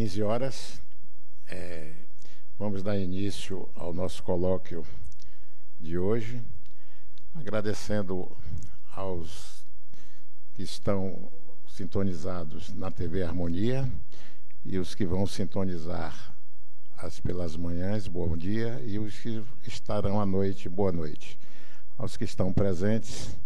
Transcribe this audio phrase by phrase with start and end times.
[0.00, 0.80] 15 horas.
[1.46, 1.92] É,
[2.58, 4.82] vamos dar início ao nosso colóquio
[5.78, 6.42] de hoje,
[7.34, 8.26] agradecendo
[8.96, 9.62] aos
[10.54, 11.30] que estão
[11.68, 13.86] sintonizados na TV Harmonia
[14.64, 16.34] e os que vão sintonizar
[16.96, 21.38] as pelas manhãs, bom dia, e os que estarão à noite, boa noite.
[21.98, 23.36] Aos que estão presentes,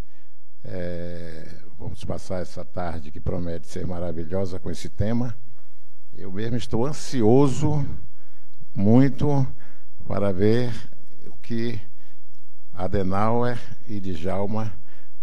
[0.62, 5.36] é, vamos passar essa tarde que promete ser maravilhosa com esse tema.
[6.16, 7.84] Eu mesmo estou ansioso
[8.72, 9.44] muito
[10.06, 10.72] para ver
[11.26, 11.80] o que
[12.72, 14.72] Adenauer e Djalma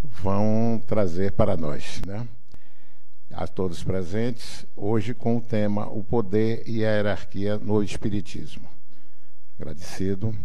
[0.03, 2.01] vão trazer para nós.
[2.05, 2.27] Né?
[3.31, 8.67] A todos presentes, hoje com o tema O Poder e a Hierarquia no Espiritismo.
[9.57, 10.35] Agradecido.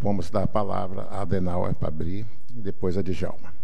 [0.00, 3.54] Vamos dar a palavra a Adenauer para abrir e depois a Djalma.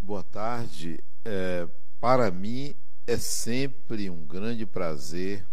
[0.00, 0.98] Boa tarde.
[1.22, 1.68] É,
[2.00, 2.74] para mim
[3.06, 5.46] é sempre um grande prazer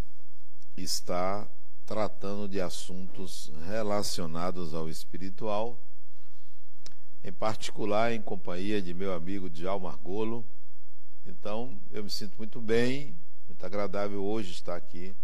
[0.76, 1.46] estar
[1.86, 5.78] tratando de assuntos relacionados ao espiritual,
[7.22, 10.44] em particular em companhia de meu amigo Djalma Argolo.
[11.24, 13.14] Então, eu me sinto muito bem,
[13.46, 15.14] muito agradável hoje estar aqui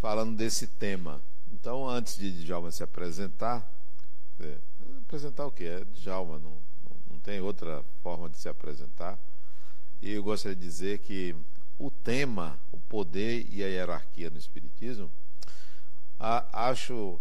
[0.00, 1.20] falando desse tema.
[1.52, 3.68] Então, antes de Djalma se apresentar,
[4.38, 4.58] é,
[5.04, 5.64] apresentar o que?
[5.64, 6.56] É Djalma, não,
[7.10, 9.18] não tem outra forma de se apresentar.
[10.02, 11.34] E eu gostaria de dizer que
[11.78, 15.10] o tema, o poder e a hierarquia no Espiritismo,
[16.18, 17.18] a, acho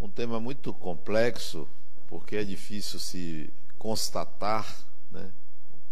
[0.00, 1.68] um tema muito complexo,
[2.08, 4.66] porque é difícil se constatar
[5.10, 5.30] né,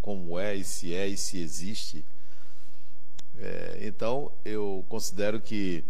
[0.00, 2.04] como é e se é e se existe.
[3.38, 5.84] É, então, eu considero que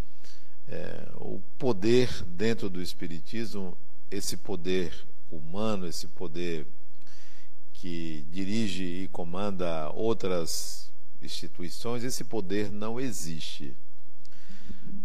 [0.69, 3.77] é, o poder dentro do Espiritismo,
[4.11, 4.93] esse poder
[5.31, 6.67] humano, esse poder
[7.81, 10.91] que dirige e comanda outras
[11.23, 13.75] instituições, esse poder não existe.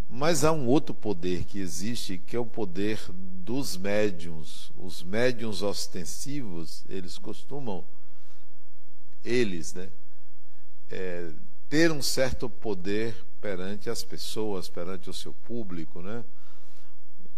[0.09, 4.72] Mas há um outro poder que existe, que é o poder dos médiums.
[4.78, 7.83] Os médiums ostensivos, eles costumam,
[9.23, 9.89] eles, né,
[10.89, 11.31] é,
[11.69, 16.23] ter um certo poder perante as pessoas, perante o seu público, né?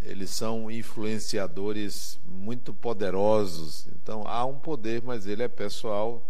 [0.06, 3.88] Eles são influenciadores muito poderosos.
[4.02, 6.26] Então há um poder, mas ele é pessoal,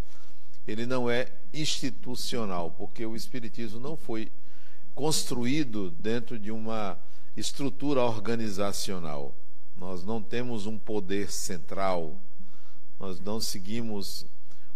[0.66, 4.32] ele não é institucional, porque o Espiritismo não foi
[4.96, 6.98] construído dentro de uma
[7.36, 9.36] estrutura organizacional.
[9.76, 12.16] Nós não temos um poder central,
[12.98, 14.26] nós não seguimos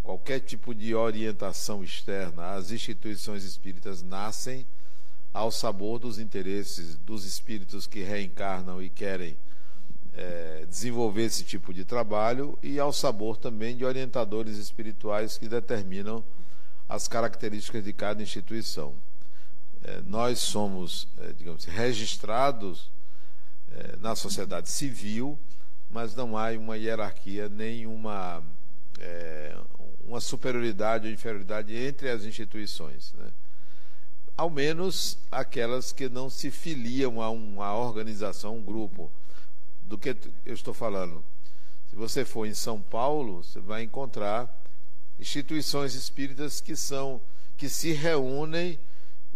[0.02, 2.52] qualquer tipo de orientação externa.
[2.52, 4.66] As instituições espíritas nascem
[5.32, 9.36] ao sabor dos interesses dos espíritos que reencarnam e querem
[10.12, 16.24] é, desenvolver esse tipo de trabalho e ao sabor também de orientadores espirituais que determinam
[16.88, 18.94] as características de cada instituição.
[19.84, 22.90] É, nós somos, é, digamos, registrados
[23.72, 25.38] é, na sociedade civil,
[25.90, 28.42] mas não há uma hierarquia nem uma,
[28.98, 29.56] é,
[30.06, 33.14] uma superioridade ou inferioridade entre as instituições.
[33.16, 33.28] Né?
[34.40, 39.10] Ao menos aquelas que não se filiam a uma organização, um grupo.
[39.82, 41.22] Do que eu estou falando?
[41.90, 44.48] Se você for em São Paulo, você vai encontrar
[45.18, 47.20] instituições espíritas que são
[47.58, 48.78] que se reúnem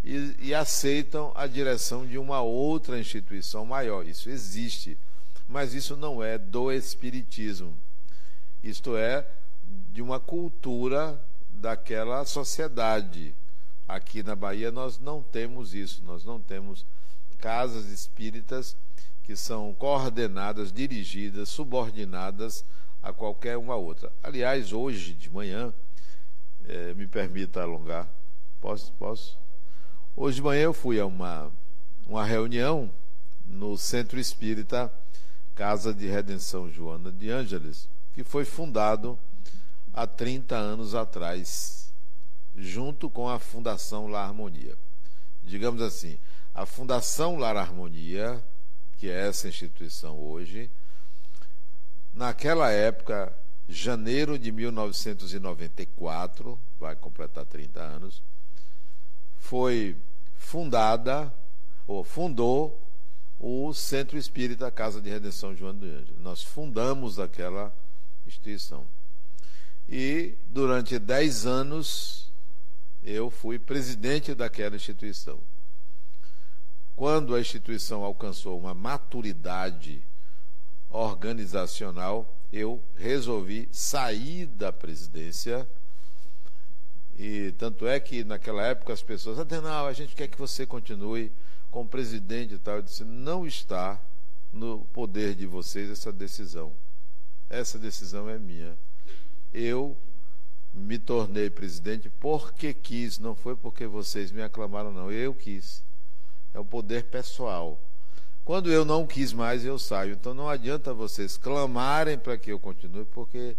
[0.02, 4.06] e, e aceitam a direção de uma outra instituição maior.
[4.06, 4.96] Isso existe,
[5.46, 7.76] mas isso não é do espiritismo.
[8.62, 9.26] Isto é
[9.92, 13.34] de uma cultura daquela sociedade
[13.86, 16.86] Aqui na Bahia nós não temos isso, nós não temos
[17.38, 18.76] casas espíritas
[19.22, 22.64] que são coordenadas, dirigidas, subordinadas
[23.02, 24.10] a qualquer uma outra.
[24.22, 25.72] Aliás, hoje de manhã,
[26.66, 28.08] é, me permita alongar,
[28.60, 28.92] posso?
[28.92, 29.38] Posso?
[30.16, 31.50] Hoje de manhã eu fui a uma,
[32.06, 32.90] uma reunião
[33.46, 34.90] no Centro Espírita
[35.54, 39.18] Casa de Redenção Joana de Ângeles, que foi fundado
[39.92, 41.83] há 30 anos atrás
[42.56, 44.76] junto com a Fundação La Harmonia.
[45.42, 46.18] Digamos assim,
[46.54, 48.42] a Fundação Lar Harmonia,
[48.96, 50.70] que é essa instituição hoje,
[52.14, 53.36] naquela época,
[53.68, 58.22] janeiro de 1994, vai completar 30 anos,
[59.36, 59.96] foi
[60.36, 61.34] fundada,
[61.86, 62.80] ou fundou,
[63.38, 66.20] o Centro Espírita Casa de Redenção João do Ângelo.
[66.20, 67.74] Nós fundamos aquela
[68.26, 68.86] instituição.
[69.88, 72.23] E durante 10 anos
[73.04, 75.38] eu fui presidente daquela instituição.
[76.96, 80.02] Quando a instituição alcançou uma maturidade
[80.88, 85.68] organizacional, eu resolvi sair da presidência
[87.16, 91.32] E tanto é que naquela época as pessoas, Adenal, a gente quer que você continue
[91.70, 92.76] como presidente e tal.
[92.76, 94.00] Eu disse, não está
[94.52, 96.72] no poder de vocês essa decisão.
[97.48, 98.76] Essa decisão é minha.
[99.52, 99.96] Eu
[100.74, 105.10] me tornei presidente porque quis, não foi porque vocês me aclamaram, não.
[105.10, 105.82] Eu quis.
[106.52, 107.80] É o poder pessoal.
[108.44, 110.12] Quando eu não quis mais, eu saio.
[110.12, 113.56] Então não adianta vocês clamarem para que eu continue, porque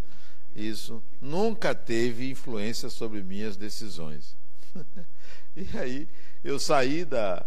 [0.56, 4.36] isso nunca teve influência sobre minhas decisões.
[5.56, 6.08] e aí
[6.44, 7.46] eu saí da,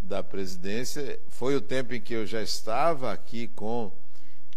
[0.00, 3.92] da presidência, foi o tempo em que eu já estava aqui com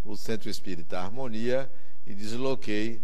[0.06, 1.70] o Centro Espírita Harmonia
[2.08, 3.02] e desloquei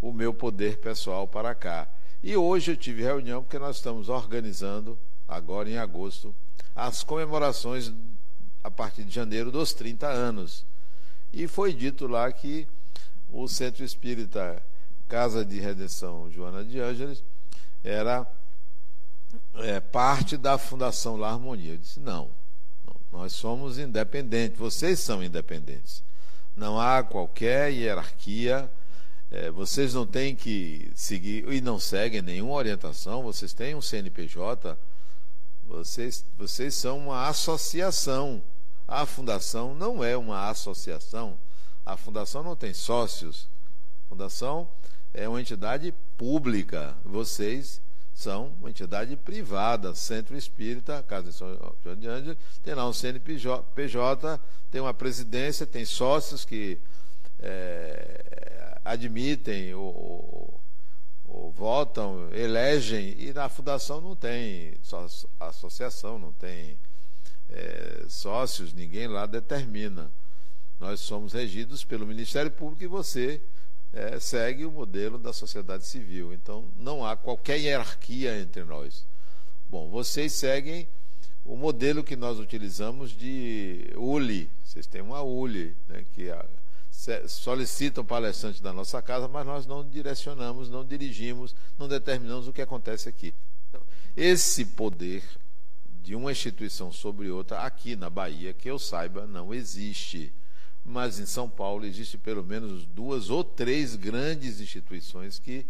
[0.00, 1.88] o meu poder pessoal para cá.
[2.22, 6.34] E hoje eu tive reunião porque nós estamos organizando, agora em agosto,
[6.74, 7.92] as comemorações
[8.62, 10.64] a partir de janeiro dos 30 anos.
[11.32, 12.66] E foi dito lá que
[13.32, 14.62] o Centro Espírita
[15.08, 17.22] Casa de Redenção Joana de Ângeles
[17.82, 18.26] era
[19.54, 21.72] é, parte da Fundação La Harmonia.
[21.72, 22.30] Eu disse: não,
[23.12, 26.02] nós somos independentes, vocês são independentes.
[26.56, 28.70] Não há qualquer hierarquia,
[29.30, 34.76] é, vocês não têm que seguir e não seguem nenhuma orientação, vocês têm um CNPJ,
[35.66, 38.42] vocês, vocês são uma associação
[38.90, 41.38] a fundação não é uma associação.
[41.86, 43.46] A fundação não tem sócios.
[44.04, 44.68] A fundação
[45.14, 46.96] é uma entidade pública.
[47.04, 47.80] Vocês
[48.12, 52.92] são uma entidade privada, Centro Espírita, Casa de São João de Ângeles, tem lá um
[52.92, 54.40] CNPJ,
[54.72, 56.76] tem uma presidência, tem sócios que
[57.38, 60.60] é, admitem ou,
[61.28, 64.74] ou, votam, elegem, e na fundação não tem
[65.38, 66.78] associação, não tem
[67.50, 70.10] é, sócios, ninguém lá determina.
[70.78, 73.40] Nós somos regidos pelo Ministério Público e você
[73.92, 76.32] é, segue o modelo da sociedade civil.
[76.32, 79.04] Então, não há qualquer hierarquia entre nós.
[79.68, 80.88] Bom, vocês seguem
[81.44, 84.48] o modelo que nós utilizamos de ULI.
[84.64, 86.44] Vocês têm uma ULI, né, que a,
[87.26, 92.60] solicitam palestrantes da nossa casa, mas nós não direcionamos, não dirigimos, não determinamos o que
[92.60, 93.34] acontece aqui.
[93.68, 93.82] Então,
[94.16, 95.22] esse poder
[96.02, 100.32] de uma instituição sobre outra, aqui na Bahia, que eu saiba, não existe.
[100.84, 105.66] Mas em São Paulo existe pelo menos duas ou três grandes instituições que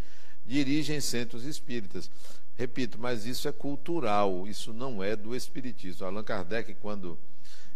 [0.46, 2.10] dirigem centros espíritas.
[2.56, 6.06] Repito, mas isso é cultural, isso não é do espiritismo.
[6.06, 7.18] Allan Kardec, quando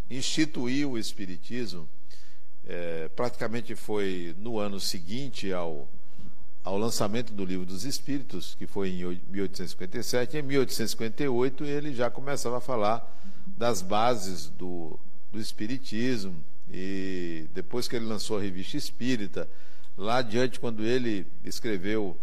[0.09, 1.89] instituiu o espiritismo,
[2.67, 5.87] é, praticamente foi no ano seguinte ao
[6.65, 10.37] ao lançamento do Livro dos Espíritos, que foi em 1857.
[10.37, 13.07] Em 1858, ele já começava a falar
[13.45, 14.99] das bases do,
[15.31, 16.43] do Espiritismo.
[16.73, 19.47] E depois que ele lançou a Revista Espírita,
[19.95, 22.17] lá adiante, quando ele escreveu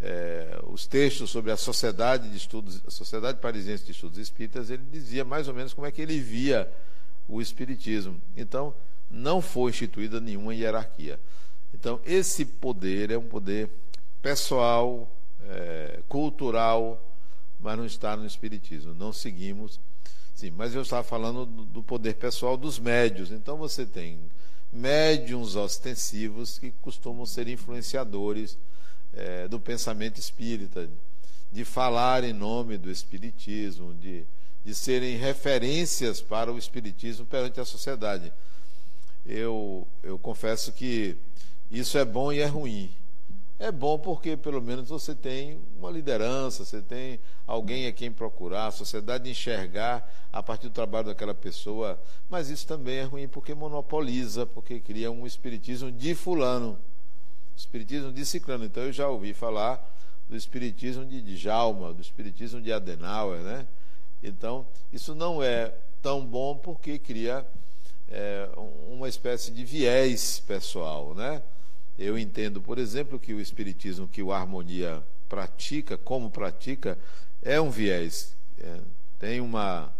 [0.00, 4.84] é, os textos sobre a Sociedade de Estudos, a Sociedade Parisiense de Estudos Espíritas, ele
[4.92, 6.70] dizia mais ou menos como é que ele via
[7.26, 8.20] o Espiritismo.
[8.36, 8.72] Então,
[9.10, 11.18] não foi instituída nenhuma hierarquia.
[11.74, 13.70] Então, esse poder é um poder
[14.20, 15.10] pessoal,
[15.48, 17.02] é, cultural,
[17.58, 18.94] mas não está no Espiritismo.
[18.94, 19.80] Não seguimos.
[20.34, 23.32] Sim, mas eu estava falando do, poder pessoal dos médios.
[23.32, 24.18] Então você tem
[24.72, 28.56] médiums ostensivos que costumam ser influenciadores
[29.12, 30.88] é, do pensamento espírita,
[31.50, 34.24] de falar em nome do Espiritismo, de,
[34.64, 38.32] de serem referências para o Espiritismo perante a sociedade.
[39.28, 41.14] Eu, eu confesso que
[41.70, 42.90] isso é bom e é ruim.
[43.58, 48.68] É bom porque pelo menos você tem uma liderança, você tem alguém a quem procurar,
[48.68, 52.00] a sociedade enxergar a partir do trabalho daquela pessoa.
[52.30, 56.78] Mas isso também é ruim porque monopoliza, porque cria um espiritismo de fulano,
[57.54, 58.64] espiritismo de ciclano.
[58.64, 59.94] Então eu já ouvi falar
[60.26, 63.66] do espiritismo de Djalma, do espiritismo de Adenauer, né?
[64.22, 67.46] Então isso não é tão bom porque cria
[68.10, 68.48] é,
[68.88, 71.42] uma espécie de viés pessoal, né?
[71.98, 76.98] Eu entendo, por exemplo, que o espiritismo que o harmonia pratica, como pratica,
[77.42, 78.80] é um viés, é,
[79.18, 79.92] tem uma,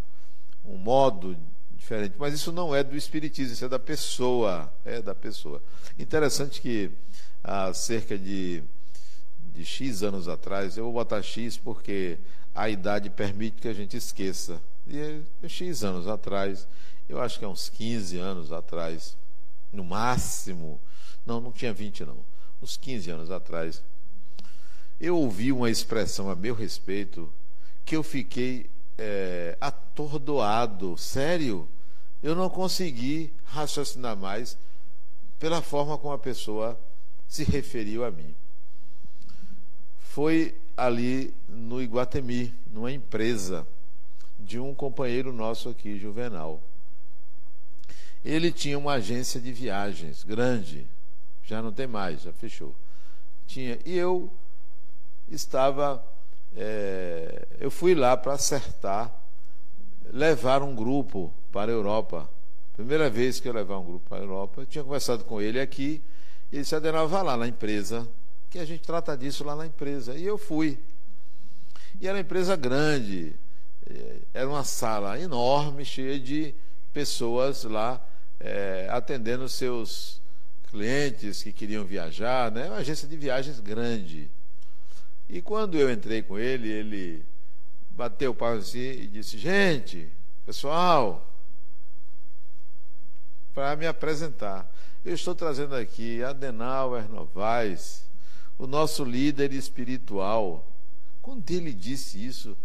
[0.65, 1.37] um modo
[1.77, 5.63] diferente, mas isso não é do espiritismo, isso é da pessoa, é da pessoa.
[5.99, 6.91] Interessante que
[7.43, 8.63] há cerca de,
[9.55, 12.19] de X anos atrás, eu vou botar X porque
[12.55, 14.61] a idade permite que a gente esqueça.
[14.87, 16.67] E é X anos atrás,
[17.09, 19.17] eu acho que é uns 15 anos atrás,
[19.73, 20.81] no máximo,
[21.25, 22.19] não, não tinha 20 não.
[22.63, 23.83] Uns 15 anos atrás.
[25.01, 27.33] Eu ouvi uma expressão a meu respeito
[27.85, 30.97] que eu fiquei é, atordoado.
[30.99, 31.69] Sério?
[32.23, 34.59] Eu não consegui raciocinar mais
[35.39, 36.79] pela forma como a pessoa
[37.29, 38.35] se referiu a mim.
[40.01, 43.67] Foi ali no Iguatemi, numa empresa
[44.39, 46.61] de um companheiro nosso aqui, Juvenal.
[48.29, 50.87] Ele tinha uma agência de viagens grande,
[51.47, 52.77] já não tem mais, já fechou.
[53.47, 54.31] Tinha, e eu
[55.31, 56.05] estava,
[56.55, 59.11] é, eu fui lá para acertar,
[60.13, 62.29] levar um grupo para a Europa.
[62.75, 65.59] Primeira vez que eu levar um grupo para a Europa, eu tinha conversado com ele
[65.59, 66.03] aqui,
[66.53, 68.07] e ele disse, Adenal, vá lá na empresa,
[68.51, 70.15] que a gente trata disso lá na empresa.
[70.15, 70.79] E eu fui.
[71.99, 73.35] E era uma empresa grande,
[73.89, 76.55] é, era uma sala enorme, cheia de
[76.93, 77.99] pessoas lá
[78.41, 80.21] é, atendendo seus
[80.71, 82.67] clientes que queriam viajar, né?
[82.67, 84.31] uma agência de viagens grande.
[85.29, 87.25] E quando eu entrei com ele, ele
[87.91, 90.09] bateu o pau assim e disse: Gente,
[90.47, 91.29] pessoal,
[93.55, 94.71] para me apresentar,
[95.05, 98.05] eu estou trazendo aqui Adenauer Novaes,
[98.59, 100.67] o nosso líder espiritual.
[101.21, 102.57] Quando ele disse isso,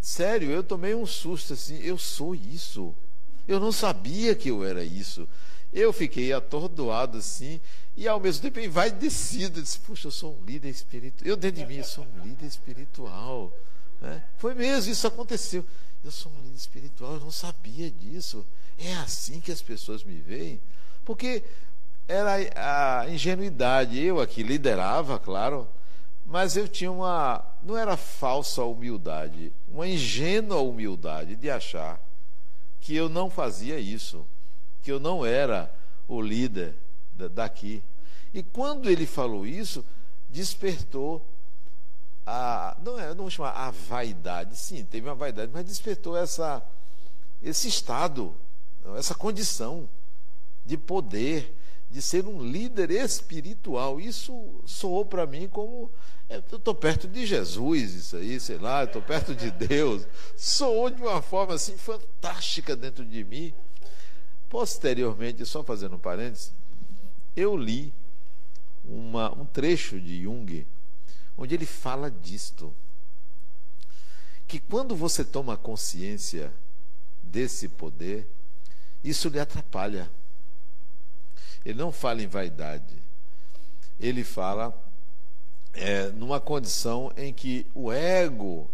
[0.00, 2.94] sério, eu tomei um susto assim: eu sou isso.
[3.46, 5.28] Eu não sabia que eu era isso.
[5.72, 7.60] Eu fiquei atordoado assim,
[7.96, 9.62] e ao mesmo tempo envaidecido.
[9.62, 11.28] Disse, puxa, eu sou um líder espiritual.
[11.28, 13.52] Eu dentro de mim, eu sou um líder espiritual.
[14.00, 14.22] Né?
[14.38, 15.64] Foi mesmo, isso aconteceu.
[16.02, 18.44] Eu sou um líder espiritual, eu não sabia disso.
[18.78, 20.60] É assim que as pessoas me veem.
[21.04, 21.42] Porque
[22.08, 24.00] era a ingenuidade.
[24.02, 25.68] Eu aqui liderava, claro,
[26.26, 27.44] mas eu tinha uma.
[27.62, 32.00] Não era falsa humildade, uma ingênua humildade de achar
[32.80, 34.26] que eu não fazia isso,
[34.82, 35.72] que eu não era
[36.08, 36.74] o líder
[37.32, 37.82] daqui.
[38.32, 39.84] E quando ele falou isso,
[40.28, 41.24] despertou
[42.26, 46.62] a não é, não vou chamar a vaidade, sim, teve uma vaidade, mas despertou essa
[47.42, 48.34] esse estado,
[48.96, 49.88] essa condição
[50.64, 51.54] de poder,
[51.90, 54.00] de ser um líder espiritual.
[54.00, 55.90] Isso soou para mim como
[56.28, 60.06] é, eu estou perto de Jesus, isso aí, sei lá, estou perto de Deus.
[60.36, 63.52] Soou de uma forma assim fantástica dentro de mim.
[64.48, 66.52] Posteriormente, só fazendo um parênteses,
[67.36, 67.92] eu li
[68.84, 70.66] uma, um trecho de Jung,
[71.36, 72.72] onde ele fala disto.
[74.46, 76.52] Que quando você toma consciência
[77.22, 78.28] desse poder,
[79.02, 80.10] isso lhe atrapalha.
[81.64, 82.96] Ele não fala em vaidade,
[83.98, 84.74] ele fala
[85.74, 88.68] é, numa condição em que o ego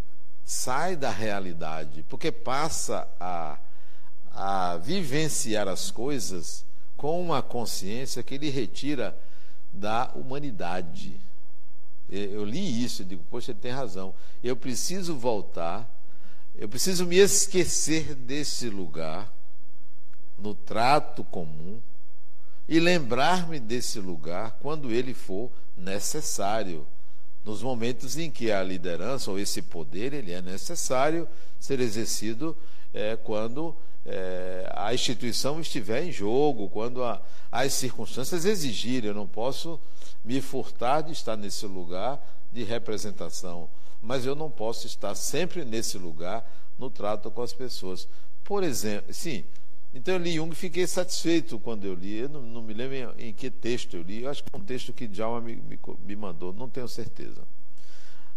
[0.45, 3.59] sai da realidade, porque passa a,
[4.33, 6.65] a vivenciar as coisas
[6.97, 9.19] com uma consciência que ele retira
[9.73, 11.15] da humanidade.
[12.09, 14.15] Eu li isso e digo, poxa, ele tem razão.
[14.43, 15.91] Eu preciso voltar,
[16.55, 19.31] eu preciso me esquecer desse lugar,
[20.39, 21.81] no trato comum,
[22.69, 26.87] e lembrar-me desse lugar quando ele for necessário.
[27.45, 31.29] Nos momentos em que a liderança ou esse poder ele é necessário
[31.61, 32.57] ser exercido
[32.93, 37.21] é, quando é, a instituição estiver em jogo, quando a,
[37.53, 39.09] as circunstâncias exigirem.
[39.09, 39.79] Eu não posso
[40.25, 42.21] me furtar de estar nesse lugar
[42.53, 43.69] de representação,
[44.03, 46.45] mas eu não posso estar sempre nesse lugar
[46.79, 48.09] no trato com as pessoas.
[48.43, 49.45] Por exemplo, sim,
[49.97, 52.19] então eu li Jung e fiquei satisfeito quando eu li.
[52.19, 54.25] Eu não, não me lembro em, em, que texto eu li.
[54.25, 57.41] Eu acho que é um texto que Djalma me, me, me, mandou, não tenho certeza.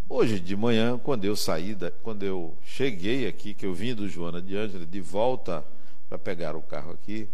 [0.07, 4.07] Hoje de manhã, quando eu saí, da, quando eu cheguei aqui, que eu vim do
[4.07, 5.65] Joana de Ângela de volta
[6.07, 7.27] para pegar o carro aqui,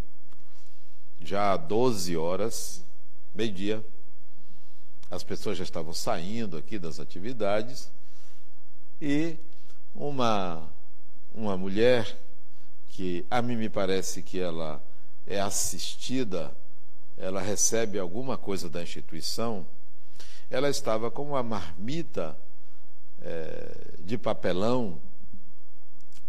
[1.22, 2.84] já há 12 horas,
[3.34, 3.86] meio-dia,
[5.12, 7.92] as pessoas já estavam saindo aqui das atividades
[9.00, 9.38] e
[9.94, 10.68] uma,
[11.32, 12.18] uma mulher
[12.96, 14.82] que a mim me parece que ela
[15.28, 16.56] é assistida,
[17.18, 19.68] ela recebe alguma coisa da instituição,
[20.50, 22.38] ela estava com uma marmita
[23.22, 24.98] é, de papelão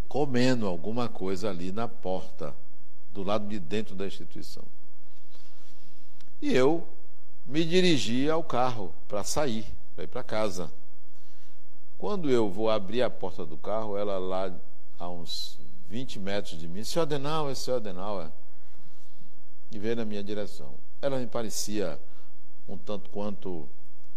[0.09, 2.53] comendo alguma coisa ali na porta,
[3.15, 4.65] do lado de dentro da instituição.
[6.43, 6.85] E eu
[7.47, 10.73] me dirigi ao carro para sair, para ir para casa.
[11.97, 14.53] Quando eu vou abrir a porta do carro, ela lá
[14.99, 15.57] a uns
[15.89, 18.31] 20 metros de mim, seu Adenauer, seu Adenauer,
[19.71, 20.75] e veio na minha direção.
[21.01, 21.99] Ela me parecia
[22.69, 23.69] um tanto quanto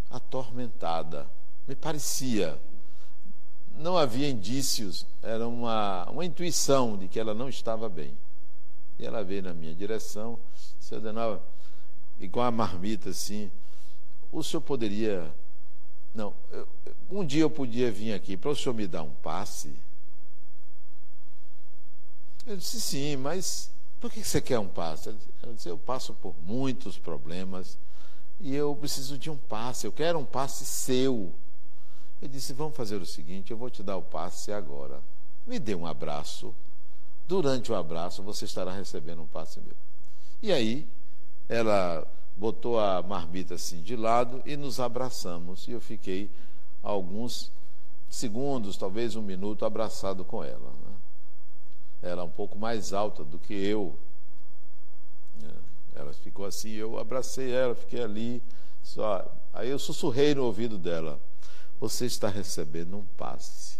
[0.09, 1.27] atormentada,
[1.67, 2.59] me parecia.
[3.77, 8.17] Não havia indícios, era uma, uma intuição de que ela não estava bem.
[8.97, 10.37] E ela veio na minha direção,
[10.79, 11.39] seu Adenauer,
[12.19, 13.49] igual a marmita assim,
[14.31, 15.33] o senhor poderia.
[16.13, 16.67] Não, eu,
[17.09, 19.73] um dia eu podia vir aqui para o senhor me dar um passe.
[22.45, 23.69] Eu disse, sim, mas
[23.99, 25.09] por que você quer um passe?
[25.43, 27.77] Ela disse, eu passo por muitos problemas
[28.39, 31.33] e eu preciso de um passe, eu quero um passe seu.
[32.21, 35.01] Eu disse: Vamos fazer o seguinte, eu vou te dar o passe agora.
[35.45, 36.53] Me dê um abraço.
[37.27, 39.75] Durante o abraço, você estará recebendo um passe meu.
[40.41, 40.87] E aí,
[41.47, 45.67] ela botou a marmita assim de lado e nos abraçamos.
[45.67, 46.29] E eu fiquei
[46.81, 47.51] alguns
[48.09, 50.73] segundos, talvez um minuto, abraçado com ela.
[52.01, 52.09] Né?
[52.11, 53.95] Ela um pouco mais alta do que eu.
[55.41, 55.51] Né?
[55.95, 58.43] Ela ficou assim, eu abracei ela, fiquei ali.
[58.83, 59.29] Só...
[59.53, 61.19] Aí eu sussurrei no ouvido dela:
[61.79, 63.77] Você está recebendo um passe.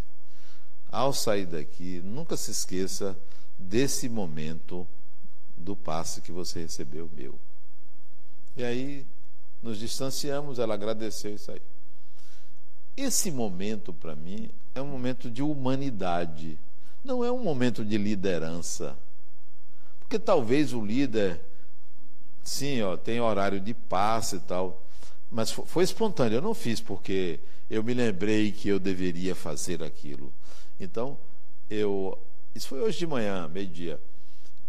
[0.92, 3.16] Ao sair daqui, nunca se esqueça
[3.58, 4.88] desse momento
[5.56, 7.36] do passe que você recebeu meu.
[8.58, 9.06] E aí
[9.62, 11.62] nos distanciamos, ela agradeceu isso aí.
[12.96, 16.58] Esse momento, para mim, é um momento de humanidade,
[17.04, 18.96] não é um momento de liderança.
[20.00, 21.40] Porque talvez o líder,
[22.44, 24.84] sim, ó, tem horário de passe e tal,
[25.32, 27.40] mas foi espontâneo, eu não fiz porque
[27.70, 30.34] eu me lembrei que eu deveria fazer aquilo.
[30.80, 31.18] Então,
[31.70, 32.18] eu.
[32.56, 34.00] Isso foi hoje de manhã, meio-dia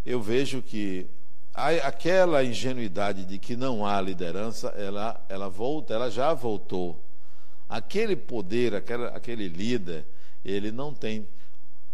[0.04, 1.06] eu vejo que
[1.54, 6.98] aquela ingenuidade de que não há liderança, ela, ela volta, ela já voltou.
[7.68, 10.04] Aquele poder, aquela, aquele líder,
[10.44, 11.26] ele não tem,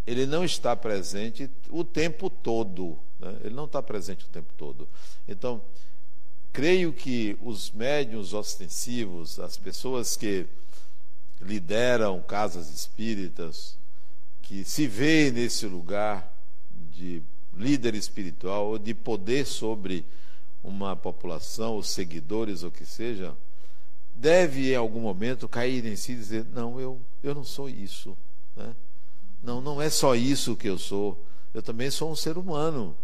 [0.06, 2.96] ele não está presente o tempo todo.
[3.18, 3.36] Né?
[3.44, 4.88] Ele não está presente o tempo todo.
[5.26, 5.60] Então,
[6.52, 10.46] creio que os médios ostensivos, as pessoas que
[11.40, 13.76] lideram casas espíritas,
[14.42, 16.32] que se veem nesse lugar
[16.92, 17.22] de
[17.52, 20.04] líder espiritual ou de poder sobre
[20.62, 23.34] uma população, os seguidores, ou que seja,
[24.14, 28.16] deve em algum momento cair em si e dizer: não, eu, eu não sou isso.
[28.56, 28.74] Né?
[29.46, 31.16] Não, não é só isso que eu sou.
[31.54, 32.96] Eu também sou um ser humano.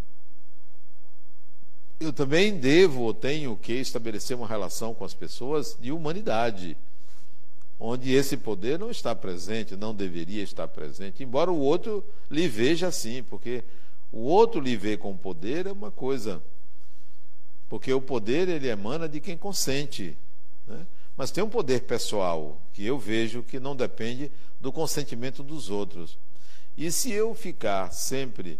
[2.00, 6.76] Eu também devo ou tenho que estabelecer uma relação com as pessoas de humanidade,
[7.78, 12.88] onde esse poder não está presente, não deveria estar presente, embora o outro lhe veja
[12.88, 13.62] assim, porque
[14.10, 16.42] o outro lhe vê com poder é uma coisa,
[17.68, 20.18] porque o poder ele emana de quem consente.
[20.66, 20.84] Né?
[21.16, 24.28] Mas tem um poder pessoal que eu vejo que não depende
[24.60, 26.18] do consentimento dos outros.
[26.76, 28.58] E se eu ficar sempre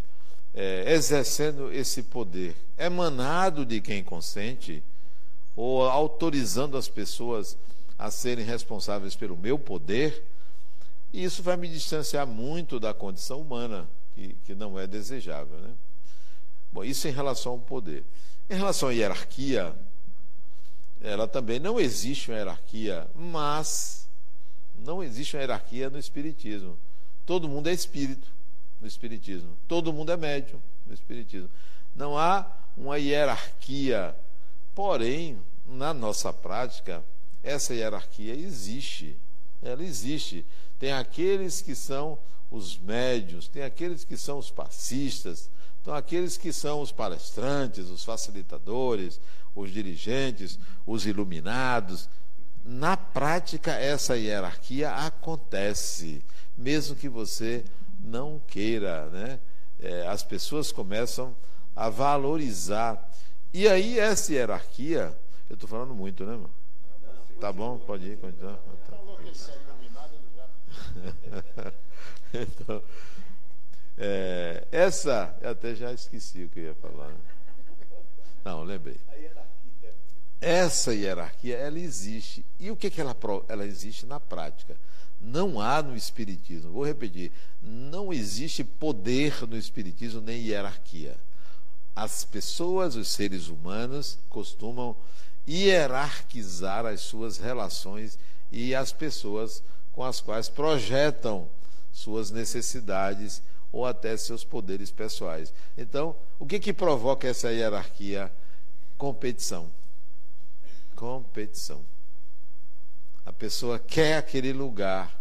[0.55, 4.83] é, exercendo esse poder emanado de quem consente,
[5.57, 7.57] ou autorizando as pessoas
[7.99, 10.25] a serem responsáveis pelo meu poder,
[11.13, 15.59] isso vai me distanciar muito da condição humana que, que não é desejável.
[15.59, 15.71] Né?
[16.73, 18.03] Bom, isso em relação ao poder.
[18.49, 19.75] Em relação à hierarquia,
[21.01, 24.09] ela também não existe uma hierarquia, mas
[24.79, 26.79] não existe uma hierarquia no Espiritismo.
[27.25, 28.29] Todo mundo é espírito
[28.81, 29.57] no Espiritismo.
[29.69, 31.49] Todo mundo é médium no Espiritismo.
[31.95, 34.15] Não há uma hierarquia.
[34.75, 37.05] Porém, na nossa prática,
[37.43, 39.17] essa hierarquia existe.
[39.63, 40.45] Ela existe.
[40.79, 42.19] Tem aqueles que são
[42.51, 45.49] os médios, tem aqueles que são os passistas,
[45.81, 49.19] então aqueles que são os palestrantes, os facilitadores,
[49.55, 52.09] os dirigentes, os iluminados.
[52.65, 56.23] Na prática, essa hierarquia acontece,
[56.63, 57.65] mesmo que você
[58.01, 59.41] não queira, né?
[59.81, 61.37] É, as pessoas começam
[61.75, 63.11] a valorizar.
[63.53, 65.17] E aí, essa hierarquia,
[65.51, 66.51] eu estou falando muito, né, irmão?
[67.41, 67.79] Tá bom?
[67.79, 68.59] Pode ir, continuar.
[68.89, 69.03] Tá.
[72.35, 72.83] Então,
[73.99, 77.09] é, essa, eu até já esqueci o que eu ia falar.
[77.09, 77.19] Né?
[78.43, 78.97] Não, lembrei.
[80.41, 82.43] Essa hierarquia, ela existe.
[82.59, 83.15] E o que, que ela,
[83.49, 84.75] ela existe na prática?
[85.23, 87.31] Não há no Espiritismo, vou repetir,
[87.63, 91.17] não existe poder no Espiritismo nem hierarquia.
[91.95, 94.97] As pessoas, os seres humanos, costumam
[95.49, 98.19] hierarquizar as suas relações
[98.51, 101.49] e as pessoas com as quais projetam
[101.93, 105.53] suas necessidades ou até seus poderes pessoais.
[105.79, 108.33] Então, o que, que provoca essa hierarquia?
[108.99, 109.71] Competição.
[110.97, 111.92] Competição.
[113.25, 115.17] A pessoa quer aquele lugar,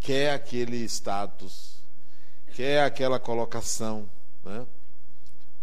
[0.00, 1.76] quer aquele status,
[2.54, 4.08] quer aquela colocação,
[4.44, 4.66] né?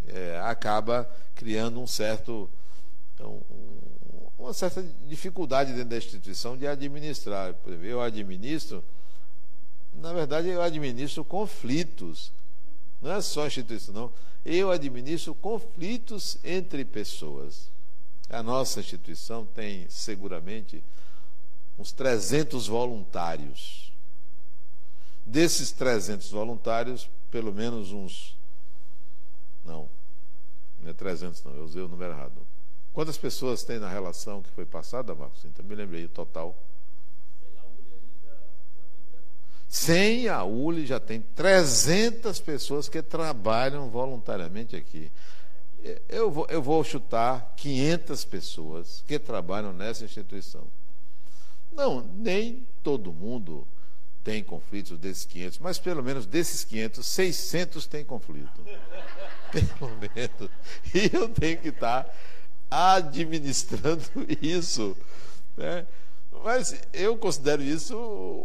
[0.08, 2.50] é, acaba criando um certo,
[3.20, 3.40] um,
[4.38, 7.56] uma certa dificuldade dentro da instituição de administrar.
[7.82, 8.84] Eu administro
[9.98, 12.32] na verdade, eu administro conflitos.
[13.02, 14.12] Não é só instituição, não.
[14.46, 17.70] Eu administro conflitos entre pessoas.
[18.30, 20.84] A nossa instituição tem seguramente
[21.78, 23.94] uns 300 voluntários.
[25.26, 28.36] Desses 300 voluntários, pelo menos uns.
[29.66, 29.90] Não,
[30.82, 32.48] não é 300, não, eu usei o número errado.
[32.94, 35.44] Quantas pessoas tem na relação que foi passada, Marcos?
[35.46, 36.56] Então, me lembrei o total.
[39.68, 45.12] Sem a ULI já tem 300 pessoas que trabalham voluntariamente aqui.
[46.08, 50.66] Eu vou, eu vou chutar 500 pessoas que trabalham nessa instituição.
[51.78, 53.68] Não, nem todo mundo
[54.24, 58.62] tem conflitos desses 500, mas pelo menos desses 500, 600 têm conflito.
[59.50, 60.52] Pelo menos.
[60.94, 62.14] E eu tenho que estar
[62.70, 64.04] administrando
[64.42, 64.98] isso.
[65.56, 65.88] Né?
[66.44, 67.96] Mas eu considero isso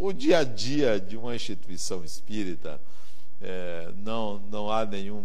[0.00, 2.80] o dia a dia de uma instituição espírita.
[3.40, 5.24] É, não, não há nenhum.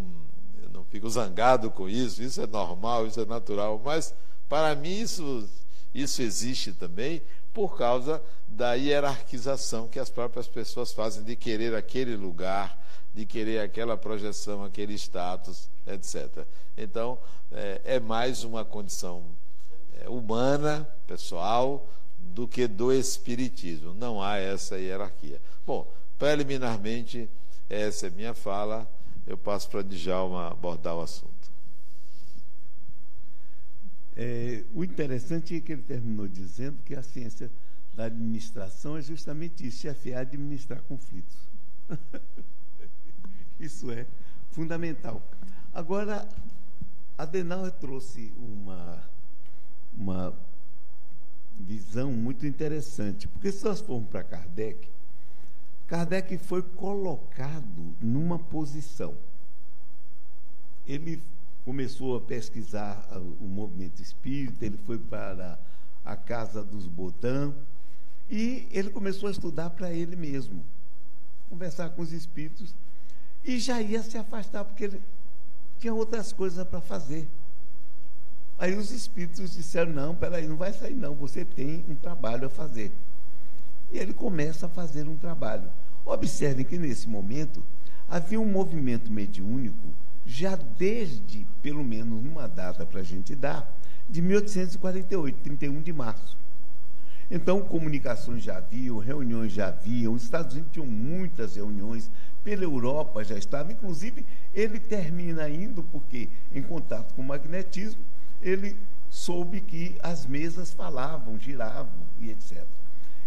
[0.63, 3.79] Eu não fico zangado com isso, isso é normal, isso é natural.
[3.85, 4.15] Mas
[4.49, 5.47] para mim isso,
[5.93, 7.21] isso existe também
[7.57, 12.79] por causa da hierarquização que as próprias pessoas fazem de querer aquele lugar,
[13.15, 16.45] de querer aquela projeção, aquele status, etc.
[16.77, 17.17] Então,
[17.51, 19.23] é, é mais uma condição
[19.99, 21.89] é, humana, pessoal,
[22.19, 23.91] do que do espiritismo.
[23.91, 25.41] Não há essa hierarquia.
[25.65, 27.27] Bom, preliminarmente,
[27.67, 28.87] essa é minha fala.
[29.25, 31.36] Eu passo para Djalma abordar o assunto.
[34.19, 37.51] É, o interessante é que ele terminou dizendo que a ciência
[37.93, 41.37] da administração é justamente isso, chefiar administrar conflitos.
[43.59, 44.07] isso é
[44.49, 45.21] fundamental.
[45.71, 46.27] Agora,
[47.15, 49.07] Adenauer trouxe uma,
[49.95, 50.33] uma
[51.59, 54.89] visão muito interessante, porque se nós formos para Kardec,
[55.85, 59.15] Kardec foi colocado numa posição.
[60.87, 61.21] Ele
[61.67, 63.05] começou a pesquisar
[63.41, 65.59] o movimento espírita, ele foi para
[66.05, 67.53] a casa dos Botan
[68.29, 70.63] e ele começou a estudar para ele mesmo,
[71.49, 72.73] conversar com os espíritos
[73.43, 75.01] e já ia se afastar porque ele
[75.77, 77.27] tinha outras coisas para fazer.
[78.57, 82.49] Aí os espíritos disseram: Não, peraí, não vai sair, não, você tem um trabalho a
[82.49, 82.93] fazer.
[83.91, 85.69] E ele começa a fazer um trabalho.
[86.05, 87.61] Observem que nesse momento
[88.07, 89.89] havia um movimento mediúnico,
[90.27, 93.73] já desde, pelo menos uma data para a gente dar,
[94.09, 96.37] de 1848, 31 de março.
[97.31, 102.11] Então, comunicações já haviam, reuniões já haviam, os Estados Unidos tinham muitas reuniões,
[102.43, 108.01] pela Europa já estava, inclusive ele termina indo porque, em contato com o magnetismo,
[108.41, 108.75] ele
[109.09, 112.63] soube que as mesas falavam, giravam e etc.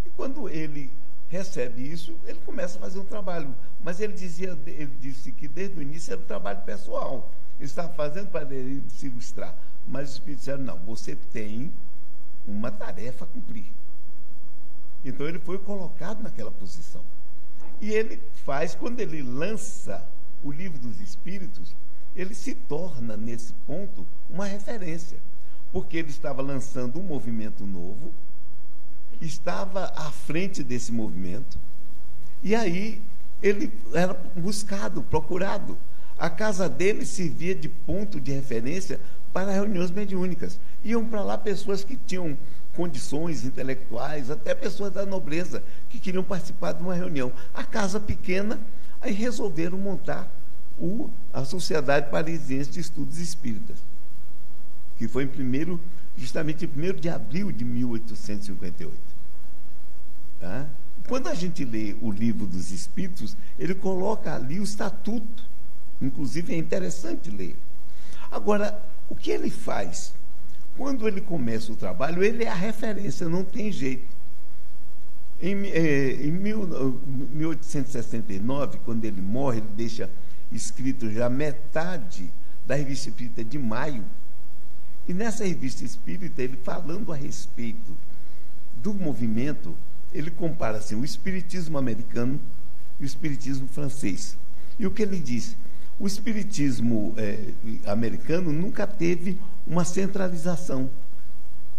[0.06, 0.90] E quando ele
[1.28, 3.54] recebe isso, ele começa a fazer um trabalho.
[3.82, 7.30] Mas ele dizia, ele disse que desde o início era um trabalho pessoal.
[7.58, 9.54] Ele estava fazendo para ele se ilustrar.
[9.86, 11.72] Mas os espíritos disseram, não, você tem
[12.46, 13.66] uma tarefa a cumprir.
[15.04, 17.02] Então ele foi colocado naquela posição.
[17.80, 20.06] E ele faz, quando ele lança
[20.44, 21.74] o livro dos Espíritos,
[22.14, 25.18] ele se torna, nesse ponto, uma referência.
[25.72, 28.12] Porque ele estava lançando um movimento novo,
[29.20, 31.58] estava à frente desse movimento,
[32.42, 33.00] e aí
[33.42, 35.76] ele era buscado, procurado.
[36.18, 39.00] A casa dele servia de ponto de referência
[39.32, 40.58] para reuniões mediúnicas.
[40.84, 42.36] Iam para lá pessoas que tinham
[42.74, 47.32] condições intelectuais, até pessoas da nobreza que queriam participar de uma reunião.
[47.54, 48.60] A casa pequena,
[49.00, 50.28] aí resolveram montar
[50.78, 53.78] o, a Sociedade Parisiense de Estudos Espíritas,
[54.98, 55.80] que foi em primeiro,
[56.16, 58.96] justamente em 1 de abril de 1858.
[60.38, 60.66] Tá?
[61.10, 65.44] Quando a gente lê o livro dos Espíritos, ele coloca ali o estatuto.
[66.00, 67.56] Inclusive é interessante ler.
[68.30, 70.14] Agora, o que ele faz?
[70.76, 74.06] Quando ele começa o trabalho, ele é a referência, não tem jeito.
[75.42, 76.64] Em, eh, em mil,
[77.32, 80.08] 1869, quando ele morre, ele deixa
[80.52, 82.30] escrito já metade
[82.64, 84.04] da revista espírita de maio.
[85.08, 87.96] E nessa revista espírita, ele falando a respeito
[88.76, 89.76] do movimento,
[90.12, 92.40] ele compara assim, o espiritismo americano
[92.98, 94.36] e o espiritismo francês.
[94.78, 95.56] E o que ele diz?
[95.98, 97.52] O espiritismo eh,
[97.86, 100.90] americano nunca teve uma centralização.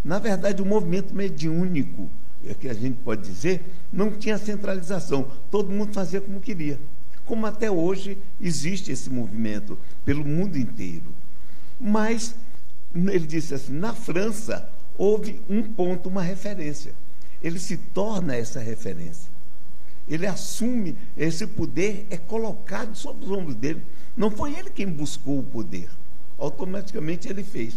[0.04, 2.10] Na verdade, o movimento mediúnico,
[2.46, 5.32] é que a gente pode dizer, não tinha centralização.
[5.50, 6.80] Todo mundo fazia como queria.
[7.26, 11.13] Como até hoje existe esse movimento pelo mundo inteiro.
[11.80, 12.36] Mas,
[12.96, 16.94] ele disse assim: na França houve um ponto, uma referência.
[17.44, 19.30] Ele se torna essa referência.
[20.08, 23.84] Ele assume, esse poder é colocado sobre os ombros dele.
[24.16, 25.90] Não foi ele quem buscou o poder
[26.42, 27.76] automaticamente ele fez.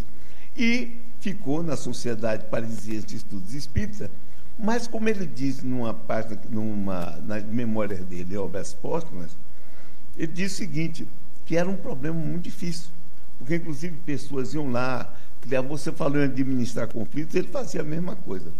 [0.56, 4.10] E ficou na Sociedade Parisiense de Estudos Espíritas,
[4.58, 9.36] mas como ele diz numa página, numa, nas memórias dele, Obras Póstumas,
[10.16, 11.06] ele diz o seguinte,
[11.44, 12.90] que era um problema muito difícil,
[13.38, 15.12] porque inclusive pessoas iam lá,
[15.68, 18.50] você falou em administrar conflitos, ele fazia a mesma coisa.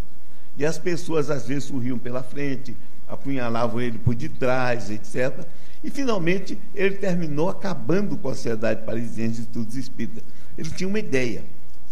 [0.56, 2.76] E as pessoas às vezes sorriam pela frente,
[3.08, 5.46] apunhalavam ele por detrás, etc.
[5.82, 10.22] E, finalmente, ele terminou acabando com a Sociedade Parisiense de Estudos Espíritas.
[10.56, 11.44] Ele tinha uma ideia,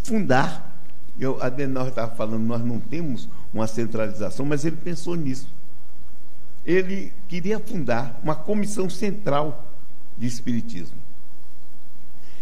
[0.03, 0.73] fundar,
[1.19, 5.49] eu, a Adenauer estava falando, nós não temos uma centralização, mas ele pensou nisso.
[6.65, 9.69] Ele queria fundar uma comissão central
[10.17, 10.97] de Espiritismo.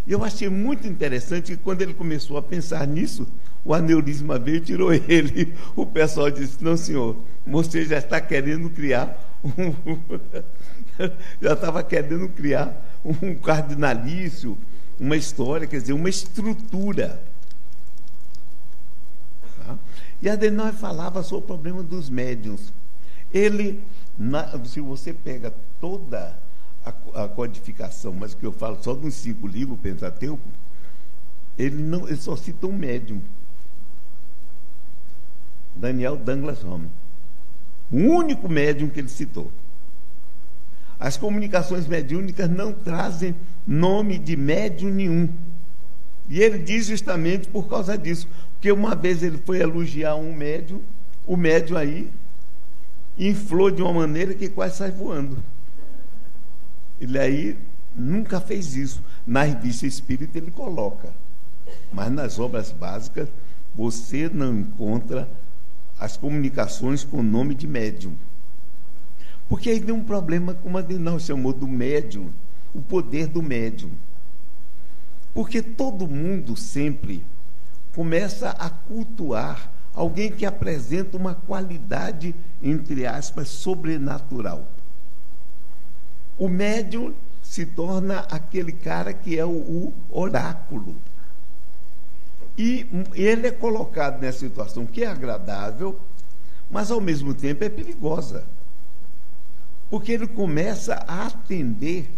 [0.07, 3.27] E eu achei muito interessante que quando ele começou a pensar nisso,
[3.65, 5.55] o aneurisma veio e tirou ele.
[5.77, 9.75] O pessoal disse: Não, senhor, você já está querendo criar um.
[11.41, 14.57] já estava querendo criar um cardinalício,
[14.99, 17.23] uma história, quer dizer, uma estrutura.
[19.57, 19.79] Tá?
[20.21, 22.73] E Adenauer falava sobre o problema dos médiums.
[23.33, 23.83] Ele,
[24.19, 26.37] na, se você pega toda
[26.85, 30.43] a, a, codificação, mas que eu falo só dos cinco livros, Pentateuco,
[31.57, 33.23] ele, não, ele só cita um médium.
[35.81, 36.89] Daniel Douglas Home.
[37.91, 39.51] O único médium que ele citou.
[40.99, 43.35] As comunicações mediúnicas não trazem
[43.67, 45.29] nome de médium nenhum.
[46.29, 48.29] E ele diz justamente por causa disso.
[48.53, 50.83] Porque uma vez ele foi elogiar um médium,
[51.27, 52.11] o médium aí
[53.19, 55.43] inflou de uma maneira que quase sai voando.
[57.01, 57.59] Ele aí
[57.97, 59.03] nunca fez isso.
[59.27, 61.13] Na revista Espírita ele coloca.
[61.91, 63.29] Mas nas obras básicas
[63.75, 65.29] você não encontra
[66.01, 68.15] as comunicações com o nome de médium.
[69.49, 72.31] Porque aí vem um problema, como a não chamou do médium,
[72.75, 73.91] o poder do médium.
[75.35, 77.25] Porque todo mundo sempre
[77.95, 84.67] começa a cultuar alguém que apresenta uma qualidade, entre aspas, sobrenatural.
[86.39, 90.95] O médium se torna aquele cara que é o, o oráculo.
[92.63, 95.99] E ele é colocado nessa situação que é agradável,
[96.71, 98.45] mas ao mesmo tempo é perigosa.
[99.89, 102.13] Porque ele começa a atender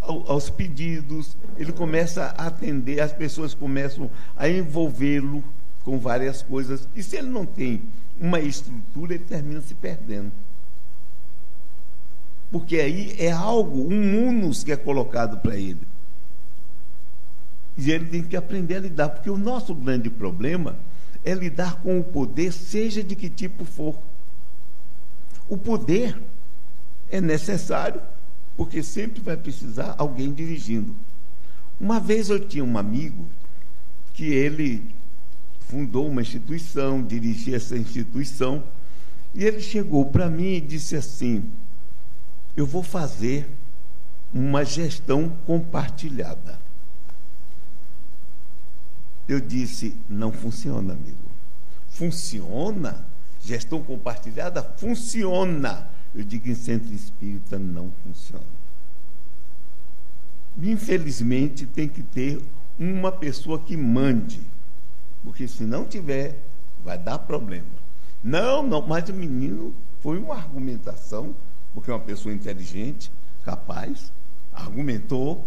[0.00, 5.44] aos pedidos, ele começa a atender, as pessoas começam a envolvê-lo
[5.84, 6.88] com várias coisas.
[6.96, 7.80] E se ele não tem
[8.20, 10.32] uma estrutura, ele termina se perdendo.
[12.50, 15.86] Porque aí é algo, um unus que é colocado para ele.
[17.76, 20.76] E ele tem que aprender a lidar, porque o nosso grande problema
[21.24, 23.98] é lidar com o poder, seja de que tipo for.
[25.48, 26.20] O poder
[27.10, 28.00] é necessário,
[28.56, 30.94] porque sempre vai precisar alguém dirigindo.
[31.78, 33.26] Uma vez eu tinha um amigo
[34.14, 34.82] que ele
[35.60, 38.64] fundou uma instituição, dirigia essa instituição,
[39.34, 41.44] e ele chegou para mim e disse assim:
[42.56, 43.46] Eu vou fazer
[44.32, 46.65] uma gestão compartilhada.
[49.28, 51.16] Eu disse: Não funciona, amigo.
[51.88, 53.06] Funciona?
[53.42, 58.44] Gestão compartilhada funciona eu digo em centro espírita não funciona.
[60.62, 62.42] Infelizmente, tem que ter
[62.78, 64.40] uma pessoa que mande,
[65.22, 66.42] porque se não tiver,
[66.82, 67.66] vai dar problema.
[68.24, 71.36] Não, não, mas o menino foi uma argumentação,
[71.74, 73.12] porque é uma pessoa inteligente,
[73.44, 74.10] capaz,
[74.50, 75.44] argumentou.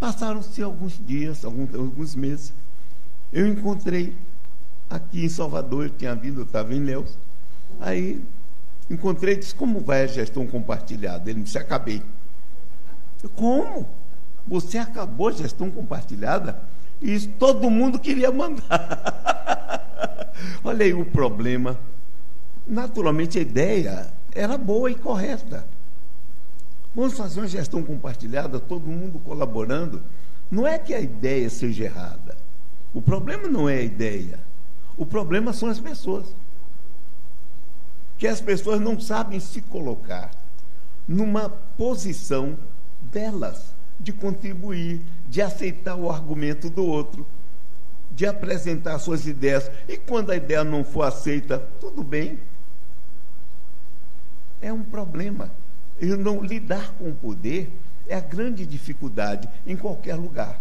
[0.00, 2.52] Passaram-se alguns dias, alguns, alguns meses.
[3.32, 4.16] Eu encontrei
[4.88, 7.18] aqui em Salvador, eu tinha vindo, eu estava em Léus.
[7.80, 8.22] Aí
[8.90, 11.28] Encontrei e disse, como vai a gestão compartilhada?
[11.28, 12.02] Ele me disse, acabei.
[13.22, 13.86] Eu, como?
[14.46, 16.62] Você acabou a gestão compartilhada?
[17.00, 20.32] E isso todo mundo queria mandar.
[20.64, 21.78] Olha aí o problema.
[22.66, 25.66] Naturalmente a ideia era boa e correta.
[26.94, 30.02] Vamos fazer uma gestão compartilhada, todo mundo colaborando.
[30.50, 32.37] Não é que a ideia seja errada.
[32.92, 34.40] O problema não é a ideia.
[34.96, 36.26] O problema são as pessoas
[38.18, 40.32] que as pessoas não sabem se colocar
[41.06, 42.58] numa posição
[43.00, 47.26] delas de contribuir, de aceitar o argumento do outro,
[48.10, 49.70] de apresentar suas ideias.
[49.88, 52.38] E quando a ideia não for aceita, tudo bem.
[54.60, 55.50] É um problema.
[56.00, 57.72] Eu não lidar com o poder
[58.08, 60.60] é a grande dificuldade em qualquer lugar.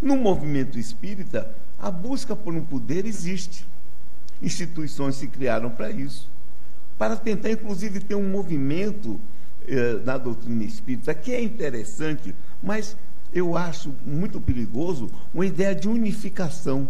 [0.00, 3.66] No movimento espírita, a busca por um poder existe.
[4.42, 6.30] Instituições se criaram para isso
[7.00, 9.18] para tentar, inclusive, ter um movimento
[9.66, 12.94] eh, na doutrina espírita que é interessante, mas
[13.32, 16.86] eu acho muito perigoso uma ideia de unificação.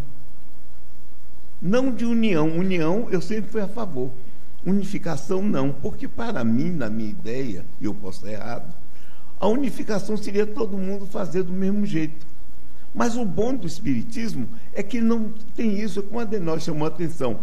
[1.63, 2.49] Não de união.
[2.59, 4.11] União eu sempre fui a favor.
[4.67, 8.75] Unificação não, porque para mim, na minha ideia, e eu posso estar errado,
[9.39, 12.27] a unificação seria todo mundo fazer do mesmo jeito.
[12.95, 16.87] Mas o bom do Espiritismo é que não tem isso, como a de nós chamou
[16.87, 17.39] a atenção.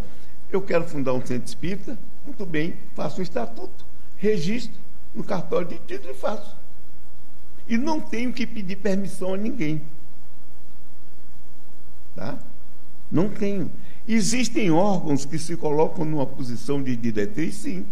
[0.51, 3.85] Eu quero fundar um centro espírita, muito bem, faça um estatuto.
[4.17, 4.79] registro
[5.13, 6.55] no cartório de título e faço.
[7.67, 9.81] E não tenho que pedir permissão a ninguém.
[12.15, 12.37] Tá?
[13.11, 13.71] Não tenho.
[14.07, 17.85] Existem órgãos que se colocam numa posição de diretriz, sim.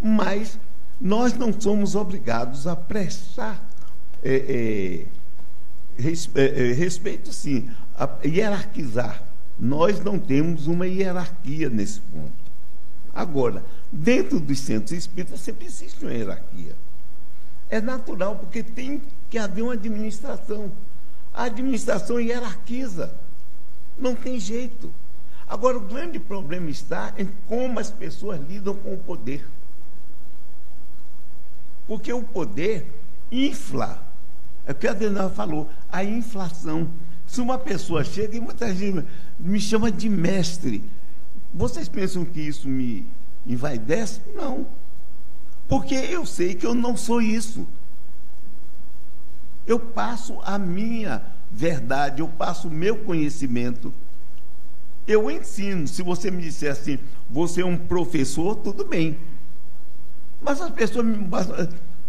[0.00, 0.58] Mas
[1.00, 3.62] nós não somos obrigados a prestar
[4.22, 5.06] é, é,
[5.98, 9.22] respeito, sim, a hierarquizar.
[9.58, 12.32] Nós não temos uma hierarquia nesse ponto.
[13.14, 16.76] Agora, dentro dos centros espíritas sempre existe uma hierarquia.
[17.70, 20.70] É natural, porque tem que haver uma administração.
[21.32, 23.14] A administração hierarquiza.
[23.98, 24.92] Não tem jeito.
[25.48, 29.46] Agora, o grande problema está em como as pessoas lidam com o poder.
[31.86, 32.92] Porque o poder
[33.32, 34.05] infla.
[34.66, 36.88] É o que a Adenal falou, a inflação.
[37.26, 39.04] Se uma pessoa chega e muitas vezes
[39.38, 40.82] me chama de mestre,
[41.54, 43.06] vocês pensam que isso me
[43.46, 44.20] envaidece?
[44.34, 44.66] Não.
[45.68, 47.66] Porque eu sei que eu não sou isso.
[49.66, 53.92] Eu passo a minha verdade, eu passo o meu conhecimento.
[55.06, 55.86] Eu ensino.
[55.86, 56.98] Se você me disser assim,
[57.30, 59.18] você é um professor, tudo bem.
[60.40, 61.16] Mas as pessoas me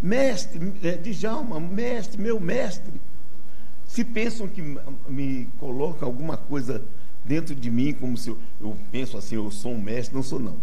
[0.01, 2.93] mestre, é, Djalma, mestre, meu mestre.
[3.85, 4.61] Se pensam que
[5.07, 6.83] me colocam alguma coisa
[7.23, 10.39] dentro de mim, como se eu, eu penso assim, eu sou um mestre, não sou
[10.39, 10.57] não.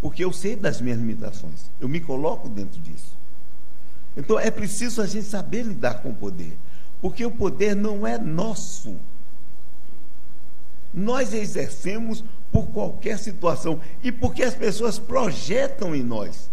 [0.00, 1.70] Porque eu sei das minhas limitações.
[1.78, 3.18] Eu me coloco dentro disso.
[4.16, 6.56] Então é preciso a gente saber lidar com o poder.
[7.00, 8.96] Porque o poder não é nosso.
[10.92, 16.50] Nós exercemos por qualquer situação e porque as pessoas projetam em nós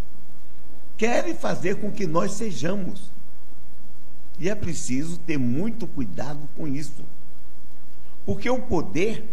[0.98, 3.12] querem fazer com que nós sejamos.
[4.40, 7.04] E é preciso ter muito cuidado com isso.
[8.26, 9.24] Porque o poder,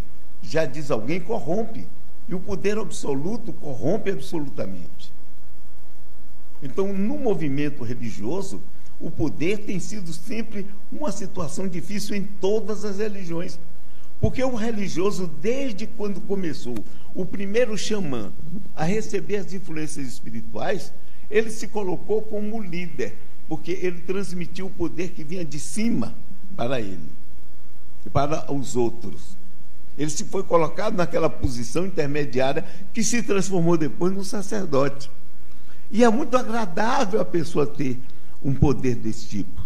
[0.42, 1.87] já diz alguém, corrompe.
[2.29, 5.12] E o poder absoluto corrompe absolutamente.
[6.62, 8.62] Então, no movimento religioso,
[8.98, 13.59] o poder tem sido sempre uma situação difícil em todas as religiões.
[14.20, 16.77] Porque o religioso, desde quando começou
[17.14, 18.33] o primeiro xamã
[18.74, 20.92] a receber as influências espirituais,
[21.35, 23.16] ele se colocou como líder,
[23.49, 26.14] porque ele transmitiu o poder que vinha de cima
[26.57, 27.11] para ele
[28.07, 29.37] e para os outros.
[29.99, 35.11] Ele se foi colocado naquela posição intermediária que se transformou depois no sacerdote.
[35.90, 37.99] E é muito agradável a pessoa ter
[38.40, 39.61] um poder desse tipo.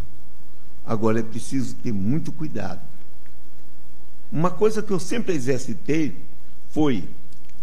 [0.86, 2.80] Agora é preciso ter muito cuidado.
[4.32, 6.16] Uma coisa que eu sempre exercitei
[6.70, 7.06] foi: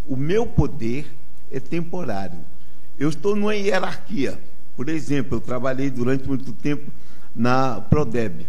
[0.07, 1.11] o meu poder
[1.51, 2.37] é temporário.
[2.97, 4.39] Eu estou numa hierarquia.
[4.75, 6.91] Por exemplo, eu trabalhei durante muito tempo
[7.35, 8.47] na Prodeb,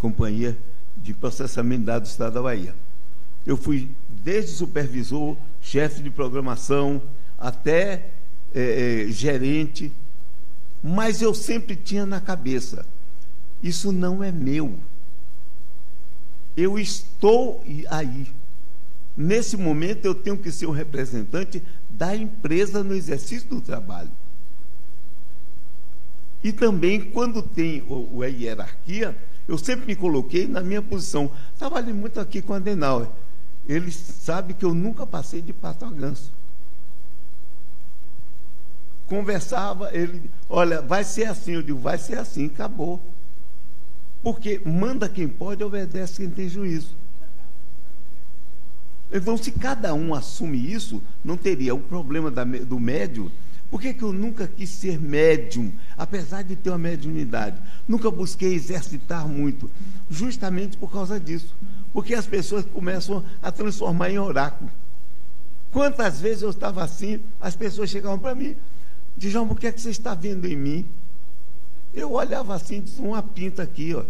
[0.00, 0.56] Companhia
[0.96, 2.74] de Processamento de Dados do Estado da Bahia.
[3.46, 7.00] Eu fui desde supervisor, chefe de programação,
[7.38, 8.10] até
[8.54, 9.92] é, gerente,
[10.82, 12.84] mas eu sempre tinha na cabeça:
[13.62, 14.78] isso não é meu.
[16.56, 18.26] Eu estou aí.
[19.16, 21.62] Nesse momento eu tenho que ser um representante
[21.96, 24.10] da empresa no exercício do trabalho.
[26.44, 29.16] E também, quando tem o, a hierarquia,
[29.48, 31.30] eu sempre me coloquei na minha posição.
[31.58, 33.08] Trabalhei muito aqui com a Adenauer.
[33.66, 36.32] Ele sabe que eu nunca passei de pato a ganso.
[39.06, 41.52] Conversava, ele, olha, vai ser assim.
[41.52, 43.00] Eu digo, vai ser assim, acabou.
[44.22, 46.94] Porque manda quem pode, obedece quem tem juízo.
[49.12, 53.30] Então, se cada um assume isso, não teria o problema da, do médium.
[53.70, 57.60] Por que, que eu nunca quis ser médium, apesar de ter uma mediunidade?
[57.86, 59.70] Nunca busquei exercitar muito,
[60.08, 61.54] justamente por causa disso.
[61.92, 64.70] Porque as pessoas começam a transformar em oráculo.
[65.72, 68.56] Quantas vezes eu estava assim, as pessoas chegavam para mim,
[69.16, 70.86] Djalma, o que é que você está vendo em mim?
[71.92, 74.04] Eu olhava assim, disse, uma pinta aqui, ó.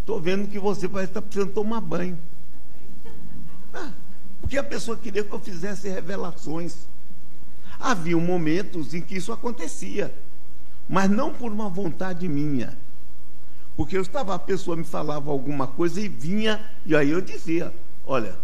[0.00, 2.18] Estou vendo que você parece estar precisando tomar banho.
[4.40, 6.86] Porque a pessoa queria que eu fizesse revelações.
[7.78, 10.14] Havia momentos em que isso acontecia,
[10.88, 12.76] mas não por uma vontade minha.
[13.76, 17.72] Porque eu estava, a pessoa me falava alguma coisa e vinha, e aí eu dizia:
[18.04, 18.36] Olha,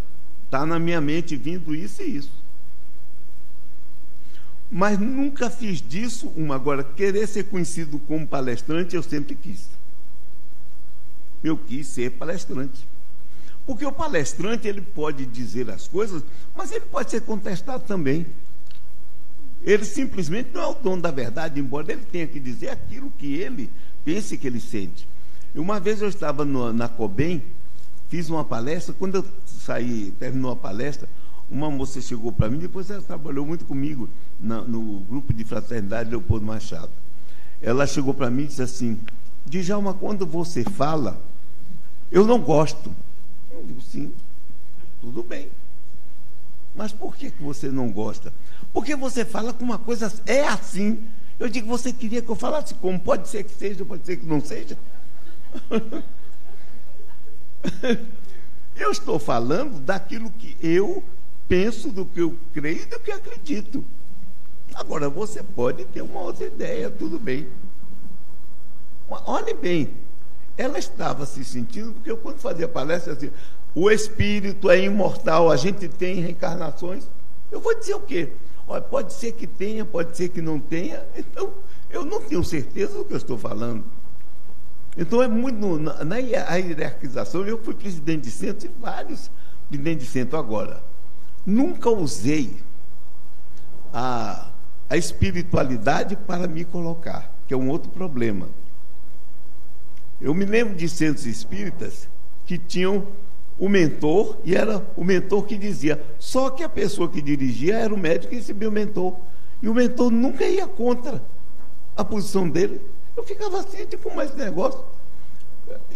[0.45, 2.45] está na minha mente vindo isso e isso.
[4.71, 6.55] Mas nunca fiz disso uma.
[6.55, 9.69] Agora, querer ser conhecido como palestrante, eu sempre quis.
[11.43, 12.87] Eu quis ser palestrante.
[13.67, 16.23] Porque o palestrante ele pode dizer as coisas,
[16.55, 18.27] mas ele pode ser contestado também.
[19.63, 23.35] Ele simplesmente não é o dono da verdade, embora ele tenha que dizer aquilo que
[23.35, 23.71] ele
[24.05, 25.09] pense que ele sente.
[25.55, 27.43] Uma vez eu estava no, na Cobem,
[28.09, 31.09] fiz uma palestra, quando eu saí, terminou a palestra,
[31.51, 34.09] uma moça chegou para mim, depois ela trabalhou muito comigo,
[34.39, 36.91] na, no grupo de fraternidade Leopoldo Machado.
[37.63, 39.01] Ela chegou para mim e disse assim:
[39.47, 41.21] Djalma, quando você fala,
[42.11, 42.95] eu não gosto.
[43.65, 44.13] Eu digo, sim,
[45.01, 45.51] tudo bem.
[46.75, 48.31] Mas por que, que você não gosta?
[48.73, 51.03] Porque você fala com uma coisa, é assim.
[51.39, 53.01] Eu digo, você queria que eu falasse como?
[53.01, 54.77] Pode ser que seja, pode ser que não seja.
[58.77, 61.03] eu estou falando daquilo que eu
[61.49, 63.83] penso, do que eu creio e do que acredito.
[64.75, 67.49] Agora, você pode ter uma outra ideia, tudo bem.
[69.09, 69.95] Olhe bem,
[70.57, 73.31] ela estava se sentindo, porque eu quando fazia palestra assim,
[73.75, 77.09] o espírito é imortal, a gente tem reencarnações.
[77.51, 78.33] Eu vou dizer o quê?
[78.67, 81.05] Olha, pode ser que tenha, pode ser que não tenha.
[81.17, 81.53] Então,
[81.91, 83.85] eu não tenho certeza do que eu estou falando.
[84.97, 85.79] Então, é muito.
[85.79, 89.31] Na, na hierarquização, eu fui presidente de centro e vários
[89.69, 90.83] presidentes de centro agora.
[91.45, 92.57] Nunca usei
[93.93, 94.51] a,
[94.89, 98.49] a espiritualidade para me colocar, que é um outro problema.
[100.25, 102.09] Eu me lembro de centros espíritas
[102.47, 103.07] que tinham
[103.59, 106.03] o mentor e era o mentor que dizia.
[106.19, 109.15] Só que a pessoa que dirigia era o médico que recebia o mentor.
[109.61, 111.23] E o mentor nunca ia contra
[111.95, 112.81] a posição dele.
[113.15, 114.83] Eu ficava assim, tipo, mais negócio.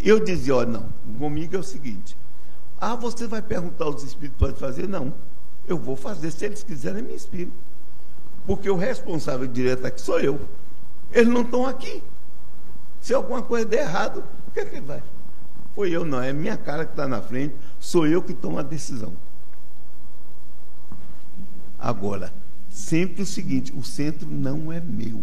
[0.04, 2.14] Eu dizia, ó, não, comigo é o seguinte.
[2.78, 4.86] Ah, você vai perguntar aos espíritos para fazer?
[4.86, 5.14] Não.
[5.66, 7.56] Eu vou fazer, se eles quiserem, me espírito.
[8.46, 10.38] Porque o responsável direto aqui sou eu.
[11.10, 12.02] Eles não estão aqui.
[13.00, 15.02] Se alguma coisa der errado, o que é que vai?
[15.74, 16.20] Foi eu, não.
[16.20, 17.54] É minha cara que está na frente.
[17.78, 19.12] Sou eu que tomo a decisão.
[21.78, 22.32] Agora,
[22.68, 25.22] sempre o seguinte: o centro não é meu.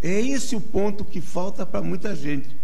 [0.00, 2.56] É esse o ponto que falta para muita gente.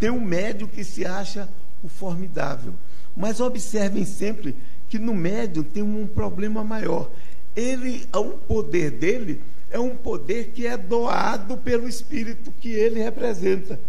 [0.00, 1.48] Tem um médio que se acha
[1.82, 2.72] o formidável.
[3.14, 4.56] Mas observem sempre
[4.88, 7.10] que no médio tem um problema maior.
[7.54, 9.42] Ele, o poder dele
[9.72, 13.80] é um poder que é doado pelo espírito que ele representa.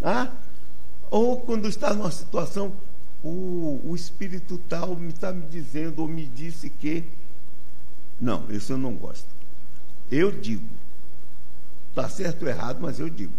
[0.00, 0.30] Ah?
[1.10, 2.72] Ou quando está numa situação,
[3.24, 7.04] o, o espírito tal me está me dizendo ou me disse que.
[8.20, 9.26] Não, isso eu não gosto.
[10.10, 10.66] Eu digo.
[11.88, 13.32] Está certo ou errado, mas eu digo.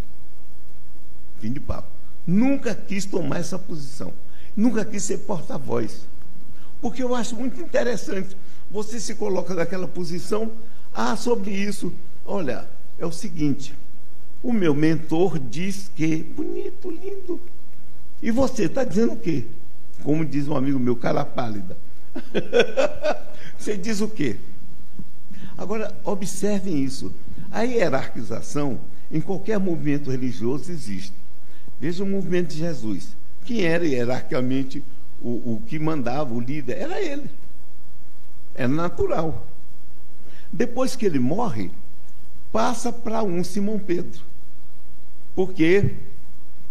[1.39, 1.89] Fim de papo.
[2.25, 4.13] Nunca quis tomar essa posição.
[4.55, 6.07] Nunca quis ser porta-voz.
[6.81, 8.35] Porque eu acho muito interessante.
[8.71, 10.51] Você se coloca naquela posição.
[10.93, 11.91] Ah, sobre isso.
[12.25, 12.67] Olha,
[12.99, 13.73] é o seguinte.
[14.41, 17.39] O meu mentor diz que, bonito, lindo.
[18.21, 19.45] E você está dizendo o quê?
[20.03, 21.77] Como diz um amigo meu, cara pálida.
[23.57, 24.37] você diz o quê?
[25.57, 27.13] Agora, observem isso.
[27.51, 28.79] A hierarquização
[29.11, 31.13] em qualquer movimento religioso existe.
[31.79, 33.15] Veja o movimento de Jesus.
[33.45, 34.83] Quem era hierarquicamente
[35.21, 36.77] o, o que mandava, o líder?
[36.77, 37.29] Era ele.
[38.55, 39.45] Era natural.
[40.53, 41.71] Depois que ele morre,
[42.51, 44.21] passa para um Simão Pedro.
[45.35, 45.95] Porque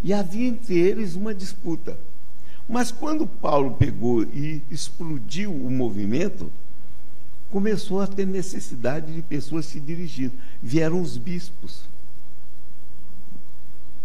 [0.02, 1.98] e havia entre eles uma disputa.
[2.68, 6.50] Mas quando Paulo pegou e explodiu o movimento,
[7.50, 10.32] começou a ter necessidade de pessoas se dirigindo.
[10.62, 11.84] Vieram os bispos.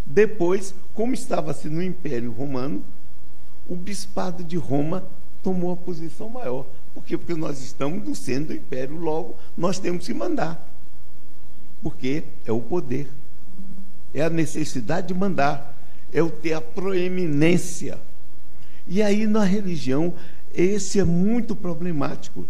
[0.06, 2.84] Depois, como estava-se no Império Romano,
[3.68, 5.06] o bispado de Roma
[5.44, 6.66] tomou a posição maior.
[6.98, 7.18] Por quê?
[7.18, 10.68] Porque nós estamos no centro do império, logo nós temos que mandar.
[11.82, 13.08] Porque é o poder
[14.14, 15.78] é a necessidade de mandar,
[16.12, 18.00] é o ter a proeminência.
[18.88, 20.14] E aí na religião,
[20.54, 22.48] esse é muito problemático,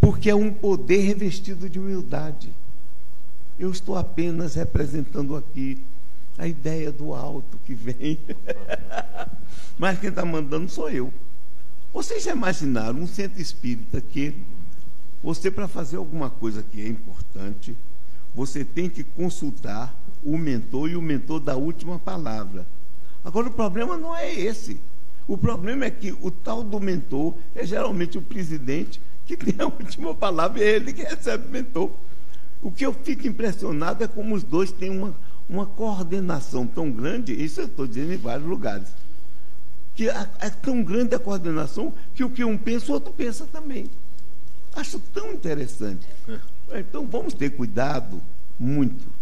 [0.00, 2.52] porque é um poder revestido de humildade.
[3.58, 5.82] Eu estou apenas representando aqui
[6.36, 8.18] a ideia do alto que vem.
[9.76, 11.12] Mas quem está mandando sou eu.
[11.98, 14.32] Vocês já imaginaram um centro espírita que
[15.20, 17.76] você, para fazer alguma coisa que é importante,
[18.32, 19.92] você tem que consultar
[20.22, 22.64] o mentor e o mentor da última palavra.
[23.24, 24.80] Agora, o problema não é esse.
[25.26, 29.66] O problema é que o tal do mentor é geralmente o presidente que tem a
[29.66, 31.90] última palavra, é ele que recebe o mentor.
[32.62, 35.16] O que eu fico impressionado é como os dois têm uma,
[35.48, 38.86] uma coordenação tão grande, isso eu estou dizendo em vários lugares,
[39.98, 43.48] que é, é tão grande a coordenação que o que um pensa, o outro pensa
[43.52, 43.90] também.
[44.72, 46.06] Acho tão interessante.
[46.70, 46.78] É.
[46.78, 48.22] Então vamos ter cuidado
[48.56, 49.18] muito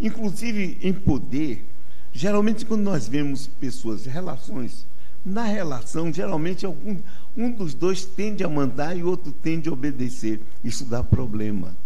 [0.00, 1.64] Inclusive em poder,
[2.12, 4.86] geralmente quando nós vemos pessoas, relações,
[5.24, 6.96] na relação, geralmente algum,
[7.36, 10.40] um dos dois tende a mandar e o outro tende a obedecer.
[10.64, 11.76] Isso dá problema.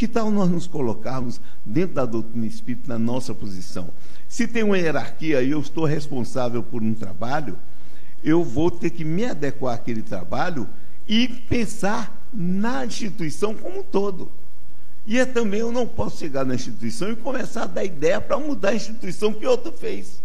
[0.00, 3.90] Que tal nós nos colocarmos dentro da doutrina espírita na nossa posição?
[4.26, 7.58] Se tem uma hierarquia e eu estou responsável por um trabalho,
[8.24, 10.66] eu vou ter que me adequar àquele trabalho
[11.06, 14.32] e pensar na instituição como um todo.
[15.06, 18.38] E é também eu não posso chegar na instituição e começar a dar ideia para
[18.38, 20.22] mudar a instituição que outro fez.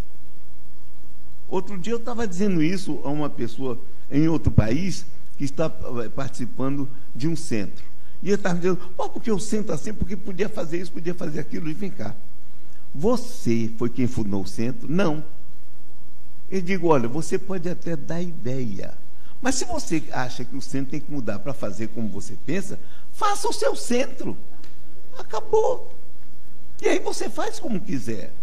[1.49, 3.77] Outro dia eu estava dizendo isso a uma pessoa
[4.09, 5.05] em outro país
[5.37, 7.83] que está eh, participando de um centro.
[8.25, 11.39] E ele estava dizendo, oh, porque eu sento assim, porque podia fazer isso, podia fazer
[11.39, 12.15] aquilo, e vem cá.
[12.91, 14.91] Você foi quem fundou o centro?
[14.91, 15.23] Não.
[16.49, 18.97] Eu digo, olha, você pode até dar ideia.
[19.39, 22.79] Mas se você acha que o centro tem que mudar para fazer como você pensa,
[23.13, 24.35] faça o seu centro.
[25.19, 25.95] Acabou.
[26.81, 28.33] E aí você faz como quiser.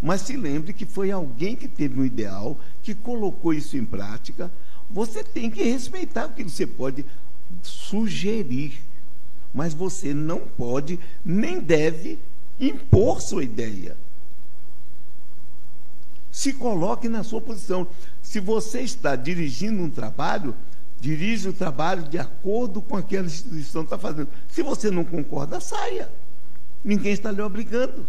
[0.00, 4.48] Mas se lembre que foi alguém que teve um ideal, que colocou isso em prática.
[4.88, 7.04] Você tem que respeitar o que você pode
[7.64, 8.91] sugerir.
[9.52, 12.18] Mas você não pode, nem deve,
[12.58, 13.96] impor sua ideia.
[16.30, 17.86] Se coloque na sua posição.
[18.22, 20.54] Se você está dirigindo um trabalho,
[20.98, 24.28] dirige o trabalho de acordo com aquela instituição está fazendo.
[24.48, 26.10] Se você não concorda, saia.
[26.82, 28.06] Ninguém está lhe obrigando.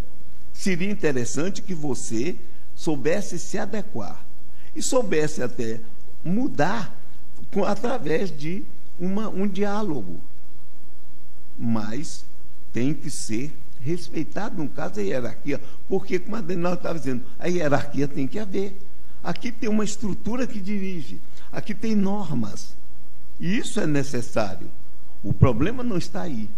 [0.54, 2.36] Seria interessante que você
[2.76, 4.24] soubesse se adequar
[4.76, 5.82] e soubesse até
[6.24, 6.96] mudar
[7.52, 8.64] com, através de
[9.00, 10.20] uma, um diálogo.
[11.58, 12.26] Mas
[12.72, 17.48] tem que ser respeitado, no caso, a hierarquia, porque, como a Daniela estava dizendo, a
[17.48, 18.78] hierarquia tem que haver.
[19.24, 22.76] Aqui tem uma estrutura que dirige, aqui tem normas.
[23.40, 24.70] E isso é necessário.
[25.22, 26.50] O problema não está aí.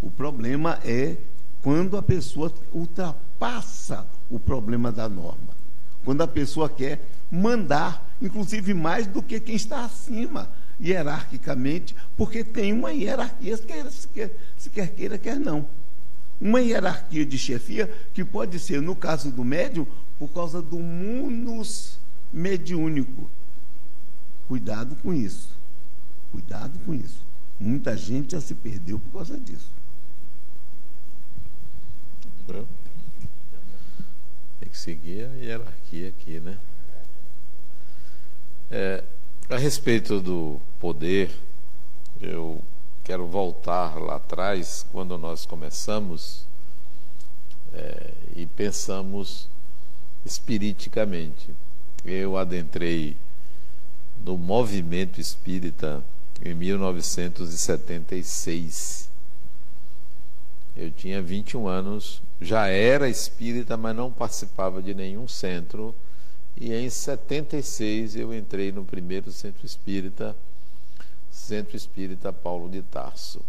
[0.00, 1.16] O problema é
[1.62, 5.52] quando a pessoa ultrapassa o problema da norma.
[6.04, 7.00] Quando a pessoa quer
[7.30, 10.50] mandar, inclusive mais do que quem está acima,
[10.82, 15.66] hierarquicamente, porque tem uma hierarquia, se quer, se quer, se quer queira, quer não.
[16.40, 19.86] Uma hierarquia de chefia que pode ser, no caso do médium,
[20.18, 21.98] por causa do munus
[22.32, 23.30] mediúnico.
[24.48, 25.50] Cuidado com isso.
[26.32, 27.22] Cuidado com isso.
[27.60, 29.70] Muita gente já se perdeu por causa disso.
[34.58, 36.58] Tem que seguir a hierarquia aqui, né?
[38.70, 39.04] É,
[39.48, 41.30] a respeito do poder,
[42.20, 42.60] eu
[43.04, 46.46] quero voltar lá atrás, quando nós começamos
[47.72, 49.48] é, e pensamos
[50.24, 51.50] espiriticamente.
[52.04, 53.16] Eu adentrei
[54.24, 56.04] no movimento espírita
[56.44, 59.10] em 1976.
[60.76, 65.94] Eu tinha 21 anos, já era espírita, mas não participava de nenhum centro.
[66.56, 70.36] E em 76 eu entrei no primeiro centro espírita
[71.32, 73.40] Centro Espírita Paulo de Tarso,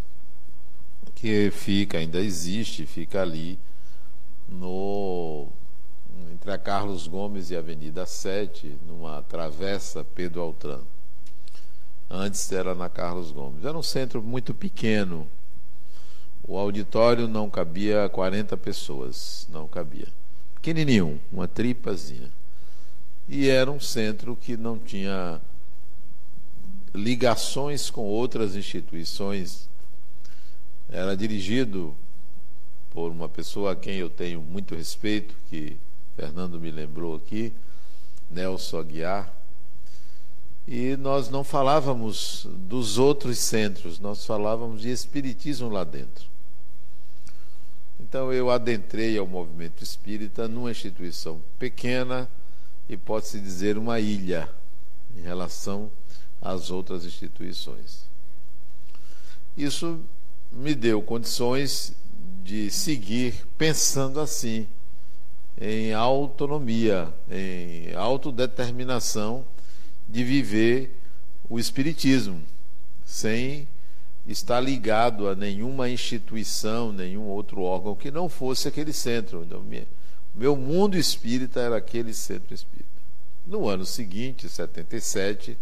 [1.13, 3.59] que fica, ainda existe, fica ali
[4.47, 5.47] no
[6.31, 10.81] entre a Carlos Gomes e a Avenida 7, numa travessa Pedro Altran.
[12.09, 13.65] Antes era na Carlos Gomes.
[13.65, 15.27] Era um centro muito pequeno.
[16.45, 20.07] O auditório não cabia 40 pessoas, não cabia.
[20.55, 22.31] Pequenininho, uma tripazinha.
[23.27, 25.41] E era um centro que não tinha
[26.93, 29.69] ligações com outras instituições.
[30.89, 31.95] Era dirigido
[32.91, 35.77] por uma pessoa a quem eu tenho muito respeito, que
[36.15, 37.53] Fernando me lembrou aqui,
[38.29, 39.33] Nelson Aguiar.
[40.67, 46.25] E nós não falávamos dos outros centros, nós falávamos de espiritismo lá dentro.
[47.99, 52.29] Então eu adentrei ao movimento espírita numa instituição pequena
[52.93, 54.47] e pode-se dizer uma ilha
[55.17, 55.91] em relação
[56.39, 58.03] às outras instituições.
[59.57, 59.99] Isso
[60.51, 61.95] me deu condições
[62.43, 64.67] de seguir pensando assim,
[65.59, 69.45] em autonomia, em autodeterminação
[70.07, 70.99] de viver
[71.49, 72.43] o Espiritismo,
[73.03, 73.67] sem
[74.27, 79.43] estar ligado a nenhuma instituição, nenhum outro órgão que não fosse aquele centro.
[79.43, 79.63] Então,
[80.33, 82.89] meu mundo espírita era aquele centro espírita.
[83.45, 85.57] No ano seguinte, 77,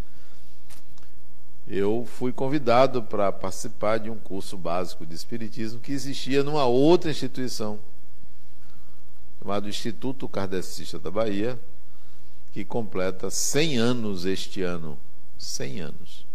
[1.67, 7.09] eu fui convidado para participar de um curso básico de Espiritismo que existia numa outra
[7.09, 7.79] instituição,
[9.39, 11.59] chamado Instituto Kardecista da Bahia,
[12.51, 14.97] que completa 100 anos este ano.
[15.37, 16.25] 100 anos.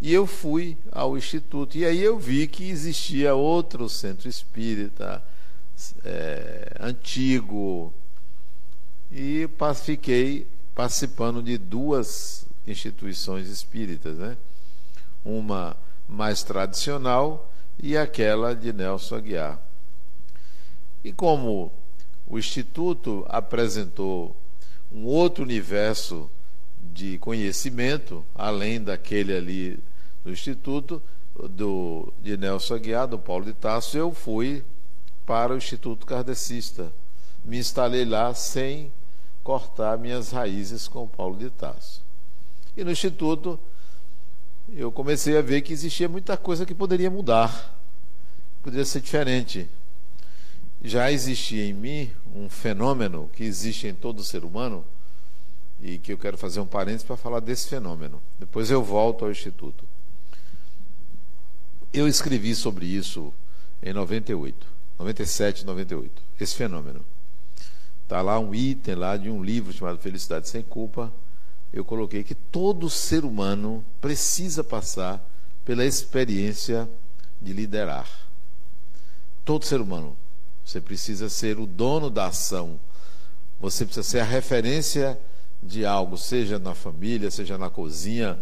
[0.00, 5.24] E eu fui ao Instituto, e aí eu vi que existia outro centro espírita,
[6.04, 7.92] é, antigo,
[9.10, 9.48] e
[9.84, 14.36] fiquei participando de duas instituições espíritas, né?
[15.24, 15.76] Uma
[16.08, 19.60] mais tradicional e aquela de Nelson Aguiar.
[21.02, 21.72] E como
[22.26, 24.36] o Instituto apresentou
[24.92, 26.30] um outro universo
[26.92, 29.78] de conhecimento, além daquele ali
[30.24, 31.02] do Instituto
[31.50, 34.64] do, de Nelson Aguiar, do Paulo de Tasso, eu fui
[35.26, 36.92] para o Instituto Kardecista.
[37.44, 38.92] Me instalei lá sem
[39.42, 42.02] cortar minhas raízes com o Paulo de Tasso.
[42.76, 43.58] E no Instituto
[44.72, 47.78] eu comecei a ver que existia muita coisa que poderia mudar,
[48.62, 49.68] poderia ser diferente.
[50.82, 54.84] Já existia em mim um fenômeno que existe em todo ser humano
[55.80, 58.22] e que eu quero fazer um parênteses para falar desse fenômeno.
[58.38, 59.84] Depois eu volto ao Instituto.
[61.92, 63.32] Eu escrevi sobre isso
[63.82, 64.66] em 98,
[64.98, 67.04] 97, 98, esse fenômeno.
[68.02, 71.12] Está lá um item lá de um livro chamado Felicidade Sem Culpa.
[71.72, 75.24] Eu coloquei que todo ser humano precisa passar
[75.64, 76.88] pela experiência
[77.40, 78.08] de liderar.
[79.44, 80.16] Todo ser humano.
[80.64, 82.78] Você precisa ser o dono da ação.
[83.60, 85.18] Você precisa ser a referência
[85.62, 88.38] de algo, seja na família, seja na cozinha,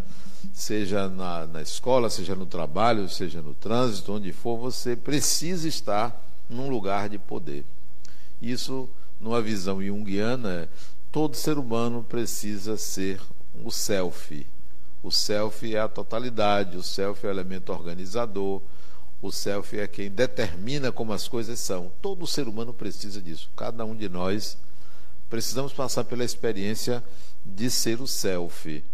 [0.53, 6.32] seja na, na escola, seja no trabalho, seja no trânsito, onde for, você precisa estar
[6.49, 7.65] num lugar de poder.
[8.41, 8.89] Isso,
[9.21, 10.69] numa visão junguiana,
[11.11, 13.21] todo ser humano precisa ser
[13.65, 14.47] o self.
[15.03, 18.61] O self é a totalidade, o self é o elemento organizador,
[19.21, 21.93] o self é quem determina como as coisas são.
[22.01, 23.51] Todo ser humano precisa disso.
[23.57, 24.57] Cada um de nós
[25.31, 27.03] precisamos passar pela experiência
[27.45, 28.85] de ser o self,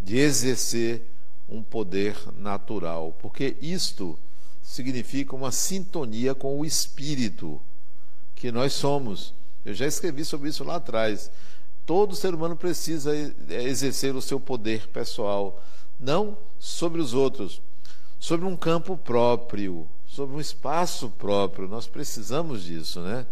[0.00, 1.02] de exercer
[1.48, 4.18] um poder natural, porque isto
[4.70, 7.60] significa uma sintonia com o espírito
[8.36, 9.34] que nós somos.
[9.64, 11.28] Eu já escrevi sobre isso lá atrás.
[11.84, 13.12] Todo ser humano precisa
[13.48, 15.60] exercer o seu poder pessoal,
[15.98, 17.60] não sobre os outros,
[18.20, 21.66] sobre um campo próprio, sobre um espaço próprio.
[21.66, 23.26] Nós precisamos disso, né?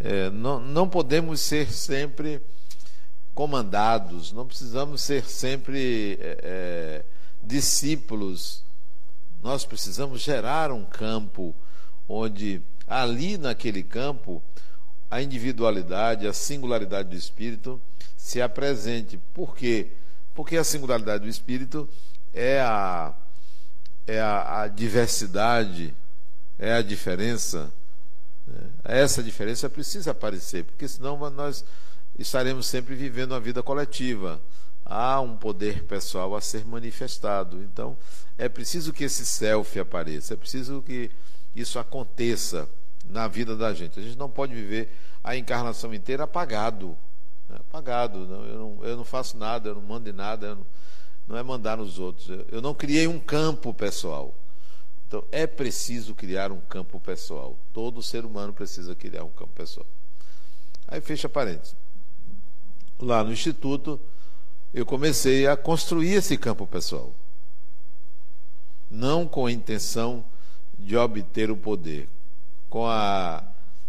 [0.00, 2.42] É, não, não podemos ser sempre
[3.32, 7.04] comandados, não precisamos ser sempre é, é,
[7.44, 8.63] discípulos.
[9.44, 11.54] Nós precisamos gerar um campo
[12.08, 14.42] onde, ali naquele campo,
[15.08, 17.80] a individualidade, a singularidade do espírito
[18.16, 19.20] se apresente.
[19.32, 19.92] Por quê?
[20.34, 21.88] Porque a singularidade do espírito
[22.32, 23.14] é a,
[24.04, 25.94] é a, a diversidade,
[26.58, 27.72] é a diferença
[28.46, 28.70] né?
[28.84, 31.64] Essa diferença precisa aparecer, porque senão nós
[32.18, 34.40] estaremos sempre vivendo uma vida coletiva.
[34.84, 37.62] Há um poder pessoal a ser manifestado.
[37.62, 37.96] Então,
[38.36, 41.10] é preciso que esse self apareça, é preciso que
[41.54, 42.68] isso aconteça
[43.08, 43.98] na vida da gente.
[43.98, 44.90] A gente não pode viver
[45.22, 46.96] a encarnação inteira apagado.
[47.48, 47.56] Né?
[47.56, 48.26] Apagado.
[48.26, 50.66] Não, eu, não, eu não faço nada, eu não mando em nada, não,
[51.28, 52.28] não é mandar nos outros.
[52.28, 54.34] Eu, eu não criei um campo pessoal.
[55.06, 57.56] Então, é preciso criar um campo pessoal.
[57.72, 59.86] Todo ser humano precisa criar um campo pessoal.
[60.88, 61.76] Aí fecha parênteses.
[62.98, 64.00] Lá no Instituto,
[64.74, 67.14] eu comecei a construir esse campo pessoal.
[68.90, 70.24] Não com a intenção
[70.76, 72.08] de obter o poder,
[72.68, 73.44] com a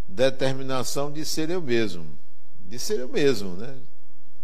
[0.08, 2.06] determinação de ser eu mesmo.
[2.70, 3.76] De ser eu mesmo, né?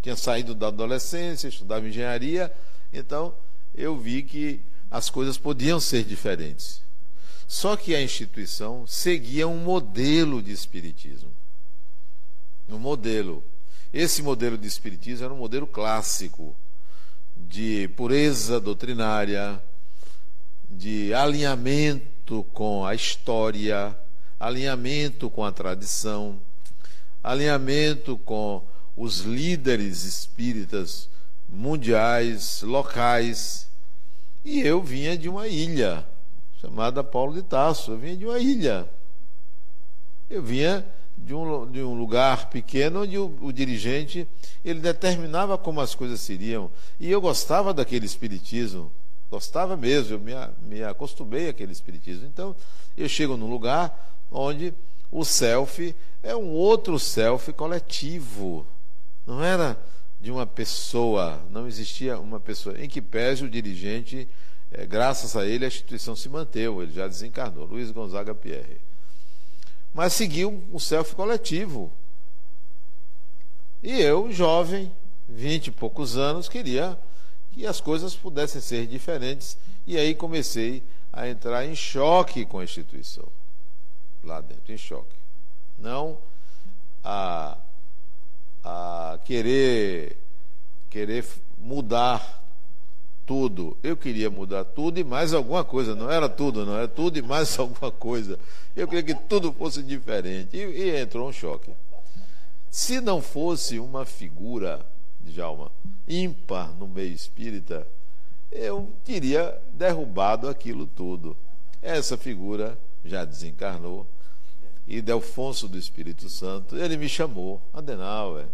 [0.01, 2.51] Tinha saído da adolescência, estudava engenharia,
[2.91, 3.35] então
[3.75, 6.81] eu vi que as coisas podiam ser diferentes.
[7.47, 11.29] Só que a instituição seguia um modelo de espiritismo.
[12.67, 13.43] Um modelo.
[13.93, 16.55] Esse modelo de espiritismo era um modelo clássico
[17.35, 19.61] de pureza doutrinária,
[20.69, 23.97] de alinhamento com a história,
[24.39, 26.39] alinhamento com a tradição,
[27.23, 28.63] alinhamento com
[28.95, 31.09] os líderes espíritas
[31.49, 33.69] mundiais, locais
[34.43, 36.05] e eu vinha de uma ilha,
[36.59, 37.91] chamada Paulo de Tasso.
[37.91, 38.89] Eu vinha de uma ilha.
[40.29, 40.83] Eu vinha
[41.21, 44.27] de um, de um lugar pequeno onde o, o dirigente
[44.65, 46.69] ele determinava como as coisas seriam.
[46.99, 48.91] E eu gostava daquele espiritismo.
[49.29, 50.33] Gostava mesmo, eu me,
[50.67, 52.25] me acostumei àquele espiritismo.
[52.25, 52.55] Então,
[52.97, 54.73] eu chego num lugar onde
[55.11, 58.65] o self é um outro self coletivo.
[59.25, 59.77] Não era
[60.19, 64.27] de uma pessoa, não existia uma pessoa, em que pese o dirigente,
[64.71, 68.90] é, graças a ele a instituição se manteve, ele já desencarnou, Luiz Gonzaga Pierre.
[69.93, 71.91] Mas seguiu um self coletivo.
[73.83, 74.91] E eu, jovem,
[75.27, 76.97] vinte e poucos anos, queria
[77.51, 79.57] que as coisas pudessem ser diferentes.
[79.85, 83.27] E aí comecei a entrar em choque com a instituição.
[84.23, 85.15] Lá dentro, em choque.
[85.77, 86.17] Não
[87.03, 87.57] a
[88.63, 90.17] a querer
[90.89, 91.25] querer
[91.57, 92.40] mudar
[93.31, 93.77] tudo.
[93.81, 95.95] Eu queria mudar tudo e mais alguma coisa.
[95.95, 98.37] Não era tudo, não era tudo e mais alguma coisa.
[98.75, 100.57] Eu queria que tudo fosse diferente.
[100.57, 101.71] E, e entrou um choque.
[102.69, 104.85] Se não fosse uma figura,
[105.21, 105.71] Djalma,
[106.05, 107.87] ímpar no meio espírita,
[108.51, 111.37] eu teria derrubado aquilo tudo.
[111.81, 114.05] Essa figura já desencarnou.
[114.85, 118.47] E Delfonso do Espírito Santo, ele me chamou, Adenauer,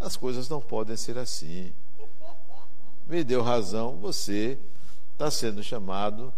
[0.00, 1.72] as coisas não podem ser assim.
[3.10, 4.56] Me deu razão, você
[5.14, 6.32] está sendo chamado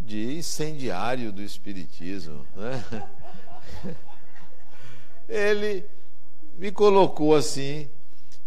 [0.00, 2.46] de incendiário do Espiritismo.
[2.56, 2.82] Né?
[5.28, 5.84] Ele
[6.56, 7.90] me colocou assim,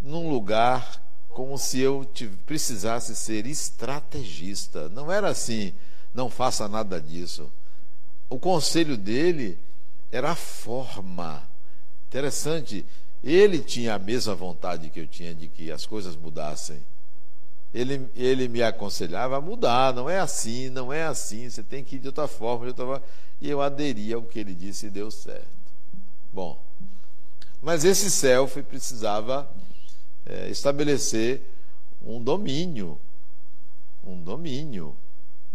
[0.02, 1.00] num lugar
[1.30, 2.04] como se eu
[2.48, 4.90] precisasse ser estrategista.
[4.90, 5.72] Não era assim,
[6.16, 7.48] não faça nada disso.
[8.28, 9.56] O conselho dele
[10.12, 11.48] era a forma.
[12.08, 12.84] Interessante,
[13.24, 16.82] ele tinha a mesma vontade que eu tinha de que as coisas mudassem.
[17.74, 21.98] Ele, ele me aconselhava a mudar, não é assim, não é assim, você tem que
[21.98, 23.04] ir de outra forma, de outra forma.
[23.42, 25.48] E eu aderi ao que ele disse e deu certo.
[26.32, 26.60] Bom,
[27.62, 29.50] mas esse selfie precisava
[30.26, 31.42] é, estabelecer
[32.06, 32.98] um domínio.
[34.06, 34.96] Um domínio.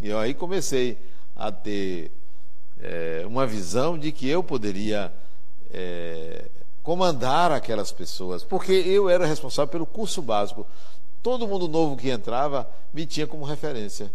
[0.00, 0.98] E eu aí comecei
[1.34, 2.10] a ter
[2.80, 5.12] é, uma visão de que eu poderia
[5.72, 6.46] é,
[6.82, 10.66] comandar aquelas pessoas, porque eu era responsável pelo curso básico.
[11.22, 14.10] Todo mundo novo que entrava me tinha como referência.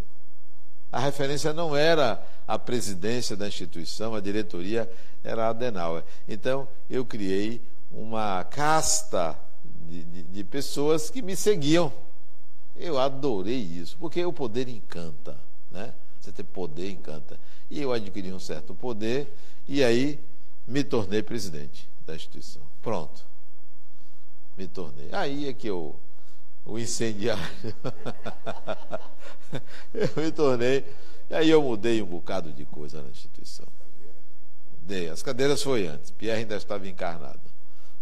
[0.92, 4.90] A referência não era a presidência da instituição, a diretoria
[5.24, 6.04] era a Adenauer.
[6.28, 9.38] Então, eu criei uma casta
[9.88, 11.92] de, de, de pessoas que me seguiam.
[12.76, 15.38] Eu adorei isso, porque o poder encanta,
[15.72, 15.94] né?
[16.20, 17.40] Você ter poder encanta.
[17.70, 19.34] E eu adquiri um certo poder
[19.68, 20.20] e aí
[20.68, 22.62] me tornei presidente da instituição.
[22.82, 23.26] Pronto.
[24.58, 25.10] Me tornei.
[25.12, 25.96] Aí é que eu,
[26.68, 27.44] o incendiário,
[29.94, 30.84] eu me tornei.
[31.30, 33.66] E aí eu mudei um bocado de coisa na instituição.
[34.82, 35.10] Mudei.
[35.10, 36.12] As cadeiras foi antes.
[36.12, 37.40] Pierre ainda estava encarnado.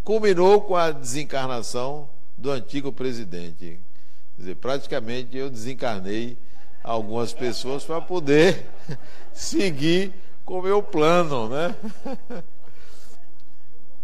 [0.04, 3.80] Culminou com a desencarnação do antigo presidente.
[4.36, 6.38] Quer dizer, praticamente eu desencarnei
[6.84, 8.66] algumas pessoas para poder
[9.34, 10.12] seguir
[10.44, 11.76] com o meu plano, né?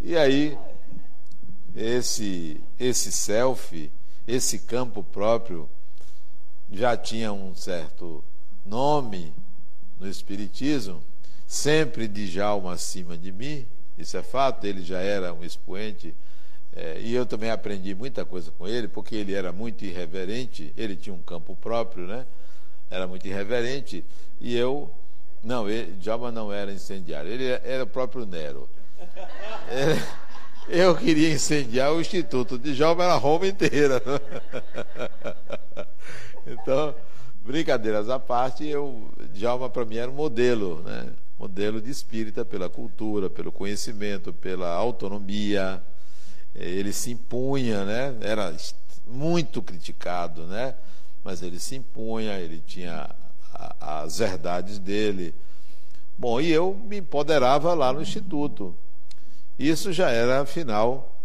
[0.03, 0.57] E aí,
[1.75, 3.91] esse, esse selfie,
[4.27, 5.69] esse campo próprio,
[6.71, 8.23] já tinha um certo
[8.65, 9.33] nome
[9.99, 11.03] no Espiritismo,
[11.47, 13.67] sempre de Jalma acima de mim,
[13.97, 16.15] isso é fato, ele já era um expoente,
[16.73, 20.95] é, e eu também aprendi muita coisa com ele, porque ele era muito irreverente, ele
[20.95, 22.25] tinha um campo próprio, né?
[22.89, 24.05] Era muito irreverente,
[24.39, 24.89] e eu,
[25.43, 28.69] não, ele, Djalma não era incendiário, ele era o próprio Nero.
[30.67, 34.01] Eu queria incendiar o Instituto de Djalma era Roma inteira.
[36.47, 36.93] Então,
[37.45, 41.07] brincadeiras à parte, eu, Djalma para mim era um modelo, né?
[41.39, 45.81] modelo de espírita pela cultura, pelo conhecimento, pela autonomia.
[46.55, 48.15] Ele se impunha, né?
[48.21, 48.53] era
[49.07, 50.73] muito criticado, né?
[51.23, 53.09] mas ele se impunha, ele tinha
[53.79, 55.33] as verdades dele.
[56.17, 58.75] Bom, e eu me empoderava lá no Instituto.
[59.61, 61.15] Isso já era final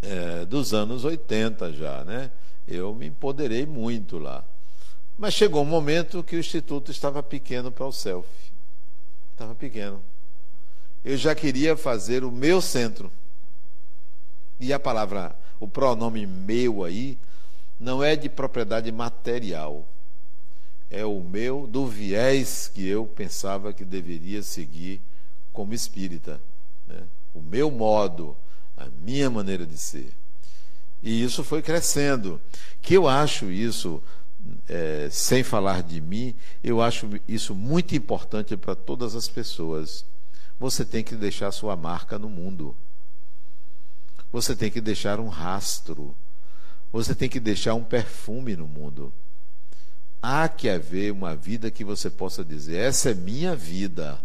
[0.00, 2.30] é, dos anos 80 já, né?
[2.68, 4.44] Eu me empoderei muito lá.
[5.18, 8.52] Mas chegou um momento que o Instituto estava pequeno para o selfie.
[9.32, 10.00] Estava pequeno.
[11.04, 13.10] Eu já queria fazer o meu centro.
[14.60, 17.18] E a palavra, o pronome meu aí,
[17.80, 19.84] não é de propriedade material.
[20.88, 25.00] É o meu do viés que eu pensava que deveria seguir
[25.52, 26.40] como espírita.
[26.86, 27.02] Né?
[27.34, 28.36] O meu modo,
[28.76, 30.14] a minha maneira de ser.
[31.02, 32.40] E isso foi crescendo.
[32.80, 34.02] Que eu acho isso,
[34.68, 40.06] é, sem falar de mim, eu acho isso muito importante para todas as pessoas.
[40.58, 42.74] Você tem que deixar sua marca no mundo.
[44.32, 46.14] Você tem que deixar um rastro.
[46.92, 49.12] Você tem que deixar um perfume no mundo.
[50.22, 54.18] Há que haver uma vida que você possa dizer: essa é minha vida.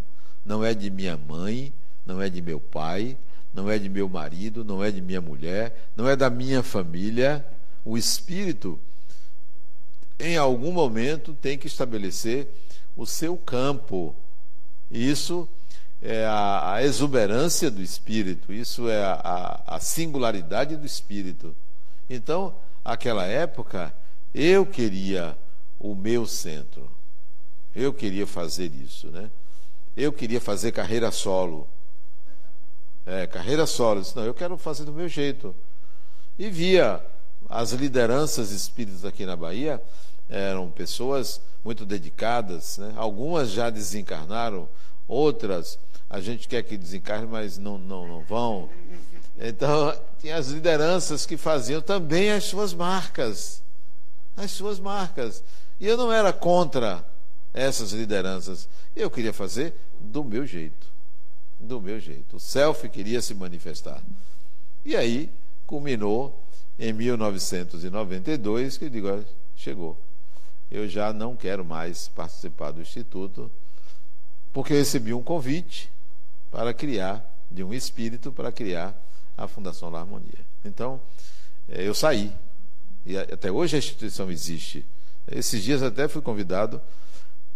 [0.45, 1.74] Não é de minha mãe,
[2.10, 3.16] não é de meu pai,
[3.53, 7.45] não é de meu marido, não é de minha mulher, não é da minha família.
[7.86, 8.80] O espírito,
[10.20, 12.47] em algum momento, tem que estabelecer
[12.97, 14.16] o seu campo.
[14.89, 15.47] Isso
[16.01, 21.55] é a, a exuberância do espírito, isso é a, a, a singularidade do espírito.
[22.10, 23.93] Então, aquela época,
[24.34, 25.38] eu queria
[25.80, 26.89] o meu centro.
[27.76, 29.30] Eu queria fazer isso, né?
[29.95, 31.68] Eu queria fazer carreira solo
[33.06, 34.02] é, carreira solo.
[34.02, 35.56] Disse, não, eu quero fazer do meu jeito.
[36.38, 37.04] E via
[37.47, 39.82] as lideranças espíritas aqui na Bahia,
[40.30, 42.93] eram pessoas muito dedicadas, né?
[42.95, 44.70] algumas já desencarnaram,
[45.08, 45.80] outras
[46.10, 48.68] a gente quer que desencarne, mas não, não, não vão.
[49.39, 53.62] Então, tinha as lideranças que faziam também as suas marcas.
[54.36, 55.43] as suas marcas.
[55.80, 57.06] E eu não era contra
[57.54, 58.68] essas lideranças.
[58.95, 60.89] Eu queria fazer do meu jeito.
[61.60, 62.38] Do meu jeito.
[62.38, 64.01] O selfie queria se manifestar.
[64.86, 65.30] E aí
[65.68, 66.41] culminou
[66.80, 69.97] em 1992 que eu digo, chegou.
[70.72, 73.51] Eu já não quero mais participar do instituto,
[74.53, 75.91] porque eu recebi um convite
[76.49, 78.95] para criar de um espírito para criar
[79.38, 80.45] a Fundação da Harmonia.
[80.64, 80.99] Então,
[81.68, 82.32] eh, eu saí.
[83.05, 84.86] E até hoje a instituição existe.
[85.30, 86.82] Esses dias até fui convidado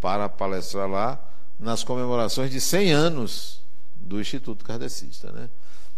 [0.02, 1.20] para palestrar lá
[1.60, 3.63] nas comemorações de 100 anos
[4.04, 5.32] do Instituto Kardecista.
[5.32, 5.50] Né?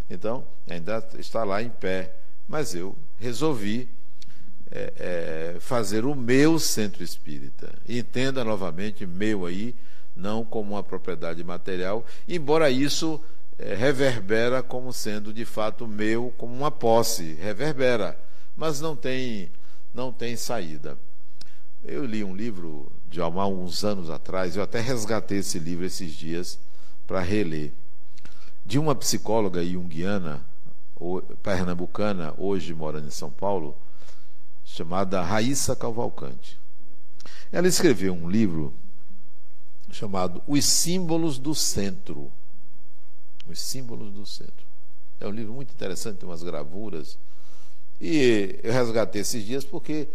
[0.09, 2.13] Então, ainda está lá em pé.
[2.47, 3.89] Mas eu resolvi
[4.71, 4.93] é,
[5.55, 7.73] é, fazer o meu centro espírita.
[7.87, 9.75] Entenda novamente, meu aí,
[10.15, 13.21] não como uma propriedade material, embora isso
[13.57, 18.17] é, reverbera como sendo de fato meu, como uma posse, reverbera,
[18.55, 19.51] mas não tem,
[19.93, 20.97] não tem saída.
[21.83, 26.13] Eu li um livro de há uns anos atrás, eu até resgatei esse livro esses
[26.13, 26.59] dias
[27.05, 27.71] para reler,
[28.65, 30.43] de uma psicóloga junguiana,
[31.43, 33.77] pernambucana, hoje morando em São Paulo,
[34.63, 36.57] chamada Raíssa Cavalcante.
[37.51, 38.73] Ela escreveu um livro
[39.91, 42.31] chamado Os Símbolos do Centro.
[43.47, 44.65] Os Símbolos do Centro.
[45.19, 47.19] É um livro muito interessante, tem umas gravuras.
[48.01, 50.07] E eu resgatei esses dias porque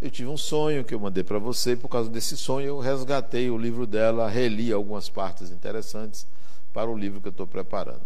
[0.00, 3.48] eu tive um sonho que eu mandei para você, por causa desse sonho eu resgatei
[3.48, 6.26] o livro dela, reli algumas partes interessantes
[6.72, 8.02] para o livro que eu estou preparando.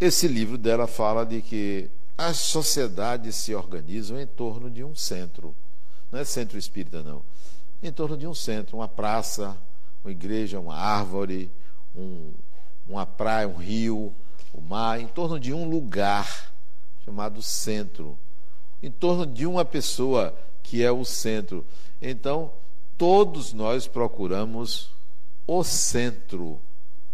[0.00, 5.54] Esse livro dela fala de que as sociedades se organizam em torno de um centro.
[6.10, 7.22] Não é centro espírita, não.
[7.82, 9.56] Em torno de um centro, uma praça,
[10.04, 11.50] uma igreja, uma árvore,
[11.94, 12.32] um,
[12.88, 14.12] uma praia, um rio,
[14.52, 16.52] o um mar, em torno de um lugar
[17.04, 18.18] chamado centro
[18.82, 21.64] em torno de uma pessoa que é o centro.
[22.00, 22.50] Então,
[22.98, 24.90] todos nós procuramos
[25.58, 26.58] o centro,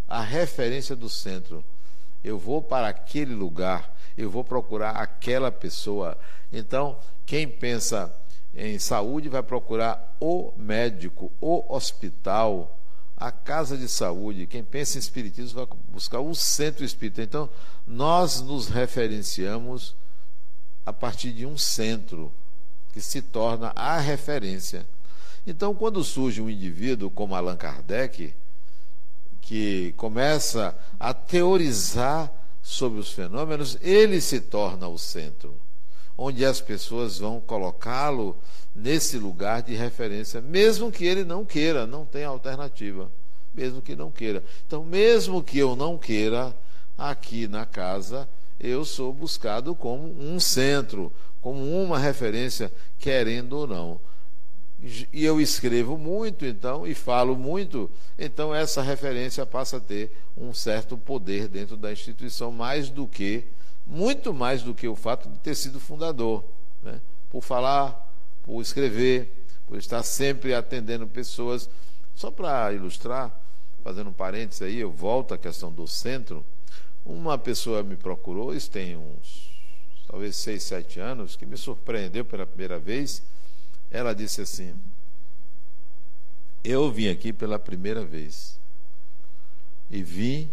[0.09, 1.65] a referência do centro.
[2.23, 6.17] Eu vou para aquele lugar, eu vou procurar aquela pessoa.
[6.53, 8.15] Então, quem pensa
[8.55, 12.79] em saúde vai procurar o médico, o hospital,
[13.17, 14.47] a casa de saúde.
[14.47, 17.23] Quem pensa em espiritismo vai buscar o centro espírita.
[17.23, 17.51] Então,
[17.87, 19.97] nós nos referenciamos
[20.87, 22.33] a partir de um centro
[22.93, 24.87] que se torna a referência.
[25.49, 28.35] Então, quando surge um indivíduo como Allan Kardec,
[29.41, 32.31] que começa a teorizar
[32.63, 35.57] sobre os fenômenos, ele se torna o centro,
[36.19, 38.37] onde as pessoas vão colocá-lo
[38.75, 43.11] nesse lugar de referência, mesmo que ele não queira, não tenha alternativa,
[43.55, 44.45] mesmo que não queira.
[44.67, 46.55] Então, mesmo que eu não queira,
[46.99, 48.29] aqui na casa
[48.61, 54.08] eu sou buscado como um centro, como uma referência, querendo ou não.
[54.81, 60.55] E eu escrevo muito, então, e falo muito, então essa referência passa a ter um
[60.55, 63.45] certo poder dentro da instituição, mais do que,
[63.85, 66.45] muito mais do que o fato de ter sido fundador.
[66.83, 67.01] Né?
[67.29, 68.09] Por falar,
[68.45, 71.69] por escrever, por estar sempre atendendo pessoas.
[72.15, 73.37] Só para ilustrar,
[73.83, 76.45] fazendo um parênteses aí, eu volto à questão do centro.
[77.05, 79.51] Uma pessoa me procurou, isso tem uns,
[80.07, 83.23] talvez seis, sete anos, que me surpreendeu pela primeira vez.
[83.91, 84.75] Ela disse assim:
[86.63, 88.59] Eu vim aqui pela primeira vez
[89.91, 90.51] e vim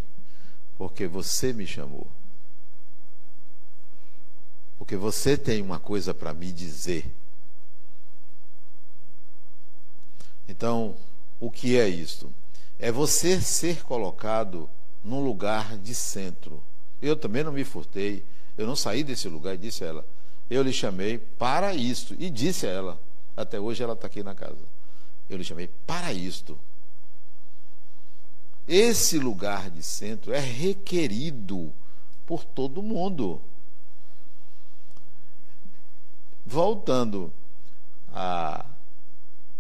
[0.78, 2.08] porque você me chamou.
[4.78, 7.12] Porque você tem uma coisa para me dizer.
[10.48, 10.96] Então,
[11.40, 12.32] o que é isto?
[12.78, 14.70] É você ser colocado
[15.04, 16.62] num lugar de centro.
[17.02, 18.24] Eu também não me furtei,
[18.58, 20.08] eu não saí desse lugar e disse a ela.
[20.50, 22.16] Eu lhe chamei para isto.
[22.20, 23.05] E disse a ela.
[23.36, 24.64] Até hoje ela está aqui na casa.
[25.30, 26.58] Eu lhe chamei para isto.
[28.68, 31.72] Esse lugar de centro é requerido
[32.26, 33.42] por todo mundo.
[36.46, 37.32] Voltando
[38.14, 38.66] a,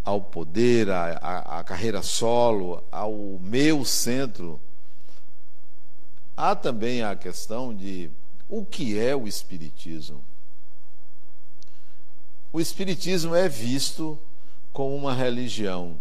[0.04, 4.60] ao poder, à carreira solo, ao meu centro,
[6.38, 8.12] Há também a questão de
[8.50, 10.22] o que é o Espiritismo.
[12.56, 14.18] O Espiritismo é visto
[14.72, 16.00] como uma religião.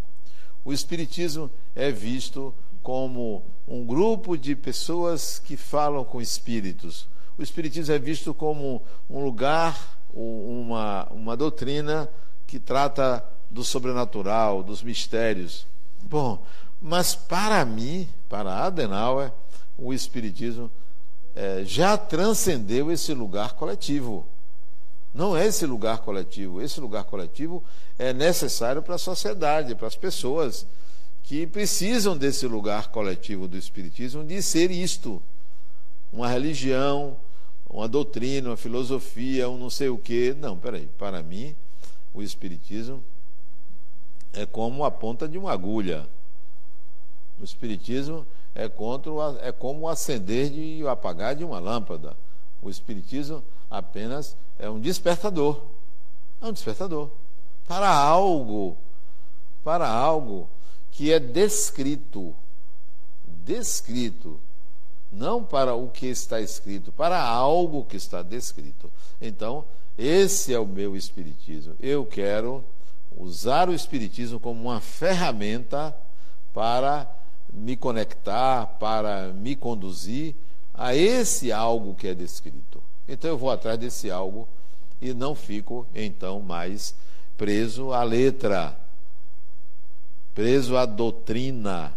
[0.64, 7.08] O Espiritismo é visto como um grupo de pessoas que falam com espíritos.
[7.36, 8.80] O Espiritismo é visto como
[9.10, 12.08] um lugar, uma, uma doutrina
[12.46, 15.66] que trata do sobrenatural, dos mistérios.
[16.04, 16.40] Bom,
[16.80, 19.32] mas para mim, para Adenauer,
[19.76, 20.70] o Espiritismo
[21.34, 24.24] é, já transcendeu esse lugar coletivo.
[25.14, 26.60] Não é esse lugar coletivo.
[26.60, 27.62] Esse lugar coletivo
[27.96, 30.66] é necessário para a sociedade, para as pessoas
[31.22, 35.22] que precisam desse lugar coletivo do Espiritismo de ser isto:
[36.12, 37.16] uma religião,
[37.70, 40.34] uma doutrina, uma filosofia, um não sei o quê.
[40.36, 40.88] Não, peraí.
[40.98, 41.54] Para mim,
[42.12, 43.00] o Espiritismo
[44.32, 46.08] é como a ponta de uma agulha.
[47.40, 49.12] O Espiritismo é, contra
[49.42, 52.16] é como o acender e o apagar de uma lâmpada.
[52.60, 53.44] O Espiritismo
[53.78, 55.62] apenas é um despertador.
[56.40, 57.10] É um despertador.
[57.66, 58.76] Para algo,
[59.62, 60.48] para algo
[60.90, 62.34] que é descrito.
[63.44, 64.38] Descrito.
[65.10, 68.90] Não para o que está escrito, para algo que está descrito.
[69.20, 69.64] Então,
[69.96, 71.74] esse é o meu Espiritismo.
[71.78, 72.64] Eu quero
[73.16, 75.96] usar o Espiritismo como uma ferramenta
[76.52, 77.08] para
[77.52, 80.34] me conectar, para me conduzir
[80.72, 82.73] a esse algo que é descrito.
[83.08, 84.48] Então eu vou atrás desse algo
[85.00, 86.94] e não fico então mais
[87.36, 88.76] preso à letra,
[90.34, 91.92] preso à doutrina,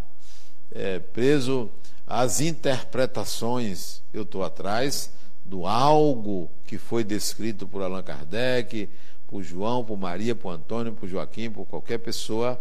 [0.71, 1.69] é, preso
[2.05, 4.01] às interpretações.
[4.13, 5.11] Eu estou atrás
[5.45, 8.89] do algo que foi descrito por Allan Kardec,
[9.27, 12.59] por João, por Maria, por Antônio, por Joaquim, por qualquer pessoa.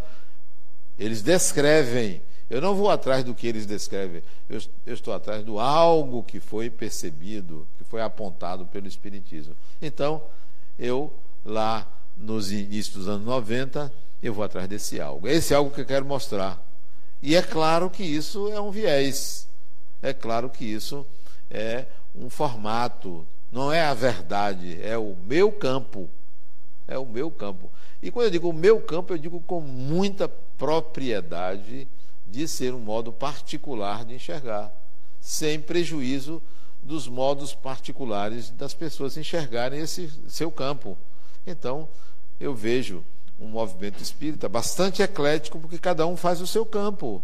[0.97, 2.21] Eles descrevem.
[2.49, 4.23] Eu não vou atrás do que eles descrevem.
[4.49, 9.55] Eu, eu estou atrás do algo que foi percebido, foi apontado pelo Espiritismo.
[9.81, 10.21] Então,
[10.77, 11.11] eu,
[11.45, 15.27] lá nos inícios dos anos 90, eu vou atrás desse algo.
[15.27, 16.61] Esse é algo que eu quero mostrar.
[17.21, 19.47] E é claro que isso é um viés.
[20.01, 21.05] É claro que isso
[21.49, 21.85] é
[22.15, 23.25] um formato.
[23.51, 26.09] Não é a verdade, é o meu campo.
[26.87, 27.69] É o meu campo.
[28.01, 31.87] E quando eu digo o meu campo, eu digo com muita propriedade
[32.25, 34.71] de ser um modo particular de enxergar,
[35.19, 36.41] sem prejuízo
[36.87, 40.97] dos modos particulares das pessoas enxergarem esse seu campo.
[41.45, 41.87] Então,
[42.39, 43.03] eu vejo
[43.39, 47.21] um movimento espírita bastante eclético, porque cada um faz o seu campo.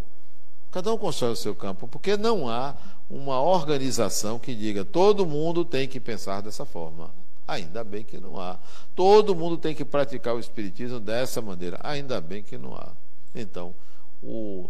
[0.70, 2.76] Cada um constrói o seu campo, porque não há
[3.10, 7.10] uma organização que diga todo mundo tem que pensar dessa forma.
[7.48, 8.60] Ainda bem que não há.
[8.96, 11.80] Todo mundo tem que praticar o espiritismo dessa maneira.
[11.84, 12.90] Ainda bem que não há.
[13.36, 13.74] Então,
[14.22, 14.70] o,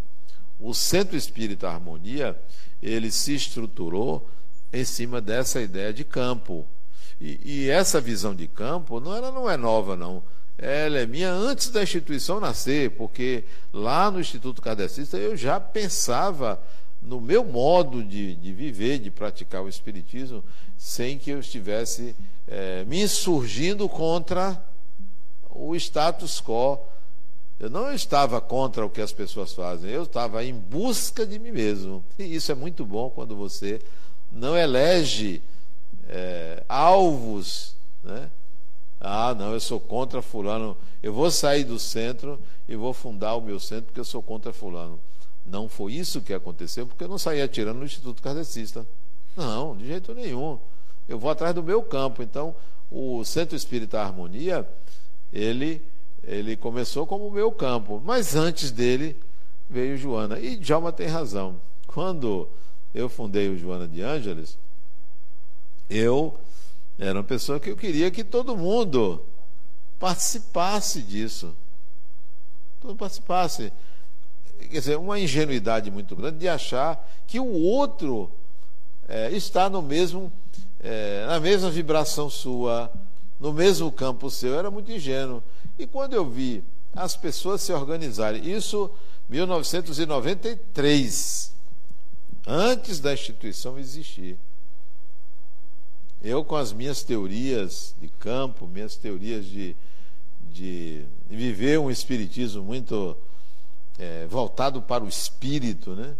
[0.60, 2.40] o Centro Espírita Harmonia,
[2.82, 4.28] ele se estruturou
[4.74, 6.66] em cima dessa ideia de campo.
[7.22, 10.24] E, e, essa visão de campo, não, ela não é nova, não.
[10.58, 16.60] Ela é minha antes da instituição nascer, porque lá no Instituto Kardecista eu já pensava
[17.02, 20.44] no meu modo de, de viver, de praticar o Espiritismo,
[20.78, 22.16] sem que eu estivesse
[22.48, 24.62] é, me insurgindo contra
[25.50, 26.80] o status quo.
[27.60, 31.52] Eu não estava contra o que as pessoas fazem, eu estava em busca de mim
[31.52, 32.04] mesmo.
[32.18, 33.80] E isso é muito bom quando você
[34.34, 35.42] não elege
[36.10, 38.30] é, alvos, né?
[39.00, 40.78] Ah, não, eu sou contra fulano.
[41.02, 44.52] Eu vou sair do centro e vou fundar o meu centro porque eu sou contra
[44.54, 45.00] fulano.
[45.46, 48.88] Não foi isso que aconteceu, porque eu não saí atirando no Instituto Kardecista.
[49.36, 50.58] Não, de jeito nenhum.
[51.08, 52.24] Eu vou atrás do meu campo.
[52.24, 52.56] Então,
[52.90, 54.68] o Centro Espírita Harmonia,
[55.34, 55.82] ele,
[56.24, 58.02] ele começou como o meu campo.
[58.04, 59.18] Mas antes dele
[59.70, 60.40] veio Joana.
[60.40, 61.60] E Djalma tem razão.
[61.88, 62.48] Quando
[62.94, 64.58] eu fundei o Joana de Ângeles,
[65.90, 66.38] eu
[66.98, 69.22] era uma pessoa que eu queria que todo mundo
[70.00, 71.56] participasse disso.
[72.80, 73.74] Todo participasse.
[74.60, 78.30] Quer dizer, uma ingenuidade muito grande de achar que o outro
[79.08, 80.32] é, está no mesmo,
[80.80, 82.92] é, na mesma vibração sua,
[83.40, 84.58] no mesmo campo seu.
[84.58, 85.42] Era muito ingênuo.
[85.80, 86.64] E quando eu vi
[86.96, 88.92] as pessoas se organizarem, isso
[89.30, 91.53] 1993,
[92.46, 94.38] antes da instituição existir.
[96.22, 99.76] Eu, com as minhas teorias de campo, minhas teorias de,
[100.52, 103.18] de, viver um espiritismo muito
[104.00, 106.16] é, voltado para o espírito, né?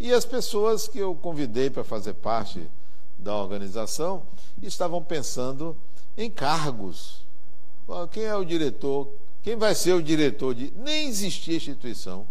[0.00, 2.60] E as pessoas que eu convidei para fazer parte
[3.18, 4.22] da organização
[4.62, 5.76] estavam pensando
[6.16, 7.22] em cargos.
[8.12, 9.08] Quem é o diretor?
[9.42, 10.72] Quem vai ser o diretor de.
[10.76, 12.26] Nem existia instituição.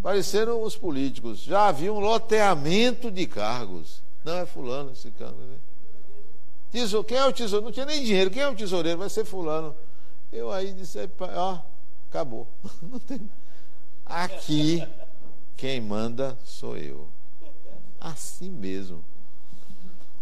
[0.00, 1.40] Pareceram os políticos.
[1.40, 4.02] Já havia um loteamento de cargos.
[4.24, 5.38] Não é fulano esse cargo.
[5.38, 5.56] Né?
[6.70, 7.64] Quem é o tesoureiro?
[7.64, 8.30] Não tinha nem dinheiro.
[8.30, 8.98] Quem é o tesoureiro?
[8.98, 9.74] Vai ser fulano.
[10.32, 10.98] Eu aí disse,
[11.36, 11.58] ó,
[12.08, 12.48] acabou.
[14.06, 14.86] Aqui,
[15.56, 17.08] quem manda sou eu.
[18.00, 19.04] Assim mesmo.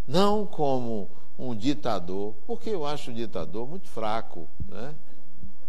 [0.06, 1.08] Não como
[1.38, 4.94] um ditador, porque eu acho o ditador muito fraco, né?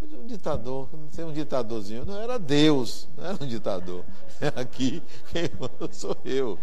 [0.02, 4.04] Um ditador, não sei um ditadorzinho, não era Deus, não era um ditador.
[4.56, 6.58] Aqui quem manda sou eu.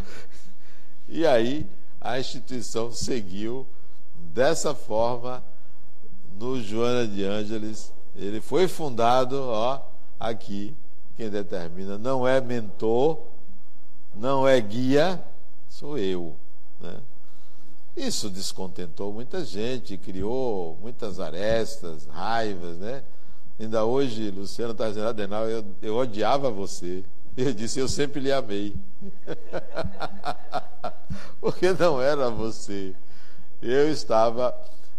[1.08, 1.66] E aí
[2.00, 3.66] a instituição seguiu
[4.32, 5.42] dessa forma
[6.38, 7.92] no Joana de Ângeles.
[8.14, 9.80] Ele foi fundado, ó,
[10.18, 10.74] aqui,
[11.16, 13.18] quem determina não é mentor,
[14.14, 15.22] não é guia,
[15.68, 16.36] sou eu.
[16.80, 16.96] Né?
[17.96, 23.02] Isso descontentou muita gente, criou muitas arestas, raivas, né?
[23.58, 27.04] Ainda hoje, Luciano está dizendo, Adenal, eu, eu odiava você.
[27.36, 28.74] Eu disse, eu sempre lhe amei.
[31.40, 32.94] Porque não era você.
[33.60, 34.54] Eu estava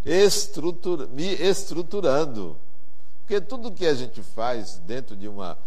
[0.06, 2.58] estrutura, me estruturando.
[3.22, 5.58] Porque tudo que a gente faz dentro de uma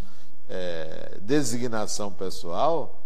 [0.49, 2.99] é, designação pessoal,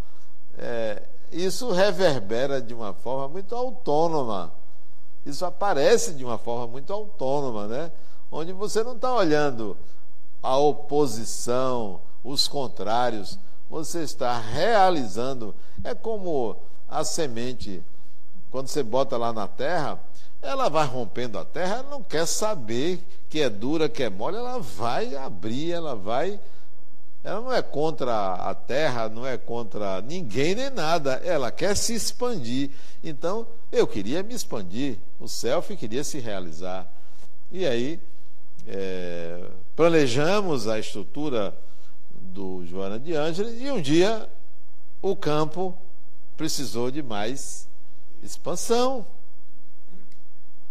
[0.57, 4.51] é, isso reverbera de uma forma muito autônoma.
[5.25, 7.91] Isso aparece de uma forma muito autônoma, né?
[8.31, 9.77] Onde você não está olhando
[10.41, 13.37] a oposição, os contrários,
[13.69, 15.55] você está realizando.
[15.83, 16.57] É como
[16.89, 17.83] a semente,
[18.51, 19.99] quando você bota lá na terra,
[20.41, 24.37] ela vai rompendo a terra, ela não quer saber que é dura, que é mole,
[24.37, 26.39] ela vai abrir, ela vai.
[27.23, 31.93] Ela não é contra a terra, não é contra ninguém nem nada, ela quer se
[31.93, 32.69] expandir.
[33.03, 36.87] Então, eu queria me expandir, o selfie queria se realizar.
[37.51, 37.99] E aí,
[38.67, 41.57] é, planejamos a estrutura
[42.11, 44.29] do Joana de Ângeles e um dia
[45.01, 45.77] o campo
[46.35, 47.67] precisou de mais
[48.21, 49.05] expansão.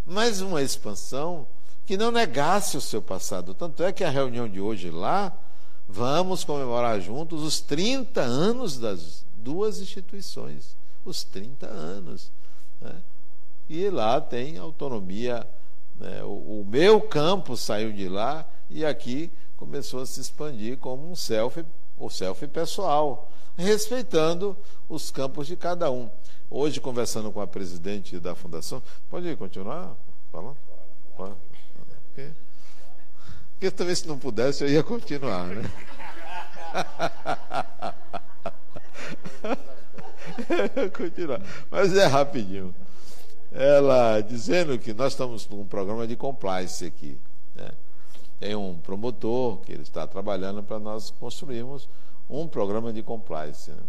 [0.06, 1.46] Mais uma expansão
[1.84, 3.54] que não negasse o seu passado.
[3.54, 5.36] Tanto é que a reunião de hoje lá,
[5.88, 10.76] vamos comemorar juntos os 30 anos das duas instituições.
[11.04, 12.30] Os 30 anos.
[12.80, 12.94] Né?
[13.68, 15.46] E lá tem autonomia.
[15.98, 16.22] Né?
[16.22, 21.16] O, o meu campo saiu de lá e aqui começou a se expandir como um
[21.16, 21.64] selfie,
[21.98, 24.56] o selfie pessoal, respeitando
[24.88, 26.10] os campos de cada um.
[26.50, 29.96] Hoje, conversando com a presidente da fundação, pode continuar
[30.30, 30.56] falando?
[31.16, 32.30] Porque,
[33.52, 35.62] porque talvez se não pudesse eu ia continuar, né?
[40.96, 41.40] continuar.
[41.70, 42.74] Mas é rapidinho.
[43.58, 47.18] Ela dizendo que nós estamos com um programa de compliance aqui.
[47.54, 47.70] Né?
[48.38, 51.88] Tem um promotor que ele está trabalhando para nós construirmos
[52.28, 53.70] um programa de compliance.
[53.70, 53.82] Né?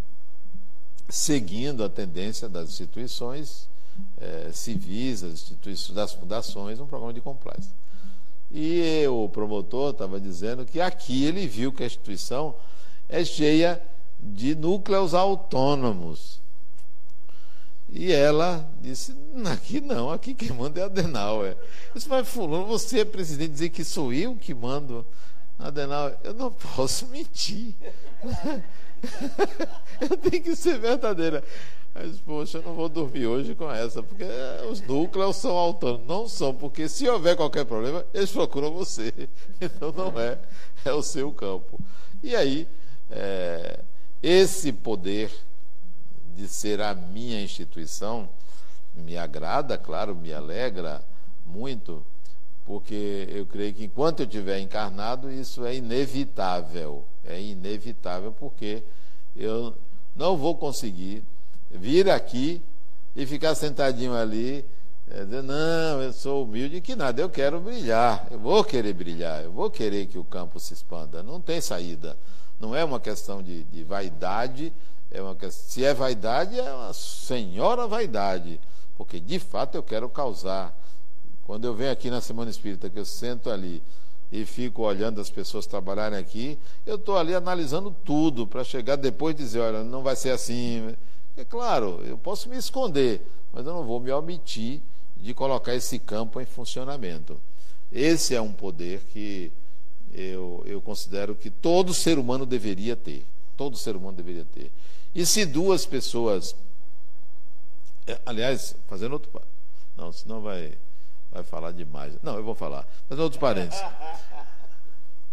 [1.09, 3.69] seguindo a tendência das instituições
[4.19, 7.69] é, civis, das instituições, das fundações, um programa de compliance.
[8.51, 12.55] E o promotor estava dizendo que aqui ele viu que a instituição
[13.09, 13.81] é cheia
[14.19, 16.36] de núcleos autônomos.
[17.99, 19.11] E ela disse:
[19.51, 21.57] aqui não, aqui quem manda é Adenauer.
[21.87, 25.03] Eu disse, mas fulano, você é presidente dizer que sou eu que mando
[25.57, 26.15] Adenauer.
[26.23, 27.73] Eu não posso mentir.
[29.99, 31.43] eu tenho que ser verdadeira.
[31.91, 34.25] Mas, poxa, eu não vou dormir hoje com essa, porque
[34.69, 36.07] os núcleos são autônomos.
[36.07, 39.11] Não são, porque se houver qualquer problema, eles procuram você.
[39.59, 40.37] Então não é,
[40.85, 41.79] é o seu campo.
[42.21, 42.67] E aí,
[43.09, 43.79] é,
[44.21, 45.31] esse poder
[46.37, 48.29] de ser a minha instituição
[48.93, 51.03] me agrada, claro, me alegra
[51.45, 52.05] muito,
[52.63, 57.03] porque eu creio que enquanto eu estiver encarnado, isso é inevitável.
[57.25, 58.83] É inevitável, porque
[59.35, 59.73] eu
[60.15, 61.23] não vou conseguir
[61.71, 62.61] vir aqui
[63.15, 64.63] e ficar sentadinho ali,
[65.09, 69.43] é, dizer, não, eu sou humilde, que nada, eu quero brilhar, eu vou querer brilhar,
[69.43, 71.23] eu vou querer que o campo se expanda.
[71.23, 72.15] Não tem saída.
[72.59, 74.73] Não é uma questão de, de vaidade,
[75.11, 78.59] é uma se é vaidade, é uma senhora vaidade,
[78.97, 80.75] porque de fato eu quero causar
[81.47, 83.81] quando eu venho aqui na Semana Espírita, que eu sento ali
[84.29, 89.33] e fico olhando as pessoas trabalharem aqui, eu estou ali analisando tudo para chegar depois
[89.33, 90.93] e dizer, olha, não vai ser assim.
[91.37, 94.81] É claro, eu posso me esconder, mas eu não vou me omitir
[95.15, 97.39] de colocar esse campo em funcionamento.
[97.91, 99.49] Esse é um poder que
[100.13, 103.25] eu, eu considero que todo ser humano deveria ter.
[103.55, 104.69] Todo ser humano deveria ter.
[105.17, 106.55] E se duas pessoas.
[108.05, 109.41] É, aliás, fazendo outro.
[109.97, 110.77] Não, senão vai
[111.31, 112.13] vai falar demais.
[112.21, 112.87] Não, eu vou falar.
[113.09, 113.83] Mas outros parênteses.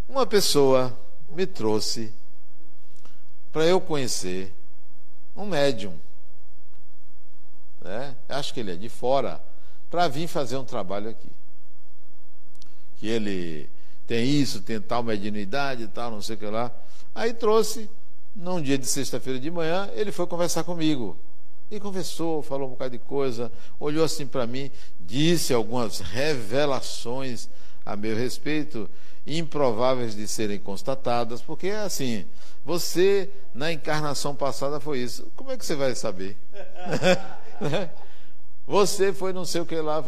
[0.09, 0.99] Uma pessoa
[1.29, 2.15] me trouxe
[3.53, 4.55] para eu conhecer
[5.37, 6.01] um médium.
[7.83, 8.17] Né?
[8.27, 9.39] Acho que ele é de fora,
[9.91, 11.29] para vir fazer um trabalho aqui.
[12.97, 13.69] Que ele
[14.07, 16.73] tem isso, tem tal mediunidade e tal, não sei o que lá.
[17.15, 17.91] Aí trouxe,
[18.35, 21.17] num dia de sexta-feira de manhã, ele foi conversar comigo.
[21.71, 23.51] E conversou, falou um bocado de coisa,
[23.81, 24.71] olhou assim para mim,
[25.01, 27.49] disse algumas revelações
[27.85, 28.89] a meu respeito,
[29.27, 32.25] improváveis de serem constatadas, porque é assim,
[32.65, 35.27] você na encarnação passada foi isso.
[35.35, 36.37] Como é que você vai saber?
[38.67, 40.03] Você foi não sei o que lá.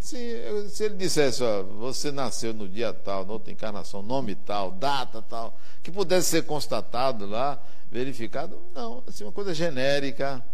[0.00, 4.70] Se, se ele dissesse, ó, você nasceu no dia tal, na outra encarnação, nome tal,
[4.70, 7.58] data tal, que pudesse ser constatado lá,
[7.90, 10.44] verificado, não, assim, uma coisa genérica.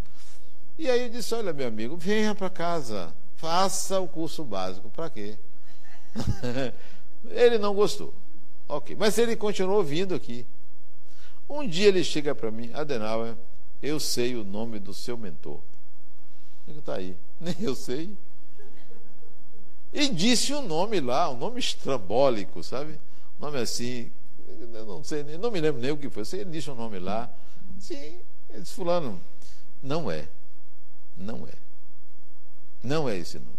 [0.79, 4.89] E aí eu disse, olha, meu amigo, venha para casa, faça o curso básico.
[4.91, 5.37] Para quê?
[7.31, 8.15] ele não gostou.
[8.69, 10.47] Ok, mas ele continuou vindo aqui.
[11.49, 13.35] Um dia ele chega para mim, Adenauer,
[13.83, 15.59] eu sei o nome do seu mentor.
[16.69, 17.17] Ele está aí.
[17.41, 18.17] Nem eu sei.
[19.93, 23.01] E disse um nome lá, um nome estrambólico, sabe?
[23.39, 24.11] Um nome assim,
[24.47, 26.25] eu não sei, não me lembro nem o que foi.
[26.39, 27.31] Ele disse um nome lá.
[27.79, 28.21] Sim,
[28.51, 29.21] ele disse, fulano,
[29.83, 30.29] não é.
[31.17, 31.55] Não é.
[32.83, 33.59] Não é esse nome.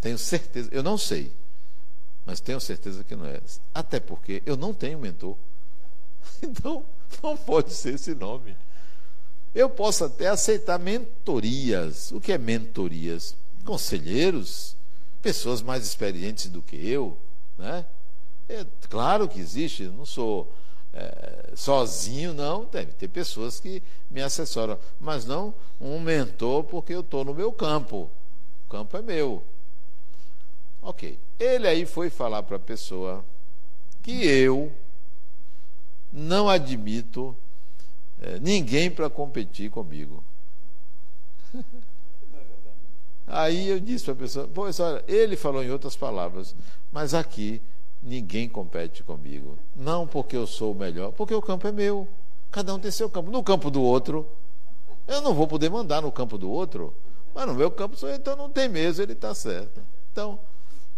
[0.00, 1.32] Tenho certeza, eu não sei,
[2.24, 3.40] mas tenho certeza que não é.
[3.74, 5.36] Até porque eu não tenho mentor.
[6.42, 6.84] Então,
[7.22, 8.56] não pode ser esse nome.
[9.54, 12.12] Eu posso até aceitar mentorias.
[12.12, 13.34] O que é mentorias?
[13.64, 14.76] Conselheiros,
[15.20, 17.16] pessoas mais experientes do que eu,
[17.58, 17.84] né?
[18.48, 20.52] É, claro que existe, não sou
[20.92, 22.64] é, sozinho, não.
[22.64, 27.52] Deve ter pessoas que me assessoram, mas não um mentor porque eu estou no meu
[27.52, 28.10] campo.
[28.66, 29.42] O campo é meu.
[30.82, 31.18] Ok.
[31.38, 33.24] Ele aí foi falar para a pessoa
[34.02, 34.72] que eu
[36.12, 37.36] não admito
[38.20, 40.22] é, ninguém para competir comigo.
[43.26, 46.54] Aí eu disse para a pessoa, pois olha, ele falou em outras palavras,
[46.92, 47.62] mas aqui
[48.02, 49.56] ninguém compete comigo.
[49.74, 52.08] Não porque eu sou o melhor, porque o campo é meu.
[52.50, 53.30] Cada um tem seu campo.
[53.30, 54.26] No campo do outro,
[55.06, 56.92] eu não vou poder mandar no campo do outro,
[57.32, 59.80] mas no meu campo então não tem mesmo, ele está certo.
[60.10, 60.38] Então,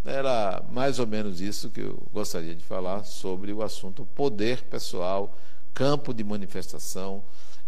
[0.03, 5.37] era mais ou menos isso que eu gostaria de falar sobre o assunto poder pessoal
[5.73, 7.23] campo de manifestação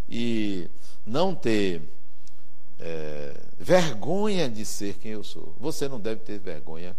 [0.10, 0.69] e
[1.06, 1.82] não ter
[2.80, 5.53] é, vergonha de ser quem eu sou.
[5.60, 6.95] Você não deve ter vergonha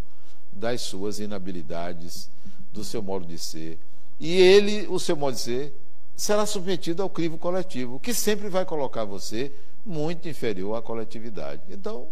[0.52, 2.28] das suas inabilidades,
[2.72, 3.78] do seu modo de ser.
[4.18, 5.74] E ele, o seu modo de ser,
[6.16, 9.52] será submetido ao crivo coletivo, que sempre vai colocar você
[9.84, 11.62] muito inferior à coletividade.
[11.68, 12.08] Então,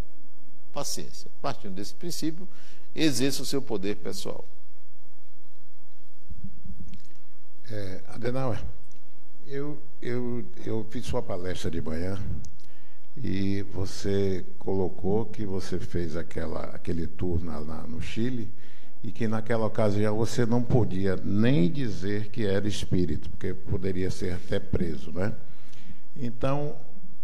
[0.72, 1.30] paciência.
[1.40, 2.46] Partindo desse princípio,
[2.94, 4.44] exerça o seu poder pessoal.
[7.70, 8.62] É, Adenauer,
[9.46, 12.18] eu, eu, eu fiz sua palestra de manhã
[13.16, 18.48] e você colocou que você fez aquela, aquele tour na, na, no Chile
[19.02, 24.32] e que naquela ocasião você não podia nem dizer que era espírito, porque poderia ser
[24.32, 25.32] até preso, né?
[26.16, 26.74] Então,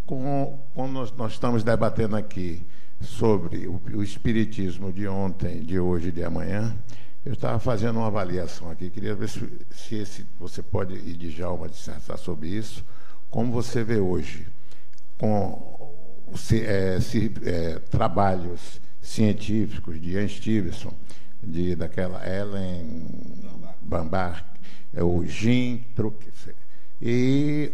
[0.05, 2.63] com, quando nós, nós estamos debatendo aqui
[3.01, 6.77] sobre o, o espiritismo de ontem, de hoje e de amanhã,
[7.25, 11.69] eu estava fazendo uma avaliação aqui, queria ver se, se esse, você pode, e Djalma,
[11.69, 12.85] dissertar sobre isso,
[13.29, 14.47] como você vê hoje,
[15.19, 15.95] com
[16.35, 20.93] se, é, se, é, trabalhos científicos de Ian Stevenson,
[21.43, 23.07] de, daquela Ellen
[23.83, 24.45] Bambar,
[24.95, 25.85] é, o Jim
[27.01, 27.73] e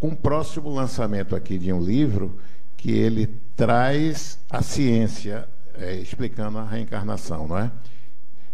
[0.00, 2.38] o próximo lançamento aqui de um livro
[2.76, 7.70] que ele traz a ciência é, explicando a reencarnação, não é?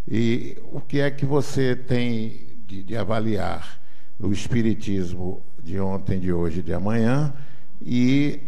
[0.08, 3.80] E o que é que você tem de, de avaliar
[4.18, 7.34] o espiritismo de ontem, de hoje, de amanhã
[7.82, 8.40] e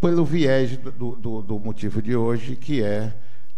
[0.00, 3.12] pelo viés do, do, do, motivo de hoje, que é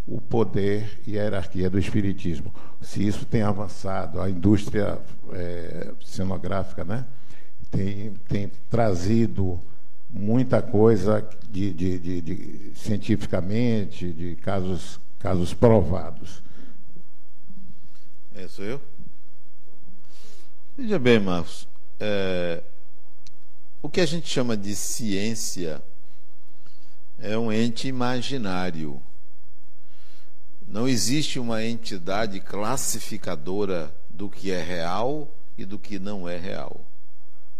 [0.06, 2.52] o poder e a hierarquia do espiritismo.
[2.80, 4.98] Se isso tem avançado, a indústria
[5.32, 7.04] é, cenográfica né,
[7.70, 9.58] tem, tem trazido
[10.10, 16.42] muita coisa de, de, de, de, cientificamente, de casos, casos provados.
[18.36, 18.80] É, sou eu?
[20.76, 21.68] Veja bem, Marcos,
[22.00, 22.64] é,
[23.80, 25.80] o que a gente chama de ciência
[27.20, 29.00] é um ente imaginário.
[30.66, 36.80] Não existe uma entidade classificadora do que é real e do que não é real.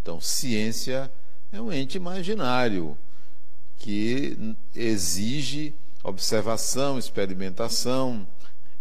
[0.02, 1.08] Então, ciência
[1.52, 2.98] é um ente imaginário
[3.76, 5.72] que exige
[6.02, 8.26] observação, experimentação,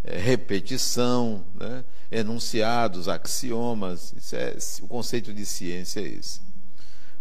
[0.04, 1.82] é, repetição, né?
[2.10, 4.14] enunciados, axiomas.
[4.32, 6.40] É, o conceito de ciência é esse.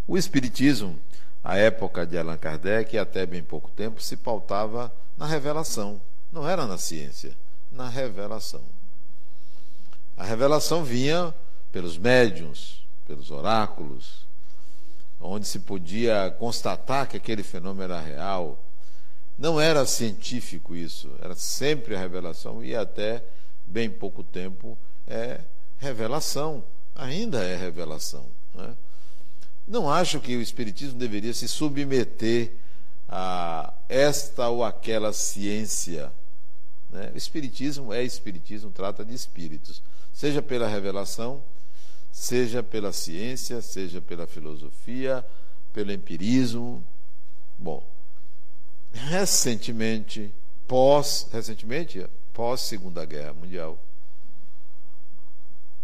[0.08, 1.00] O Espiritismo,
[1.44, 6.02] à época de Allan Kardec, e até bem pouco tempo, se pautava na revelação.
[6.32, 7.34] Não era na ciência,
[7.72, 8.62] na revelação.
[10.18, 11.34] A revelação vinha
[11.72, 14.26] pelos médiums, pelos oráculos,
[15.20, 18.60] onde se podia constatar que aquele fenômeno era real,
[19.38, 23.24] não era científico isso, era sempre a revelação e até
[23.66, 24.78] bem pouco tempo
[25.08, 25.42] é
[25.80, 26.64] revelação,
[26.96, 28.26] ainda é revelação.
[28.54, 28.76] Né?
[29.68, 32.52] Não acho que o Espiritismo deveria se submeter
[33.10, 36.12] a esta ou aquela ciência.
[36.92, 37.12] Né?
[37.14, 39.82] O Espiritismo é Espiritismo, trata de espíritos,
[40.14, 41.42] seja pela revelação,
[42.12, 45.26] seja pela ciência, seja pela filosofia,
[45.74, 46.84] pelo empirismo.
[47.58, 47.84] Bom,
[48.94, 50.34] recentemente,
[50.68, 53.78] pós, recentemente, pós Segunda Guerra Mundial,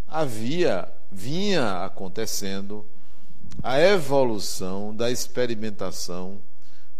[0.07, 2.85] havia, vinha acontecendo
[3.61, 6.39] a evolução da experimentação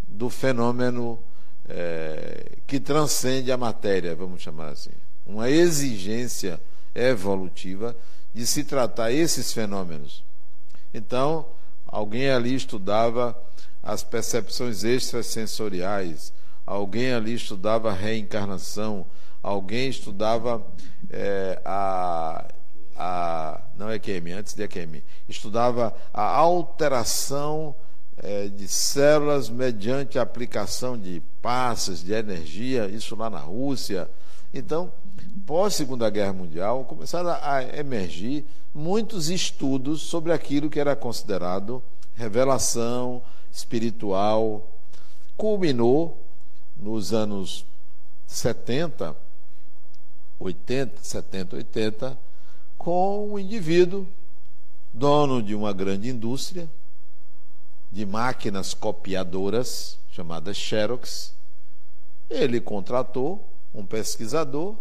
[0.07, 1.19] do fenômeno
[1.67, 4.91] é, que transcende a matéria, vamos chamar assim.
[5.25, 6.59] Uma exigência
[6.93, 7.95] evolutiva
[8.33, 10.23] de se tratar esses fenômenos.
[10.93, 11.45] Então,
[11.85, 13.39] alguém ali estudava
[13.81, 16.33] as percepções extrasensoriais,
[16.65, 19.05] alguém ali estudava reencarnação,
[19.41, 20.65] alguém estudava
[21.09, 22.45] é, a,
[22.95, 23.61] a.
[23.77, 25.01] Não é QM, antes de QM.
[25.27, 27.73] Estudava a alteração
[28.17, 34.09] é, de células mediante a aplicação de passas, de energia, isso lá na Rússia.
[34.53, 34.91] Então,
[35.45, 41.81] pós Segunda Guerra Mundial, começaram a emergir muitos estudos sobre aquilo que era considerado
[42.15, 44.67] revelação espiritual.
[45.37, 46.17] Culminou
[46.77, 47.65] nos anos
[48.27, 49.15] 70,
[50.39, 52.17] 80, 70, 80,
[52.77, 54.07] com um indivíduo
[54.93, 56.69] dono de uma grande indústria
[57.91, 61.33] de máquinas copiadoras chamada Xerox.
[62.29, 64.75] Ele contratou um pesquisador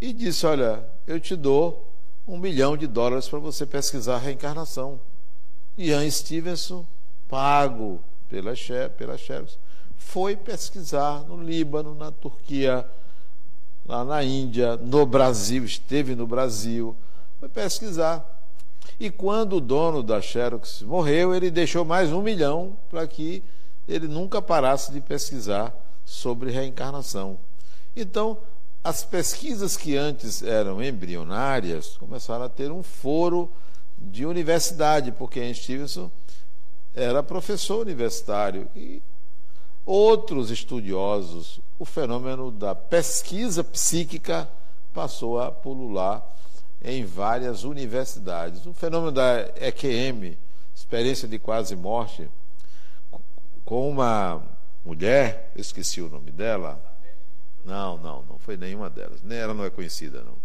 [0.00, 1.90] e disse: Olha, eu te dou
[2.26, 5.00] um milhão de dólares para você pesquisar a reencarnação.
[5.76, 6.84] Ian Stevenson,
[7.28, 8.54] pago pela,
[8.96, 9.58] pela Xerox,
[9.96, 12.86] foi pesquisar no Líbano, na Turquia,
[13.86, 16.94] lá na Índia, no Brasil, esteve no Brasil,
[17.40, 18.24] foi pesquisar.
[19.00, 23.42] E quando o dono da Xerox morreu, ele deixou mais um milhão para que
[23.88, 25.74] ele nunca parasse de pesquisar
[26.04, 27.38] sobre reencarnação.
[27.96, 28.38] Então,
[28.82, 33.50] as pesquisas que antes eram embrionárias começaram a ter um foro
[34.10, 36.10] de universidade, porque Ian Stevenson
[36.94, 39.02] era professor universitário e
[39.84, 44.48] outros estudiosos, o fenômeno da pesquisa psíquica
[44.92, 46.24] passou a pulular
[46.82, 48.64] em várias universidades.
[48.66, 50.38] O fenômeno da EQM,
[50.74, 52.28] experiência de quase morte,
[53.64, 54.42] com uma
[54.84, 56.80] mulher, esqueci o nome dela,
[57.64, 59.22] não, não, não foi nenhuma delas.
[59.22, 60.36] Nem ela não é conhecida, não.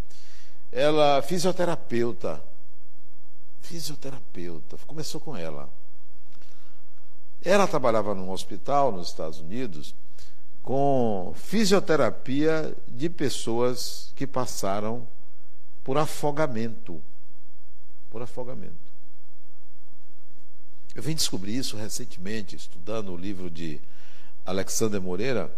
[0.71, 2.41] Ela, fisioterapeuta.
[3.61, 4.77] Fisioterapeuta.
[4.87, 5.69] Começou com ela.
[7.43, 9.95] Ela trabalhava num hospital nos Estados Unidos
[10.61, 15.07] com fisioterapia de pessoas que passaram
[15.83, 17.01] por afogamento.
[18.09, 18.89] Por afogamento.
[20.93, 23.79] Eu vim descobrir isso recentemente, estudando o livro de
[24.45, 25.49] Alexander Moreira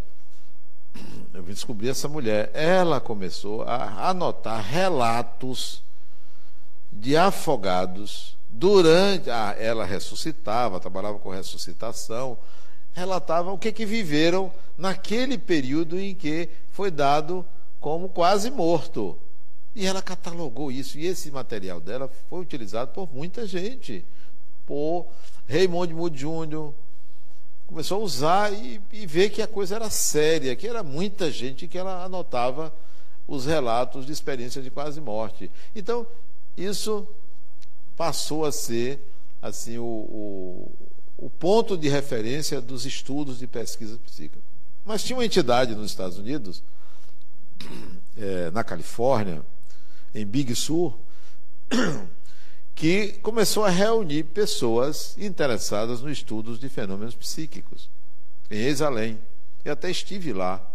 [1.34, 2.52] eu vim descobrir essa mulher.
[2.54, 5.82] Ela começou a anotar relatos
[6.92, 9.30] de afogados durante.
[9.30, 12.38] Ah, ela ressuscitava, trabalhava com ressuscitação,
[12.94, 17.46] relatava o que, que viveram naquele período em que foi dado
[17.80, 19.18] como quase morto.
[19.76, 20.98] E ela catalogou isso.
[20.98, 24.06] E esse material dela foi utilizado por muita gente.
[24.66, 25.08] Por
[25.50, 26.74] Raymond Moody Jr.,
[27.68, 31.68] começou a usar e, e ver que a coisa era séria, que era muita gente
[31.68, 32.74] que ela anotava
[33.26, 35.50] os relatos de experiência de quase morte.
[35.74, 36.06] Então,
[36.58, 37.08] isso
[37.96, 39.00] passou a ser
[39.42, 40.72] assim o, o,
[41.18, 44.40] o ponto de referência dos estudos de pesquisa psíquica.
[44.86, 46.64] Mas tinha uma entidade nos Estados Unidos,
[48.18, 49.44] é, na Califórnia,
[50.14, 50.98] em Big Sur,
[52.76, 57.90] que começou a reunir pessoas interessadas no estudo de fenômenos psíquicos,
[58.50, 59.20] em Exalém.
[59.64, 60.68] Eu até estive lá,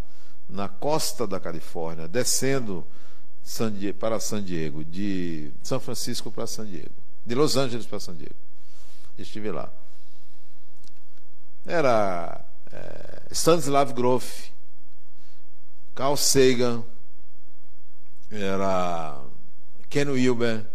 [0.49, 2.87] na costa da Califórnia, descendo
[3.99, 6.91] para San Diego, de São Francisco para San Diego,
[7.25, 8.35] de Los Angeles para San Diego.
[9.19, 9.71] Estive lá.
[11.65, 14.51] Era é, Stanislav Grof,
[15.95, 16.85] Carl Sagan,
[18.31, 19.21] era
[19.89, 20.67] Ken Wilber,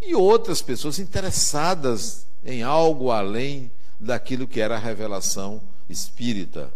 [0.00, 6.72] e outras pessoas interessadas em algo além daquilo que era a revelação espírita.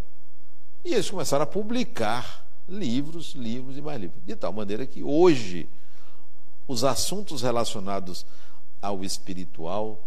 [0.84, 4.20] E eles começaram a publicar livros, livros e mais livros.
[4.26, 5.68] De tal maneira que hoje
[6.66, 8.26] os assuntos relacionados
[8.80, 10.02] ao espiritual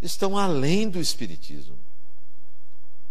[0.00, 1.74] estão além do espiritismo.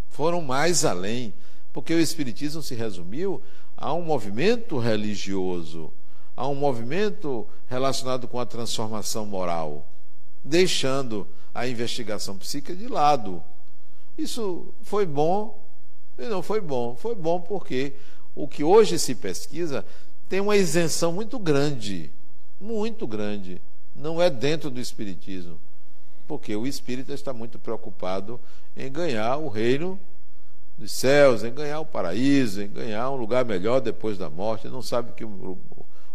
[0.09, 1.34] Foram mais além,
[1.73, 3.41] porque o espiritismo se resumiu
[3.76, 5.91] a um movimento religioso
[6.38, 9.84] a um movimento relacionado com a transformação moral,
[10.43, 13.43] deixando a investigação psíquica de lado.
[14.15, 15.59] Isso foi bom
[16.15, 16.95] e não foi bom.
[16.95, 17.93] Foi bom porque
[18.38, 19.84] o que hoje se pesquisa
[20.30, 22.11] tem uma isenção muito grande,
[22.61, 23.59] muito grande.
[23.95, 25.59] Não é dentro do Espiritismo,
[26.27, 28.39] porque o espírita está muito preocupado
[28.76, 29.99] em ganhar o reino
[30.77, 34.68] dos céus, em ganhar o paraíso, em ganhar um lugar melhor depois da morte.
[34.68, 35.57] Não sabe que o,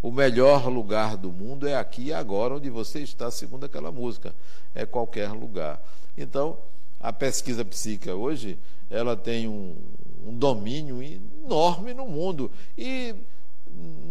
[0.01, 4.32] o melhor lugar do mundo é aqui e agora, onde você está, segundo aquela música.
[4.77, 5.82] É qualquer lugar.
[6.16, 6.57] Então,
[7.01, 8.57] a pesquisa psíquica hoje,
[8.89, 9.74] ela tem um,
[10.27, 12.51] um domínio enorme no mundo.
[12.77, 13.15] E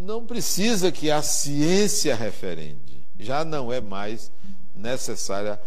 [0.04, 3.04] não precisa que a ciência referende.
[3.18, 4.30] Já não é mais
[4.74, 5.60] necessária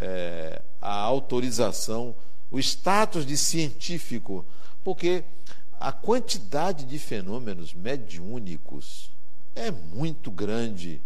[0.00, 2.14] é, a autorização
[2.50, 4.44] o status de científico,
[4.82, 5.24] porque
[5.78, 9.10] a quantidade de fenômenos mediúnicos
[9.54, 11.00] é muito grande.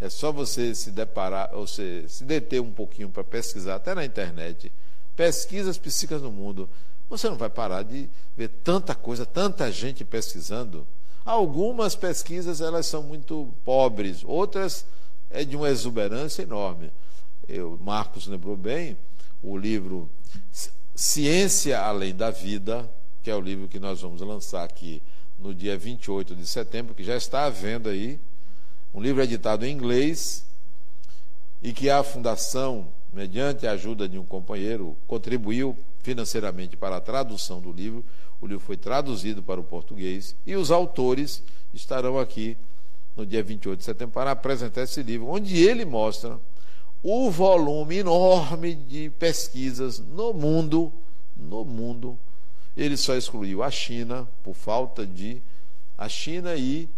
[0.00, 4.04] É só você se deparar, ou se, se deter um pouquinho para pesquisar, até na
[4.04, 4.70] internet,
[5.16, 6.68] pesquisas psíquicas no mundo.
[7.12, 10.86] Você não vai parar de ver tanta coisa, tanta gente pesquisando.
[11.26, 14.86] Algumas pesquisas elas são muito pobres, outras
[15.28, 16.90] é de uma exuberância enorme.
[17.46, 18.96] Eu, Marcos lembrou bem
[19.42, 20.08] o livro
[20.94, 22.90] Ciência Além da Vida,
[23.22, 25.02] que é o livro que nós vamos lançar aqui
[25.38, 28.18] no dia 28 de setembro, que já está à venda aí.
[28.94, 30.46] Um livro editado em inglês
[31.62, 37.60] e que a Fundação, mediante a ajuda de um companheiro, contribuiu financeiramente para a tradução
[37.60, 38.04] do livro.
[38.40, 41.42] O livro foi traduzido para o português e os autores
[41.72, 42.56] estarão aqui
[43.16, 46.38] no dia 28 de setembro para apresentar esse livro, onde ele mostra
[47.02, 50.92] o volume enorme de pesquisas no mundo,
[51.36, 52.18] no mundo,
[52.76, 55.42] ele só excluiu a China por falta de
[55.98, 56.88] a China e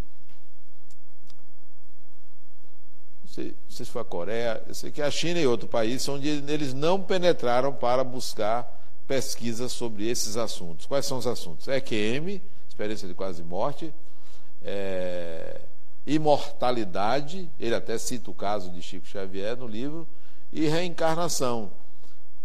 [3.23, 5.67] não sei, não sei se foi a Coreia, eu sei que a China e outro
[5.67, 8.74] país onde eles não penetraram para buscar
[9.07, 10.87] pesquisas sobre esses assuntos.
[10.87, 11.69] Quais são os assuntos?
[11.69, 13.93] EQM, experiência de quase morte,
[14.63, 15.61] é,
[16.07, 20.07] imortalidade, ele até cita o caso de Chico Xavier no livro,
[20.53, 21.71] e reencarnação,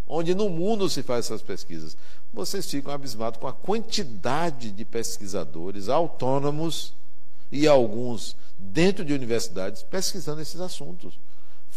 [0.07, 1.95] onde no mundo se faz essas pesquisas.
[2.33, 6.93] Vocês ficam abismados com a quantidade de pesquisadores autônomos
[7.51, 11.17] e alguns dentro de universidades pesquisando esses assuntos.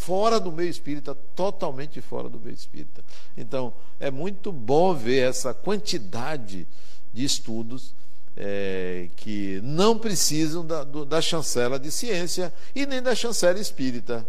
[0.05, 3.05] Fora do meio espírita, totalmente fora do meio espírita.
[3.37, 6.67] Então, é muito bom ver essa quantidade
[7.13, 7.95] de estudos
[8.37, 14.27] é, que não precisam da, do, da chancela de ciência e nem da chancela espírita.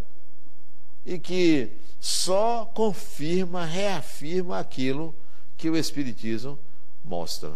[1.03, 5.15] E que só confirma, reafirma aquilo
[5.57, 6.59] que o Espiritismo
[7.03, 7.51] mostra.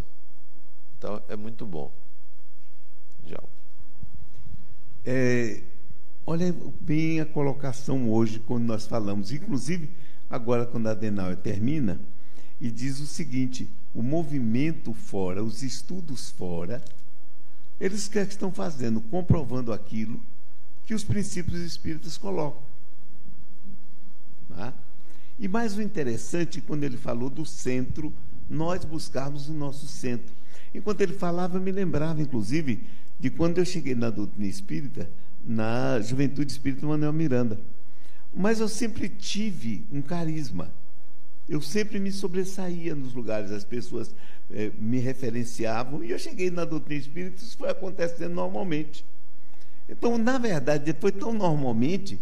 [0.97, 1.91] Então é muito bom.
[3.27, 3.43] Já.
[5.05, 5.61] É,
[6.27, 9.89] olha bem a colocação hoje, quando nós falamos, inclusive
[10.29, 11.99] agora quando a Adenauer termina,
[12.59, 16.83] e diz o seguinte: o movimento fora, os estudos fora,
[17.79, 20.19] eles que estão fazendo, comprovando aquilo
[20.85, 22.61] que os princípios espíritas colocam.
[24.49, 24.73] Tá?
[25.39, 28.11] E mais o interessante, quando ele falou do centro,
[28.49, 30.35] nós buscarmos o nosso centro.
[30.73, 32.83] Enquanto ele falava, eu me lembrava, inclusive,
[33.19, 35.09] de quando eu cheguei na doutrina espírita,
[35.47, 37.59] na Juventude Espírita Manuel Miranda.
[38.35, 40.69] Mas eu sempre tive um carisma
[41.49, 44.13] eu sempre me sobressaía nos lugares, as pessoas
[44.51, 49.05] eh, me referenciavam, e eu cheguei na doutrina espírita, isso foi acontecendo normalmente.
[49.87, 52.19] Então, na verdade, foi tão normalmente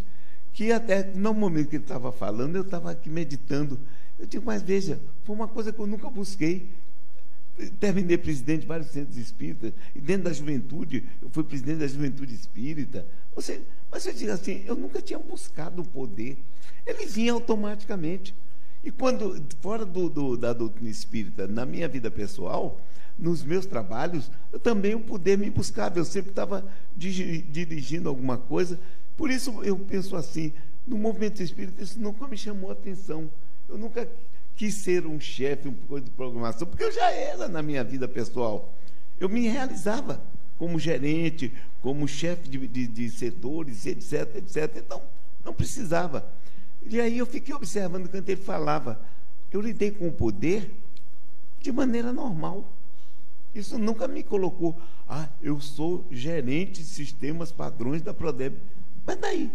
[0.54, 3.80] que até no momento que ele estava falando, eu estava aqui meditando.
[4.20, 6.70] Eu digo, mas veja, foi uma coisa que eu nunca busquei.
[7.80, 12.36] Terminei presidente de vários centros espíritas, e dentro da juventude, eu fui presidente da juventude
[12.36, 13.06] espírita.
[13.34, 16.38] Você, mas eu digo assim, eu nunca tinha buscado o poder.
[16.86, 18.36] Ele vinha automaticamente.
[18.84, 22.80] E quando, fora do, do, da doutrina espírita, na minha vida pessoal,
[23.18, 25.98] nos meus trabalhos, eu também o poder me buscava.
[25.98, 26.64] Eu sempre estava
[26.96, 28.80] dirigindo alguma coisa.
[29.18, 30.52] Por isso eu penso assim,
[30.86, 33.30] no movimento espírita, isso nunca me chamou a atenção.
[33.68, 34.08] Eu nunca
[34.56, 38.08] quis ser um chefe, um coisa de programação, porque eu já era na minha vida
[38.08, 38.74] pessoal.
[39.20, 40.22] Eu me realizava
[40.58, 44.78] como gerente, como chefe de, de, de setores, etc, etc.
[44.78, 45.02] Então,
[45.44, 46.26] não precisava.
[46.88, 49.00] E aí eu fiquei observando quando ele falava.
[49.52, 50.72] Eu lidei com o poder
[51.60, 52.72] de maneira normal.
[53.54, 54.78] Isso nunca me colocou,
[55.08, 58.58] ah, eu sou gerente de sistemas padrões da Prodeb.
[59.06, 59.50] Mas daí?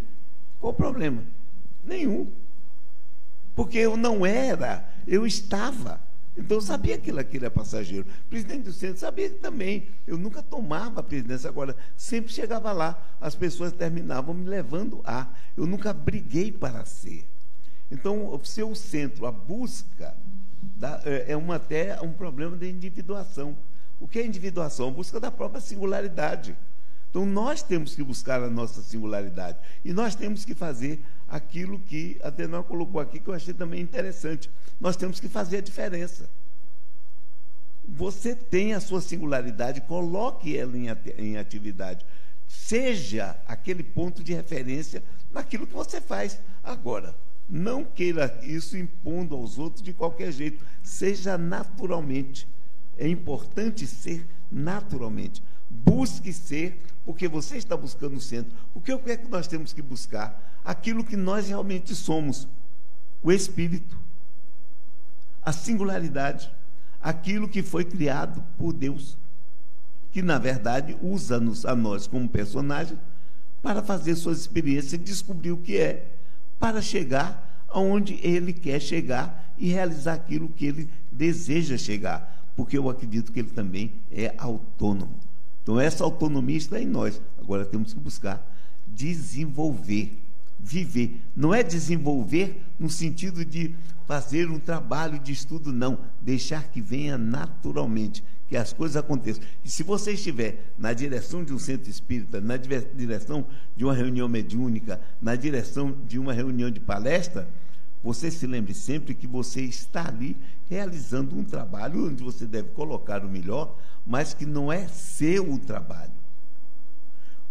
[0.59, 1.23] Qual o problema?
[1.83, 2.27] Nenhum.
[3.55, 6.01] Porque eu não era, eu estava.
[6.37, 8.05] Então eu sabia que aquilo era passageiro.
[8.29, 9.87] Presidente do centro sabia também.
[10.07, 15.27] Eu nunca tomava a presidência, agora sempre chegava lá, as pessoas terminavam me levando a.
[15.57, 17.27] Eu nunca briguei para ser.
[17.91, 20.15] Então, o seu centro, a busca
[21.03, 23.57] é, é uma, até um problema de individuação.
[23.99, 24.87] O que é individuação?
[24.87, 26.55] A busca da própria singularidade.
[27.09, 29.57] Então, nós temos que buscar a nossa singularidade.
[29.83, 33.81] E nós temos que fazer aquilo que a Denal colocou aqui, que eu achei também
[33.81, 34.49] interessante.
[34.81, 36.27] Nós temos que fazer a diferença.
[37.87, 42.03] Você tem a sua singularidade, coloque ela em atividade.
[42.47, 46.39] Seja aquele ponto de referência naquilo que você faz.
[46.63, 47.15] Agora,
[47.47, 50.65] não queira isso impondo aos outros de qualquer jeito.
[50.81, 52.47] Seja naturalmente.
[52.97, 55.43] É importante ser naturalmente.
[55.69, 58.51] Busque ser, porque você está buscando o centro.
[58.73, 60.59] Porque o que é que nós temos que buscar?
[60.65, 62.47] Aquilo que nós realmente somos:
[63.23, 63.97] o Espírito,
[65.43, 66.51] a singularidade,
[67.01, 69.17] aquilo que foi criado por Deus,
[70.11, 72.97] que na verdade usa-nos a nós como personagem
[73.61, 76.11] para fazer suas experiências e descobrir o que é,
[76.59, 82.89] para chegar aonde ele quer chegar e realizar aquilo que ele deseja chegar, porque eu
[82.89, 85.15] acredito que ele também é autônomo.
[85.63, 87.21] Então, essa autonomia está em nós.
[87.39, 88.45] Agora temos que buscar
[88.87, 90.17] desenvolver,
[90.59, 91.21] viver.
[91.35, 93.75] Não é desenvolver no sentido de
[94.11, 95.97] fazer um trabalho de estudo, não.
[96.19, 99.41] Deixar que venha naturalmente, que as coisas aconteçam.
[99.63, 104.27] E se você estiver na direção de um centro espírita, na direção de uma reunião
[104.27, 107.47] mediúnica, na direção de uma reunião de palestra,
[108.03, 110.35] você se lembre sempre que você está ali
[110.69, 115.57] realizando um trabalho onde você deve colocar o melhor, mas que não é seu o
[115.57, 116.11] trabalho.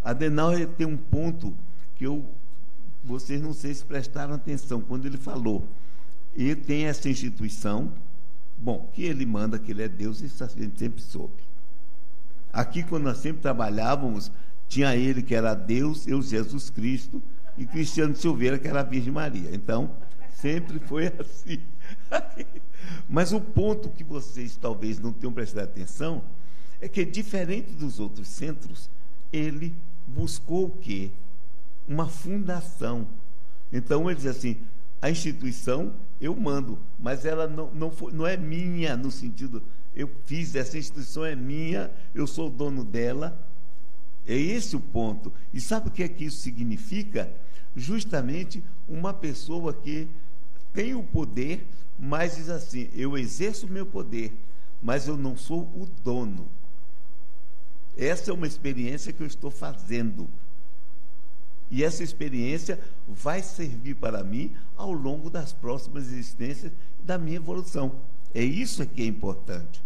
[0.04, 1.56] Adenauer tem um ponto
[1.96, 2.22] que eu,
[3.02, 5.66] vocês não sei se prestaram atenção quando ele falou.
[6.34, 7.92] Ele tem essa instituição,
[8.56, 11.42] bom, que ele manda, que ele é Deus, isso a gente sempre soube.
[12.52, 14.30] Aqui, quando nós sempre trabalhávamos,
[14.68, 17.22] tinha ele que era Deus, eu, Jesus Cristo,
[17.56, 19.50] e Cristiano Silveira, que era a Virgem Maria.
[19.52, 19.90] Então,
[20.32, 21.60] sempre foi assim.
[23.08, 26.22] Mas o ponto que vocês talvez não tenham prestado atenção
[26.80, 28.88] é que, diferente dos outros centros,
[29.32, 29.74] ele
[30.06, 31.10] buscou o quê?
[31.86, 33.06] Uma fundação.
[33.72, 34.56] Então, ele diz assim:
[35.00, 39.62] a instituição eu mando, mas ela não, não, foi, não é minha no sentido,
[39.94, 43.46] eu fiz, essa instituição é minha, eu sou dono dela.
[44.26, 45.32] É esse o ponto.
[45.52, 47.32] E sabe o que é que isso significa?
[47.74, 50.08] Justamente uma pessoa que
[50.72, 51.66] tem o poder,
[51.98, 54.32] mas diz assim: eu exerço o meu poder,
[54.82, 56.48] mas eu não sou o dono.
[57.96, 60.28] Essa é uma experiência que eu estou fazendo.
[61.70, 66.72] E essa experiência vai servir para mim ao longo das próximas existências
[67.02, 67.92] da minha evolução.
[68.34, 69.82] É isso que é importante.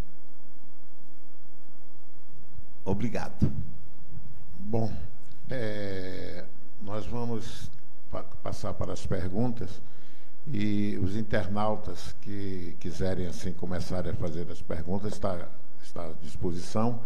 [2.84, 3.50] Obrigado.
[4.58, 4.92] Bom,
[5.50, 6.44] é,
[6.82, 7.70] nós vamos
[8.10, 9.80] pa passar para as perguntas
[10.52, 15.48] e os internautas que quiserem assim começarem a fazer as perguntas está,
[15.82, 17.00] está à disposição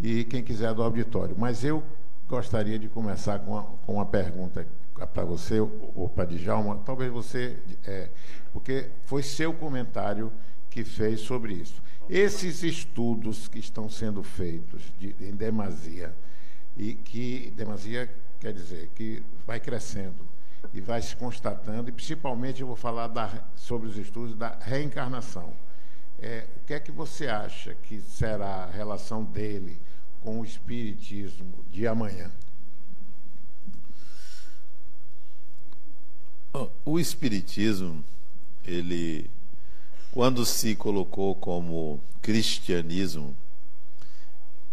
[0.00, 1.34] e quem quiser do auditório.
[1.38, 1.82] Mas eu
[2.28, 4.66] gostaria de começar com uma, com uma pergunta
[5.12, 8.08] para você ou para Djalma, talvez você, é,
[8.52, 10.32] porque foi seu comentário
[10.70, 11.82] que fez sobre isso.
[12.08, 16.14] Esses estudos que estão sendo feitos de, em demasia,
[16.76, 18.10] e que demasia
[18.40, 20.26] quer dizer que vai crescendo
[20.72, 25.52] e vai se constatando, e principalmente eu vou falar da, sobre os estudos da reencarnação.
[26.20, 29.78] É, o que é que você acha que será a relação dele
[30.24, 32.30] com o Espiritismo de amanhã?
[36.82, 38.02] O Espiritismo,
[38.64, 39.30] ele,
[40.12, 43.36] quando se colocou como cristianismo,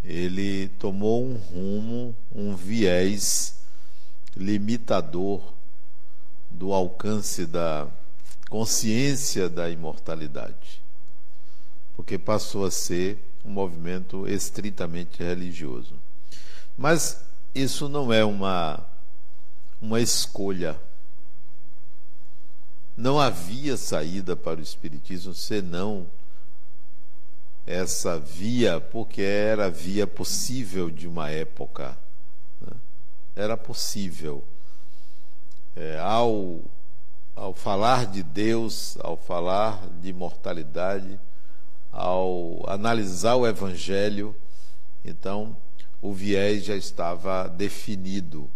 [0.04, 3.60] ele tomou um rumo, um viés
[4.36, 5.54] limitador
[6.50, 7.88] do alcance da
[8.50, 10.82] consciência da imortalidade,
[11.96, 15.96] porque passou a ser um movimento estritamente religioso.
[16.78, 17.24] Mas
[17.54, 18.80] isso não é uma,
[19.82, 20.80] uma escolha.
[22.96, 26.08] Não havia saída para o Espiritismo senão
[27.66, 31.98] essa via, porque era a via possível de uma época.
[32.60, 32.74] Né?
[33.36, 34.44] Era possível.
[35.76, 36.60] É, ao,
[37.36, 41.20] ao falar de Deus, ao falar de imortalidade,
[41.92, 44.36] ao analisar o Evangelho,
[45.04, 45.56] então
[46.02, 48.50] o viés já estava definido.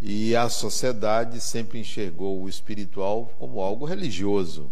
[0.00, 4.70] E a sociedade sempre enxergou o espiritual como algo religioso.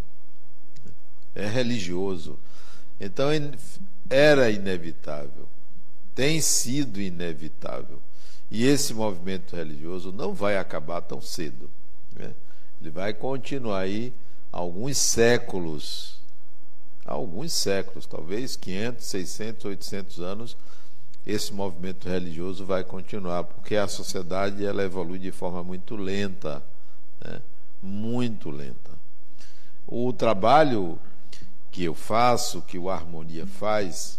[1.35, 2.39] É religioso.
[2.99, 3.29] Então
[4.09, 5.49] era inevitável,
[6.15, 8.01] tem sido inevitável.
[8.51, 11.69] E esse movimento religioso não vai acabar tão cedo.
[12.15, 12.33] Né?
[12.81, 14.15] Ele vai continuar aí
[14.53, 16.17] alguns séculos
[17.07, 20.57] há alguns séculos, talvez 500, 600, 800 anos,
[21.25, 26.63] esse movimento religioso vai continuar, porque a sociedade ela evolui de forma muito lenta,
[27.25, 27.41] né?
[27.83, 28.91] muito lenta.
[29.87, 30.99] O trabalho
[31.71, 34.19] que eu faço, que o Harmonia faz,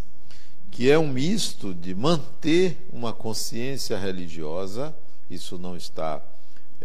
[0.71, 4.95] que é um misto de manter uma consciência religiosa,
[5.29, 6.21] isso não está,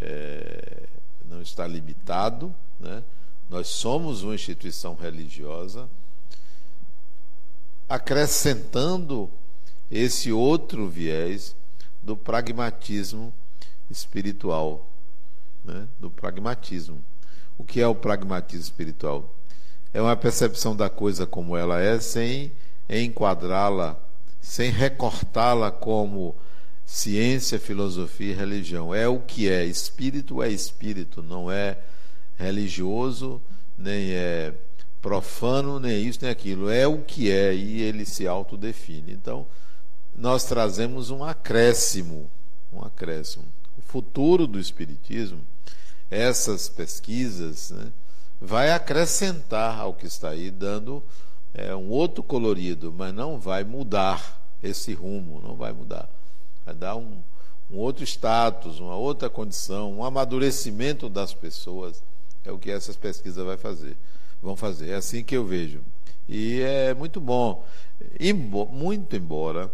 [0.01, 0.89] é,
[1.29, 3.03] não está limitado, né?
[3.53, 5.87] Nós somos uma instituição religiosa,
[7.87, 9.31] acrescentando
[9.91, 11.55] esse outro viés
[12.03, 13.31] do pragmatismo
[13.91, 14.89] espiritual,
[15.63, 15.87] né?
[16.01, 17.05] do pragmatismo.
[17.59, 19.37] O que é o pragmatismo espiritual?
[19.93, 22.51] É uma percepção da coisa como ela é, sem
[22.89, 24.01] enquadrá-la,
[24.41, 26.35] sem recortá-la como
[26.87, 28.95] ciência, filosofia e religião.
[28.95, 29.63] É o que é.
[29.67, 31.77] Espírito é espírito, não é
[32.43, 33.41] religioso,
[33.79, 34.55] nem é
[35.01, 36.71] profano, nem isso, nem aquilo.
[36.71, 39.13] É o que é e ele se autodefine.
[39.13, 39.47] Então,
[40.15, 42.31] nós trazemos um acréscimo,
[42.73, 43.45] um acréscimo.
[43.77, 45.41] O futuro do Espiritismo,
[46.11, 47.91] essas pesquisas, né,
[48.41, 51.03] vai acrescentar ao que está aí, dando
[51.55, 56.09] é, um outro colorido, mas não vai mudar esse rumo, não vai mudar.
[56.65, 57.23] Vai dar um,
[57.71, 62.03] um outro status, uma outra condição, um amadurecimento das pessoas.
[62.45, 63.97] É o que essas pesquisas vai fazer,
[64.43, 64.91] vão fazer.
[64.91, 65.81] É assim que eu vejo.
[66.29, 67.65] E é muito bom.
[68.71, 69.71] muito embora,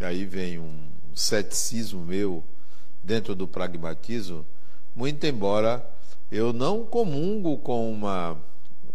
[0.00, 2.42] aí vem um ceticismo meu
[3.02, 4.44] dentro do pragmatismo,
[4.94, 5.84] muito embora
[6.30, 8.36] eu não comungo com uma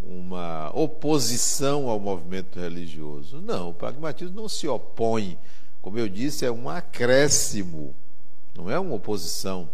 [0.05, 3.41] uma oposição ao movimento religioso.
[3.41, 5.37] Não, o pragmatismo não se opõe.
[5.81, 7.95] Como eu disse, é um acréscimo,
[8.55, 9.69] não é uma oposição.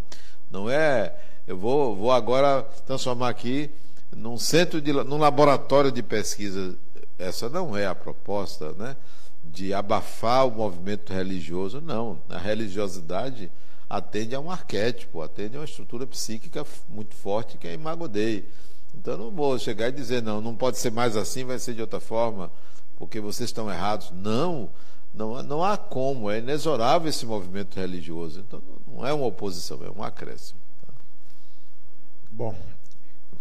[0.50, 1.16] Não é.
[1.50, 3.72] Eu vou, vou agora transformar aqui
[4.16, 6.78] num centro de num laboratório de pesquisa.
[7.18, 8.96] Essa não é a proposta, né?
[9.44, 11.82] De abafar o movimento religioso.
[11.82, 12.20] Não.
[12.30, 13.52] A religiosidade
[13.90, 18.48] atende a um arquétipo, atende a uma estrutura psíquica muito forte que é Imago Dei.
[18.94, 21.82] Então não vou chegar e dizer, não, não pode ser mais assim, vai ser de
[21.82, 22.52] outra forma,
[22.96, 24.12] porque vocês estão errados.
[24.12, 24.70] Não,
[25.12, 28.40] não, não há como, é inexorável esse movimento religioso.
[28.40, 30.69] Então não é uma oposição, é um acréscimo.
[32.40, 32.56] Bom,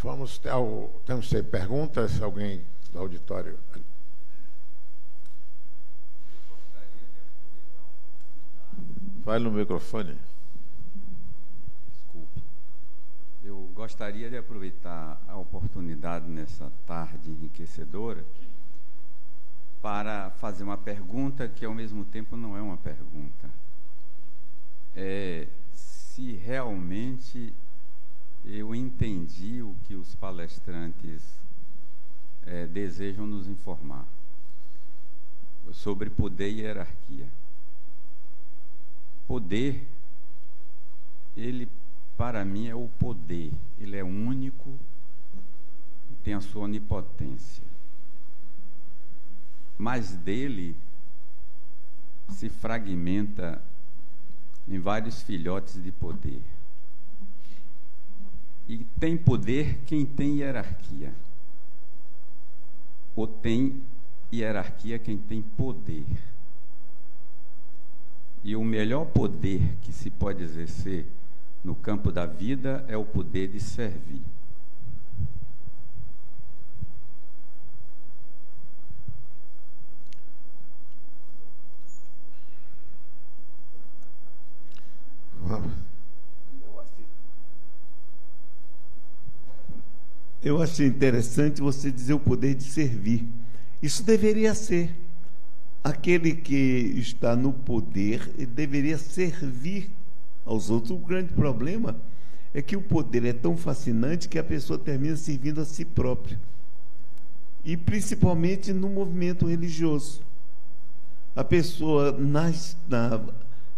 [0.03, 3.57] vamos ao, temos perguntas, alguém do auditório.
[9.25, 10.19] Fale no microfone.
[13.45, 18.25] Eu gostaria de aproveitar a oportunidade nessa tarde enriquecedora
[19.81, 23.49] para fazer uma pergunta que ao mesmo tempo não é uma pergunta.
[24.97, 27.55] É se realmente
[28.49, 31.23] eu entendi o que os palestrantes
[32.47, 34.07] é, desejam nos informar
[35.73, 37.29] sobre poder e hierarquia.
[39.27, 39.87] Poder,
[41.37, 41.69] ele
[42.17, 43.53] para mim é o poder.
[43.79, 44.75] Ele é único
[46.11, 47.63] e tem a sua onipotência.
[49.79, 50.75] Mas dele
[52.31, 53.63] se fragmenta
[54.67, 56.43] em vários filhotes de poder.
[58.69, 61.13] E tem poder quem tem hierarquia.
[63.17, 63.83] Ou tem
[64.33, 66.05] hierarquia quem tem poder.
[68.45, 71.07] E o melhor poder que se pode exercer
[71.65, 74.23] no campo da vida é o poder de servir.
[90.43, 93.27] Eu achei interessante você dizer o poder de servir.
[93.83, 94.95] Isso deveria ser.
[95.83, 99.91] Aquele que está no poder deveria servir
[100.45, 100.93] aos outros.
[100.93, 101.97] O grande problema
[102.55, 106.39] é que o poder é tão fascinante que a pessoa termina servindo a si própria.
[107.65, 110.23] E principalmente no movimento religioso.
[111.35, 113.21] A pessoa, nas, na,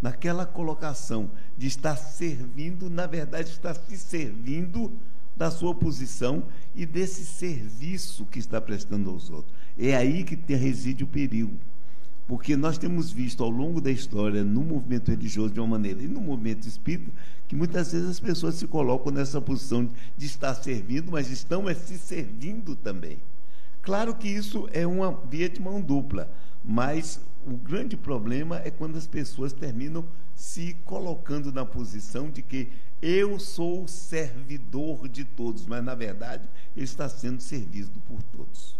[0.00, 4.92] naquela colocação de estar servindo, na verdade está se servindo
[5.40, 6.42] da sua posição
[6.74, 9.54] e desse serviço que está prestando aos outros.
[9.78, 11.56] É aí que reside o perigo.
[12.28, 16.06] Porque nós temos visto ao longo da história, no movimento religioso de uma maneira, e
[16.06, 17.10] no movimento espírita,
[17.48, 21.74] que muitas vezes as pessoas se colocam nessa posição de estar servindo, mas estão é,
[21.74, 23.16] se servindo também.
[23.80, 26.30] Claro que isso é uma via de mão dupla,
[26.62, 30.04] mas o grande problema é quando as pessoas terminam
[30.34, 32.68] se colocando na posição de que
[33.02, 38.76] eu sou o servidor de todos, mas na verdade ele está sendo servido por todos.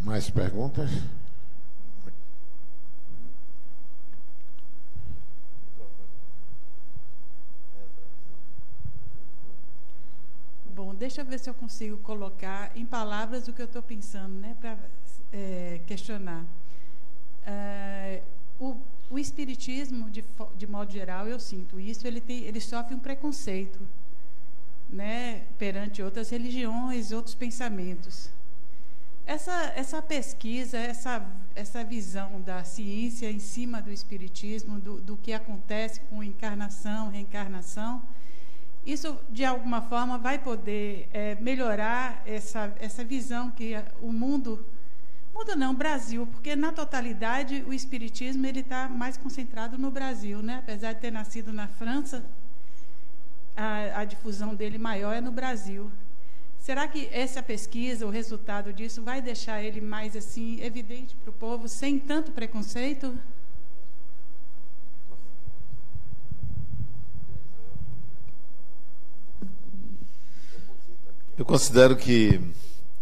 [0.00, 0.90] Mais perguntas?
[10.74, 14.34] Bom, deixa eu ver se eu consigo colocar em palavras o que eu estou pensando,
[14.34, 14.78] né, para
[15.32, 16.44] é, questionar.
[17.44, 18.22] É,
[18.60, 18.76] o,
[19.10, 20.24] o espiritismo, de,
[20.56, 23.80] de modo geral, eu sinto isso, ele, tem, ele sofre um preconceito
[24.90, 28.30] né, perante outras religiões, outros pensamentos.
[29.26, 35.32] Essa, essa pesquisa, essa, essa visão da ciência em cima do espiritismo, do, do que
[35.32, 38.02] acontece com encarnação, reencarnação,
[38.86, 44.64] isso, de alguma forma, vai poder é, melhorar essa, essa visão que o mundo,
[45.38, 50.58] mundo não, Brasil, porque na totalidade o espiritismo ele está mais concentrado no Brasil, né?
[50.58, 52.24] apesar de ter nascido na França,
[53.56, 55.90] a, a difusão dele maior é no Brasil.
[56.58, 61.32] Será que essa pesquisa, o resultado disso, vai deixar ele mais assim evidente para o
[61.32, 63.16] povo, sem tanto preconceito?
[71.38, 72.40] Eu considero que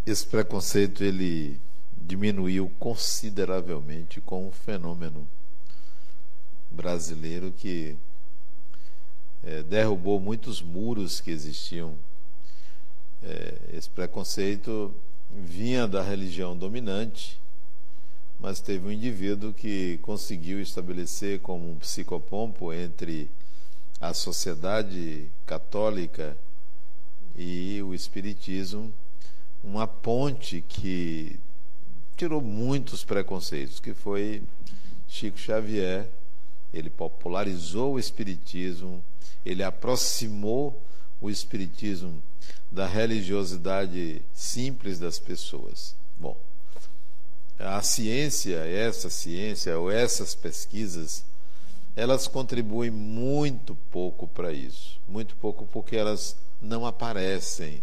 [0.05, 1.59] esse preconceito ele
[2.07, 5.27] diminuiu consideravelmente com o fenômeno
[6.71, 7.97] brasileiro que
[9.43, 11.95] é, derrubou muitos muros que existiam.
[13.23, 14.95] É, esse preconceito
[15.31, 17.41] vinha da religião dominante,
[18.39, 23.29] mas teve um indivíduo que conseguiu estabelecer como um psicopompo entre
[24.01, 26.37] a sociedade católica
[27.37, 28.93] e o espiritismo
[29.65, 31.41] uma ponte que
[32.17, 34.43] tirou muitos preconceitos, que foi
[35.07, 36.09] Chico Xavier.
[36.73, 39.03] Ele popularizou o espiritismo,
[39.45, 40.81] ele aproximou
[41.21, 42.23] o espiritismo
[42.71, 45.95] da religiosidade simples das pessoas.
[46.19, 46.37] Bom,
[47.59, 51.25] a ciência, essa ciência ou essas pesquisas,
[51.95, 55.01] elas contribuem muito pouco para isso.
[55.09, 57.83] Muito pouco porque elas não aparecem,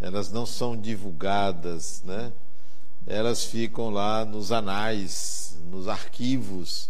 [0.00, 2.32] elas não são divulgadas, né?
[3.06, 6.88] Elas ficam lá nos anais, nos arquivos,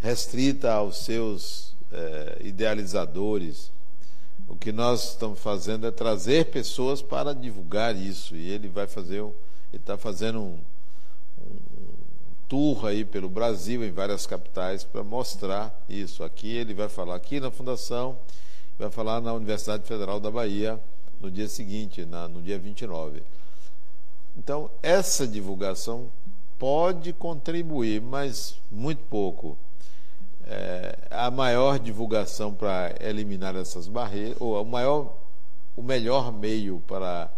[0.00, 3.70] restrita aos seus eh, idealizadores
[4.50, 8.34] o que nós estamos fazendo é trazer pessoas para divulgar isso.
[8.34, 9.32] E ele vai fazer, ele
[9.74, 10.58] está fazendo um,
[11.38, 11.56] um
[12.48, 16.24] tour aí pelo Brasil, em várias capitais, para mostrar isso.
[16.24, 18.18] Aqui ele vai falar aqui na Fundação,
[18.76, 20.80] vai falar na Universidade Federal da Bahia
[21.20, 23.22] no dia seguinte, na, no dia 29.
[24.42, 26.08] Então, essa divulgação
[26.58, 29.54] pode contribuir, mas muito pouco.
[30.46, 35.14] É, a maior divulgação para eliminar essas barreiras, ou o maior,
[35.76, 37.30] o melhor meio para,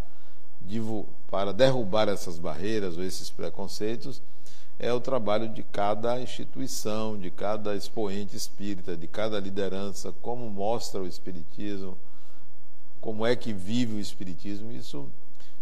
[1.29, 4.21] para derrubar essas barreiras ou esses preconceitos
[4.79, 11.01] é o trabalho de cada instituição, de cada expoente espírita, de cada liderança, como mostra
[11.01, 11.97] o espiritismo,
[13.01, 15.11] como é que vive o espiritismo, isso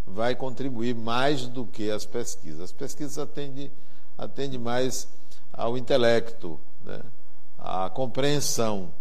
[0.05, 2.61] vai contribuir mais do que as pesquisas.
[2.61, 3.71] As pesquisas atendem,
[4.17, 5.07] atendem mais
[5.53, 7.01] ao intelecto, né?
[7.57, 8.91] a compreensão.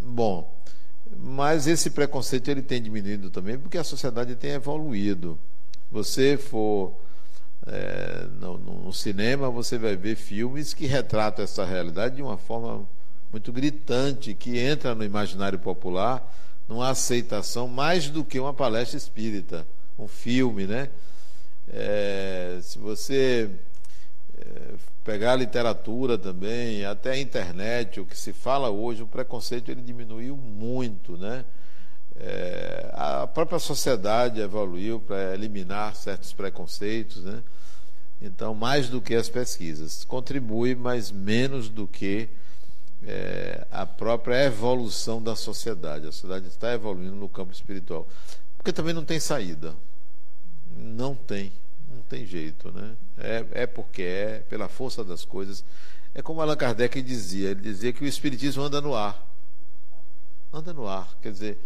[0.00, 0.54] Bom,
[1.18, 5.38] mas esse preconceito ele tem diminuído também porque a sociedade tem evoluído.
[5.90, 6.94] Você for
[7.66, 12.86] é, no, no, cinema, você vai ver filmes que retratam essa realidade de uma forma
[13.32, 16.24] muito gritante, que entra no imaginário popular
[16.68, 19.66] numa aceitação mais do que uma palestra espírita,
[19.98, 20.90] um filme, né?
[21.68, 23.50] É, se você
[24.38, 24.74] é,
[25.04, 29.82] pegar a literatura também, até a internet, o que se fala hoje, o preconceito ele
[29.82, 31.44] diminuiu muito, né?
[32.18, 37.42] É, a própria sociedade evoluiu para eliminar certos preconceitos, né?
[38.20, 42.28] Então, mais do que as pesquisas, contribui, mas menos do que
[43.06, 46.08] é, a própria evolução da sociedade.
[46.08, 48.06] A sociedade está evoluindo no campo espiritual,
[48.56, 49.74] porque também não tem saída,
[50.76, 51.52] não tem
[51.88, 52.96] não tem jeito, né?
[53.16, 55.64] É, é porque é, pela força das coisas.
[56.14, 59.22] É como Allan Kardec dizia, ele dizia que o Espiritismo anda no ar.
[60.52, 61.58] Anda no ar, quer dizer,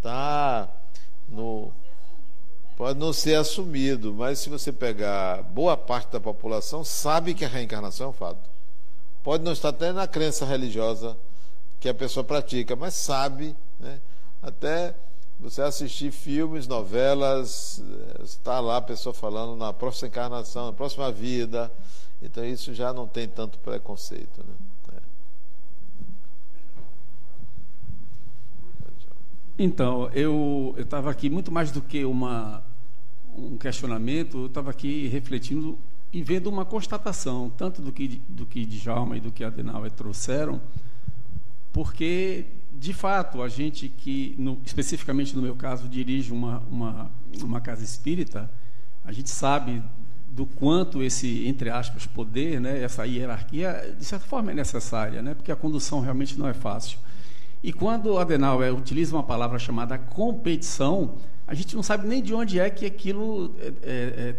[0.00, 0.68] tá
[1.28, 1.72] no.
[2.76, 7.48] Pode não ser assumido, mas se você pegar boa parte da população, sabe que a
[7.48, 8.50] reencarnação é um fato.
[9.22, 11.16] Pode não estar até na crença religiosa
[11.78, 14.00] que a pessoa pratica, mas sabe, né?
[14.40, 14.94] Até
[15.38, 17.82] você assistir filmes, novelas,
[18.22, 21.70] está lá a pessoa falando na próxima encarnação, na próxima vida.
[22.22, 24.44] Então isso já não tem tanto preconceito.
[24.44, 24.54] Né?
[24.94, 25.00] É.
[29.58, 32.62] Então, eu estava aqui muito mais do que uma,
[33.36, 35.76] um questionamento, eu estava aqui refletindo
[36.12, 40.60] e vendo uma constatação, tanto do que, do que Djalma e do que Adenauer trouxeram,
[41.72, 47.10] porque, de fato, a gente que, no, especificamente no meu caso, dirige uma, uma,
[47.42, 48.50] uma casa espírita,
[49.02, 49.82] a gente sabe
[50.28, 55.34] do quanto esse, entre aspas, poder, né, essa hierarquia, de certa forma é necessária, né,
[55.34, 56.98] porque a condução realmente não é fácil.
[57.62, 61.14] E quando Adenauer utiliza uma palavra chamada competição,
[61.46, 64.36] a gente não sabe nem de onde é que aquilo é, é, é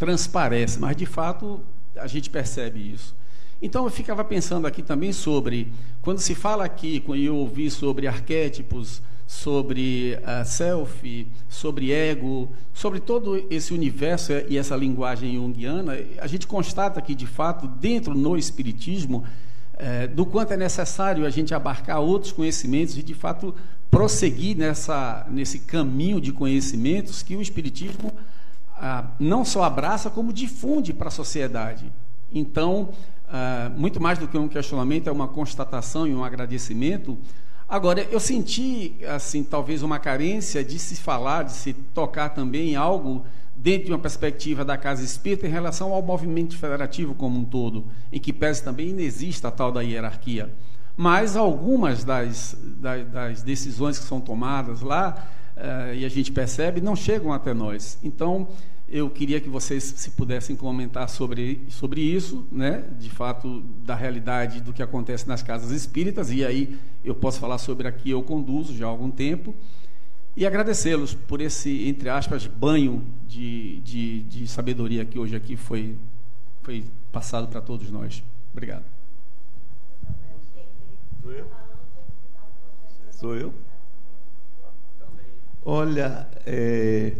[0.00, 1.60] transparece, mas de fato
[1.94, 3.14] a gente percebe isso.
[3.60, 5.70] Então eu ficava pensando aqui também sobre,
[6.00, 12.98] quando se fala aqui, quando eu ouvi sobre arquétipos, sobre uh, self, sobre ego, sobre
[12.98, 18.38] todo esse universo e essa linguagem junguiana, a gente constata que, de fato, dentro no
[18.38, 19.22] Espiritismo,
[19.74, 23.54] eh, do quanto é necessário a gente abarcar outros conhecimentos e, de fato,
[23.90, 28.12] prosseguir nessa, nesse caminho de conhecimentos que o Espiritismo
[28.80, 31.92] ah, não só abraça, como difunde para a sociedade.
[32.32, 32.88] Então,
[33.28, 37.18] ah, muito mais do que um questionamento, é uma constatação e um agradecimento.
[37.68, 42.76] Agora, eu senti, assim, talvez uma carência de se falar, de se tocar também em
[42.76, 43.24] algo
[43.54, 47.84] dentro de uma perspectiva da Casa Espírita em relação ao movimento federativo como um todo,
[48.10, 50.52] em que pese também inexista a tal da hierarquia.
[50.96, 56.80] Mas algumas das, das, das decisões que são tomadas lá, uh, e a gente percebe,
[56.80, 57.98] não chegam até nós.
[58.02, 58.48] Então,
[58.90, 62.84] eu queria que vocês se pudessem comentar sobre, sobre isso, né?
[62.98, 67.58] de fato, da realidade do que acontece nas casas espíritas, e aí eu posso falar
[67.58, 69.54] sobre a que eu conduzo já há algum tempo,
[70.36, 75.96] e agradecê-los por esse, entre aspas, banho de, de, de sabedoria que hoje aqui foi,
[76.62, 78.24] foi passado para todos nós.
[78.52, 78.84] Obrigado.
[81.22, 81.46] Sou eu?
[83.12, 83.54] Sou eu?
[85.64, 87.14] Olha, é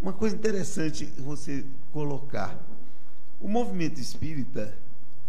[0.00, 2.58] uma coisa interessante você colocar.
[3.40, 4.76] O movimento espírita,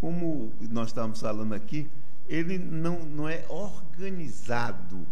[0.00, 1.88] como nós estávamos falando aqui,
[2.28, 5.06] ele não, não é organizado.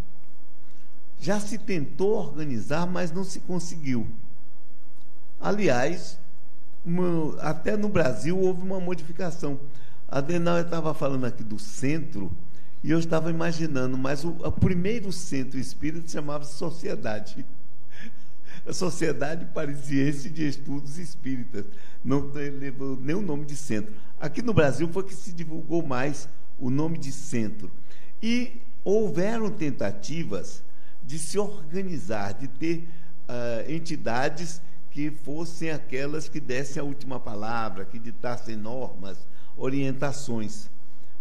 [1.18, 4.06] Já se tentou organizar, mas não se conseguiu.
[5.40, 6.18] Aliás,
[6.84, 9.58] uma, até no Brasil houve uma modificação.
[10.08, 12.30] A Denal estava falando aqui do centro,
[12.84, 17.44] e eu estava imaginando, mas o, o primeiro centro espírita chamava-se Sociedade
[18.66, 21.64] a Sociedade Parisiense de Estudos Espíritas.
[22.04, 23.94] Não levou nem o nome de centro.
[24.20, 26.28] Aqui no Brasil foi que se divulgou mais
[26.58, 27.70] o nome de centro.
[28.20, 30.64] E houveram tentativas
[31.04, 32.88] de se organizar, de ter
[33.28, 34.60] uh, entidades
[34.90, 39.18] que fossem aquelas que dessem a última palavra, que ditassem normas,
[39.56, 40.68] orientações.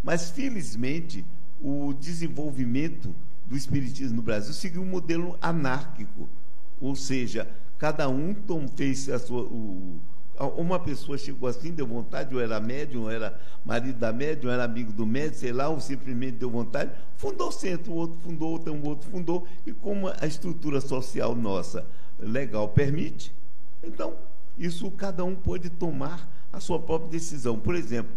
[0.04, 1.24] Mas, felizmente,
[1.62, 3.14] o desenvolvimento
[3.46, 6.28] do Espiritismo no Brasil seguiu um modelo anárquico
[6.80, 7.48] ou seja,
[7.78, 8.36] cada um
[8.76, 9.44] fez a sua.
[9.44, 10.00] O,
[10.58, 14.54] uma pessoa chegou assim, deu vontade, ou era médium, ou era marido da médium, ou
[14.54, 18.20] era amigo do médium, sei lá, ou simplesmente deu vontade, fundou o centro, o outro
[18.20, 21.86] fundou, outro, um outro fundou, e como a estrutura social nossa
[22.20, 23.34] legal permite,
[23.84, 24.14] então
[24.58, 27.58] isso cada um pode tomar a sua própria decisão.
[27.58, 28.12] Por exemplo,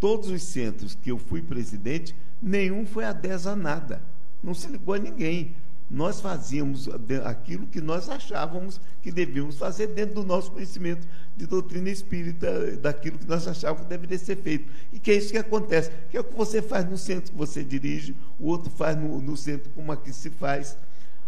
[0.00, 4.02] todos os centros que eu fui presidente, nenhum foi adesa a nada,
[4.42, 5.54] não se ligou a ninguém
[5.90, 6.88] nós fazíamos
[7.24, 11.06] aquilo que nós achávamos que devíamos fazer dentro do nosso conhecimento
[11.36, 14.70] de doutrina espírita, daquilo que nós achávamos que deveria ser feito.
[14.92, 17.38] E que é isso que acontece, que é o que você faz no centro que
[17.38, 20.76] você dirige, o outro faz no, no centro como aqui se faz.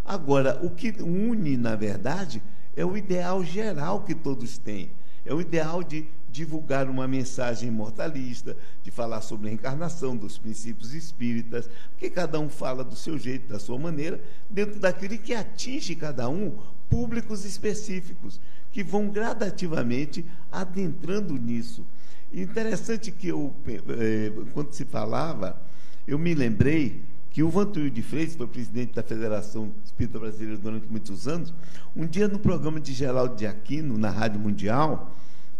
[0.04, 2.42] Agora, o que une, na verdade,
[2.74, 4.90] é o ideal geral que todos têm.
[5.24, 6.06] É o ideal de
[6.36, 12.50] divulgar uma mensagem imortalista, de falar sobre a reencarnação, dos princípios espíritas, porque cada um
[12.50, 16.52] fala do seu jeito, da sua maneira, dentro daquilo que atinge cada um
[16.90, 18.38] públicos específicos,
[18.70, 21.86] que vão gradativamente adentrando nisso.
[22.30, 25.58] interessante que eu, eh, quando se falava,
[26.06, 30.86] eu me lembrei que o Vantuil de Freitas foi presidente da Federação Espírita Brasileira durante
[30.86, 31.54] muitos anos.
[31.94, 35.14] Um dia, no programa de Geraldo de Aquino, na Rádio Mundial,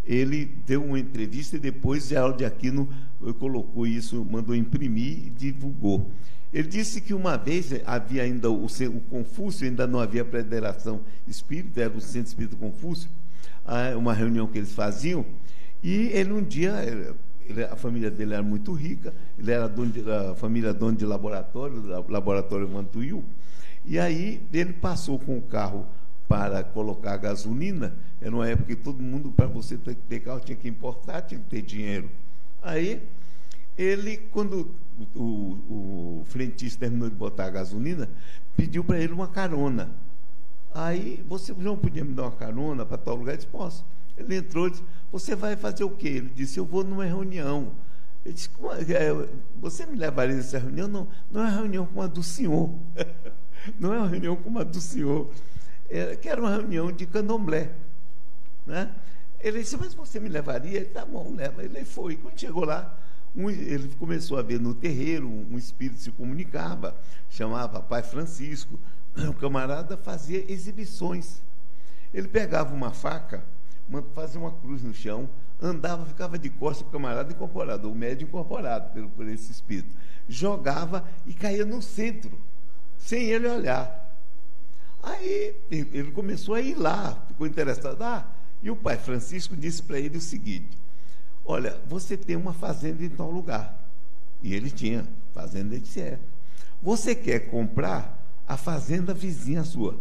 [0.07, 2.89] ele deu uma entrevista e depois Geraldo de Aquino
[3.27, 6.09] eh, colocou isso, mandou imprimir e divulgou.
[6.53, 11.81] Ele disse que uma vez havia ainda o, o Confúcio, ainda não havia federação espírita,
[11.81, 13.11] era o Centro Espírita Confúcio,
[13.99, 15.27] uma reunião que eles faziam,
[15.83, 16.73] e ele um dia,
[17.45, 21.05] ele, a família dele era muito rica, ele era dono de, a família dono de
[21.05, 23.25] laboratório, laboratório Mantuil,
[23.85, 25.85] e aí ele passou com o carro
[26.29, 30.57] para colocar gasolina, era uma época que todo mundo, para você ter, ter carro, tinha
[30.57, 32.11] que importar, tinha que ter dinheiro.
[32.63, 33.03] Aí,
[33.77, 34.71] ele, quando
[35.15, 38.09] o, o, frentista terminou de botar a gasolina,
[38.57, 39.91] pediu para ele uma carona.
[40.75, 43.33] Aí, você não podia me dar uma carona para tal lugar?
[43.33, 43.85] Eu disse, posso.
[44.17, 44.83] Ele entrou e disse,
[45.13, 46.09] você vai fazer o quê?
[46.09, 47.73] Ele disse, eu vou numa reunião.
[48.25, 48.51] Eu disse,
[48.95, 49.29] é,
[49.61, 50.89] você me levaria nessa reunião?
[50.89, 52.71] Não, não é uma reunião como a do senhor.
[53.79, 55.31] não é uma reunião como a do senhor.
[55.89, 57.73] É, que era uma reunião de candomblé.
[58.67, 58.93] Né?
[59.41, 60.79] Ele disse, mas você me levaria?
[60.79, 61.63] Ele, tá bom, leva.
[61.63, 62.17] Ele foi.
[62.17, 62.99] Quando chegou lá,
[63.35, 66.97] um, ele começou a ver no terreiro, um, espírito se comunicava,
[67.29, 68.79] chamava Pai Francisco.
[69.17, 71.41] O camarada fazia exibições.
[72.13, 73.45] Ele pegava uma faca,
[74.15, 75.29] fazia uma cruz no chão,
[75.61, 79.95] andava, ficava de costas, o camarada incorporado, o médio incorporado pelo, por esse espírito.
[80.29, 82.39] Jogava e caía no centro,
[82.99, 84.07] sem ele olhar.
[85.03, 88.03] Aí ele começou a ir lá, ficou interessado.
[88.03, 88.27] Ah,
[88.67, 90.77] e o pai Francisco disse para ele o seguinte:
[91.45, 93.89] Olha, você tem uma fazenda em tal lugar.
[94.43, 96.19] E ele tinha, fazenda de é.
[96.83, 99.97] Você quer comprar a fazenda vizinha sua?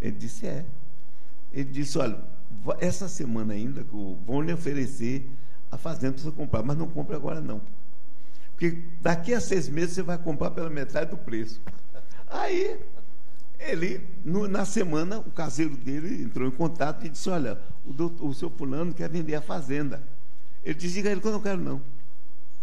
[0.00, 0.64] Ele disse: É.
[1.52, 2.18] Ele disse: Olha,
[2.80, 3.84] essa semana ainda
[4.24, 5.28] vão lhe oferecer
[5.70, 7.60] a fazenda para você comprar, mas não compre agora não.
[8.52, 11.60] Porque daqui a seis meses você vai comprar pela metade do preço.
[12.26, 12.80] Aí,
[13.58, 18.26] ele, no, na semana, o caseiro dele entrou em contato e disse: Olha, o, doutor,
[18.26, 20.02] o seu fulano quer vender a fazenda.
[20.64, 21.80] Ele disse: Diga ele que eu não quero, não.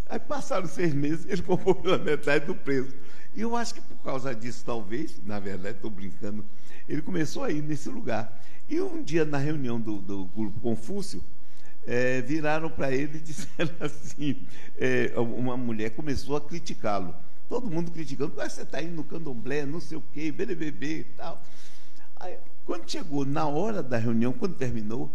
[0.08, 2.94] Aí passaram seis meses, ele comprou pela metade do preço.
[3.36, 6.46] E eu acho que por causa disso, talvez, na verdade, estou brincando,
[6.88, 8.40] ele começou a ir nesse lugar.
[8.70, 11.24] E um dia, na reunião do, do grupo Confúcio,
[11.86, 14.38] é, viraram para ele e disseram assim:
[14.78, 17.16] é, uma mulher começou a criticá-lo.
[17.50, 21.04] Todo mundo criticando, mas você está indo no candomblé, não sei o quê, BBB e
[21.04, 21.42] tal.
[22.16, 25.12] Aí, quando chegou na hora da reunião, quando terminou,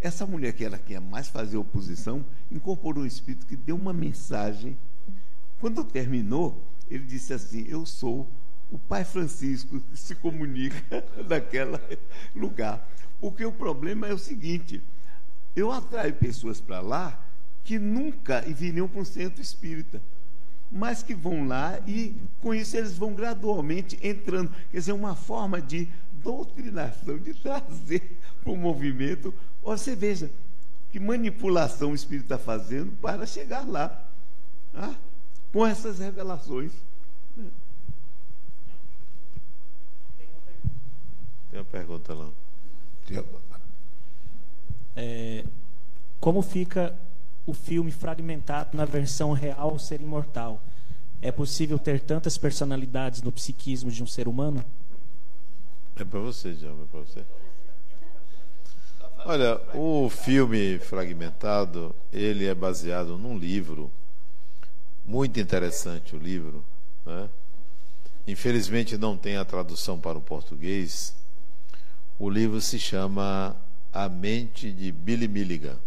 [0.00, 4.76] essa mulher, que era quem mais fazia oposição, incorporou um espírito que deu uma mensagem.
[5.60, 8.28] Quando terminou, ele disse assim: Eu sou
[8.70, 11.78] o pai Francisco que se comunica naquele
[12.34, 12.86] lugar.
[13.20, 14.82] Porque o problema é o seguinte:
[15.56, 17.24] eu atraio pessoas para lá
[17.64, 20.00] que nunca viriam para um centro espírita,
[20.70, 24.50] mas que vão lá e com isso eles vão gradualmente entrando.
[24.70, 25.88] Quer dizer, uma forma de
[26.22, 29.32] doutrinação, de trazer para o movimento.
[29.62, 30.30] Você veja
[30.90, 34.04] que manipulação o espírito está fazendo para chegar lá,
[34.74, 34.94] ah,
[35.52, 36.72] com essas revelações.
[41.50, 42.28] Tem uma pergunta lá.
[44.94, 45.44] É,
[46.20, 46.94] como fica
[47.48, 50.62] o filme fragmentado na versão real ser imortal?
[51.22, 54.62] É possível ter tantas personalidades no psiquismo de um ser humano?
[55.96, 57.24] É para você, João, é para você.
[59.24, 63.90] Olha, o filme fragmentado, ele é baseado num livro
[65.06, 66.62] muito interessante, o livro,
[67.04, 67.30] né?
[68.26, 71.16] Infelizmente não tem a tradução para o português,
[72.18, 73.56] o livro se chama
[73.90, 75.78] A Mente de Billy Milligan.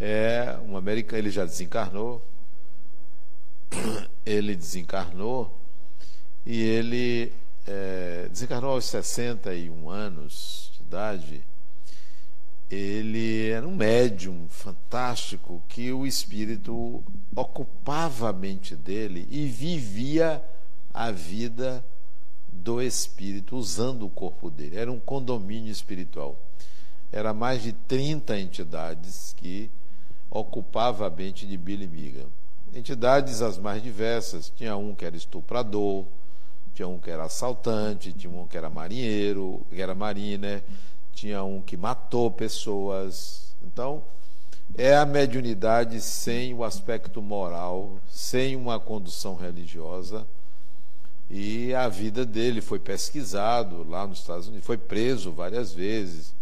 [0.00, 2.26] É um americano, ele já desencarnou.
[4.26, 5.60] Ele desencarnou
[6.44, 7.32] e ele
[7.66, 11.44] é, desencarnou aos 61 anos de idade.
[12.70, 17.02] Ele era um médium fantástico que o espírito
[17.34, 20.42] ocupava a mente dele e vivia
[20.94, 21.84] a vida
[22.52, 24.76] do espírito usando o corpo dele.
[24.76, 26.38] Era um condomínio espiritual.
[27.10, 29.68] Era mais de 30 entidades que
[30.30, 32.26] ocupava a mente de Billy Miga.
[32.74, 34.52] Entidades as mais diversas.
[34.54, 36.04] Tinha um que era estuprador,
[36.74, 40.62] tinha um que era assaltante, tinha um que era marinheiro, que era mariner,
[41.12, 43.54] tinha um que matou pessoas.
[43.62, 44.02] Então,
[44.78, 50.24] é a mediunidade sem o aspecto moral, sem uma condução religiosa
[51.30, 56.34] e a vida dele foi pesquisado lá nos Estados Unidos, foi preso várias vezes.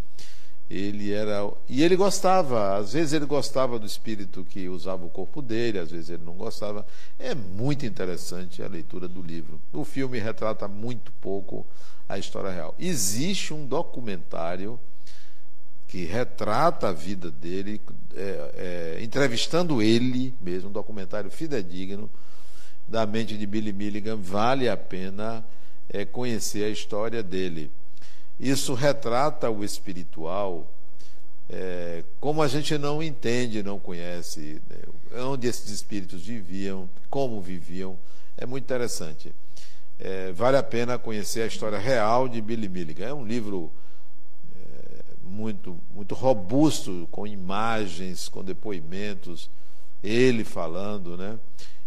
[0.70, 5.40] Ele era e ele gostava, às vezes ele gostava do espírito que usava o corpo
[5.40, 6.86] dele, às vezes ele não gostava.
[7.18, 9.58] É muito interessante a leitura do livro.
[9.72, 11.66] O filme retrata muito pouco
[12.06, 12.74] a história real.
[12.78, 14.78] Existe um documentário
[15.86, 17.80] que retrata a vida dele,
[18.14, 22.10] é, é, entrevistando ele mesmo, um documentário fidedigno
[22.86, 25.44] da mente de Billy Milligan, vale a pena
[25.88, 27.70] é, conhecer a história dele.
[28.38, 30.66] Isso retrata o espiritual
[31.50, 34.76] é, como a gente não entende, não conhece, né,
[35.22, 37.98] onde esses espíritos viviam, como viviam.
[38.36, 39.34] É muito interessante.
[39.98, 43.06] É, vale a pena conhecer a história real de Billy Milligan.
[43.06, 43.72] É um livro
[44.54, 49.50] é, muito, muito robusto, com imagens, com depoimentos,
[50.04, 51.38] ele falando, né?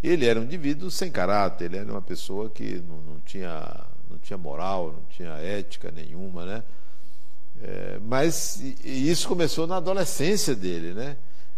[0.03, 4.17] Ele era um indivíduo sem caráter, ele era uma pessoa que não, não tinha não
[4.19, 6.63] tinha moral, não tinha ética nenhuma, né?
[7.61, 11.17] É, mas isso começou na adolescência dele, né?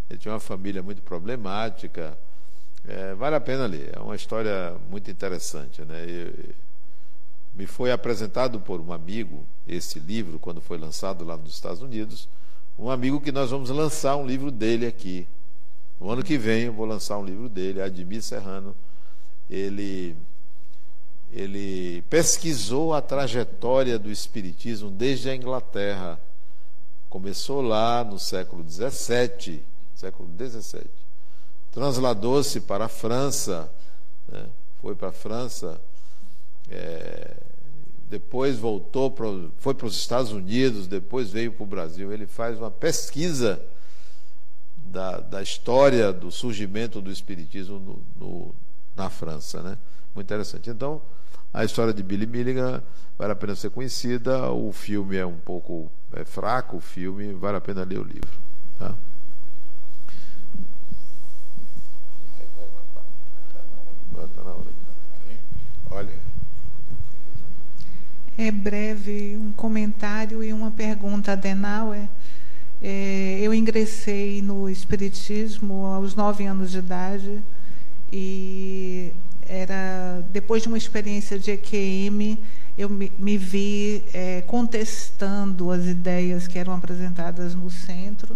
[0.10, 2.18] Ele tinha uma família muito problemática.
[2.88, 6.06] É, vale a pena ler, é uma história muito interessante, né?
[6.08, 6.54] E,
[7.56, 12.28] me foi apresentado por um amigo esse livro quando foi lançado lá nos Estados Unidos,
[12.78, 15.28] um amigo que nós vamos lançar um livro dele aqui.
[16.02, 18.76] No ano que vem eu vou lançar um livro dele, Admir Serrano.
[19.50, 20.16] Ele
[21.34, 26.20] ele pesquisou a trajetória do Espiritismo desde a Inglaterra.
[27.10, 29.64] Começou lá no século XVII,
[29.96, 30.86] século XVII.
[31.72, 33.72] Transladou-se para a França,
[34.32, 34.46] né?
[34.80, 35.82] foi para a França,
[36.70, 37.36] é,
[38.10, 39.28] depois voltou, para,
[39.58, 42.14] foi para os Estados Unidos, depois veio para o Brasil.
[42.14, 43.60] Ele faz uma pesquisa
[44.78, 48.56] da, da história do surgimento do Espiritismo no, no,
[48.96, 49.64] na França.
[49.64, 49.80] Né?
[50.14, 50.70] Muito interessante.
[50.70, 51.02] Então,
[51.54, 52.82] a história de Billy Milligan
[53.18, 54.50] vale a pena ser conhecida.
[54.52, 58.32] O filme é um pouco é fraco, o filme vale a pena ler o livro.
[58.80, 58.96] Tá?
[65.92, 66.10] Olha.
[68.36, 72.08] É breve um comentário e uma pergunta, Adenauer.
[72.82, 77.42] É, eu ingressei no Espiritismo aos nove anos de idade
[78.12, 79.13] e
[80.34, 82.40] depois de uma experiência de EQM,
[82.76, 88.36] eu me, me vi é, contestando as ideias que eram apresentadas no centro,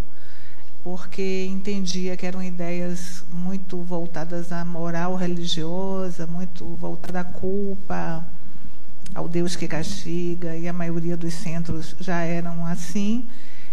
[0.83, 8.23] porque entendia que eram ideias muito voltadas à moral religiosa, muito voltada à culpa,
[9.15, 13.25] ao Deus que castiga, e a maioria dos centros já eram assim.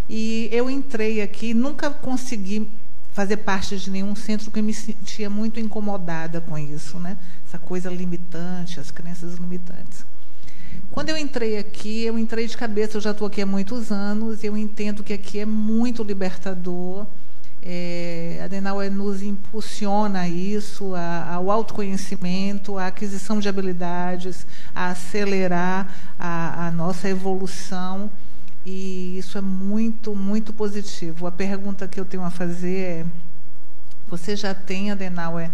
[0.08, 2.70] E eu entrei aqui, nunca consegui
[3.14, 7.16] fazer parte de nenhum centro que me sentia muito incomodada com isso, né?
[7.46, 10.04] Essa coisa limitante, as crenças limitantes.
[10.90, 14.42] Quando eu entrei aqui, eu entrei de cabeça, eu já estou aqui há muitos anos,
[14.42, 17.06] e eu entendo que aqui é muito libertador.
[17.62, 25.88] É, Adenauer nos impulsiona isso, a, ao autoconhecimento, à aquisição de habilidades, a acelerar
[26.18, 28.10] a, a nossa evolução
[28.64, 31.26] e isso é muito, muito positivo.
[31.26, 33.06] A pergunta que eu tenho a fazer é:
[34.08, 35.50] você já tem, Adenauer,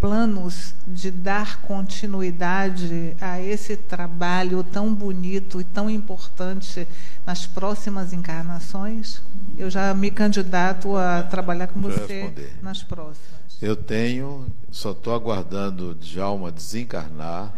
[0.00, 6.86] planos de dar continuidade a esse trabalho tão bonito e tão importante
[7.26, 9.20] nas próximas encarnações?
[9.58, 13.36] Eu já me candidato a trabalhar com você nas próximas.
[13.60, 17.52] Eu tenho, só estou aguardando Djalma desencarnar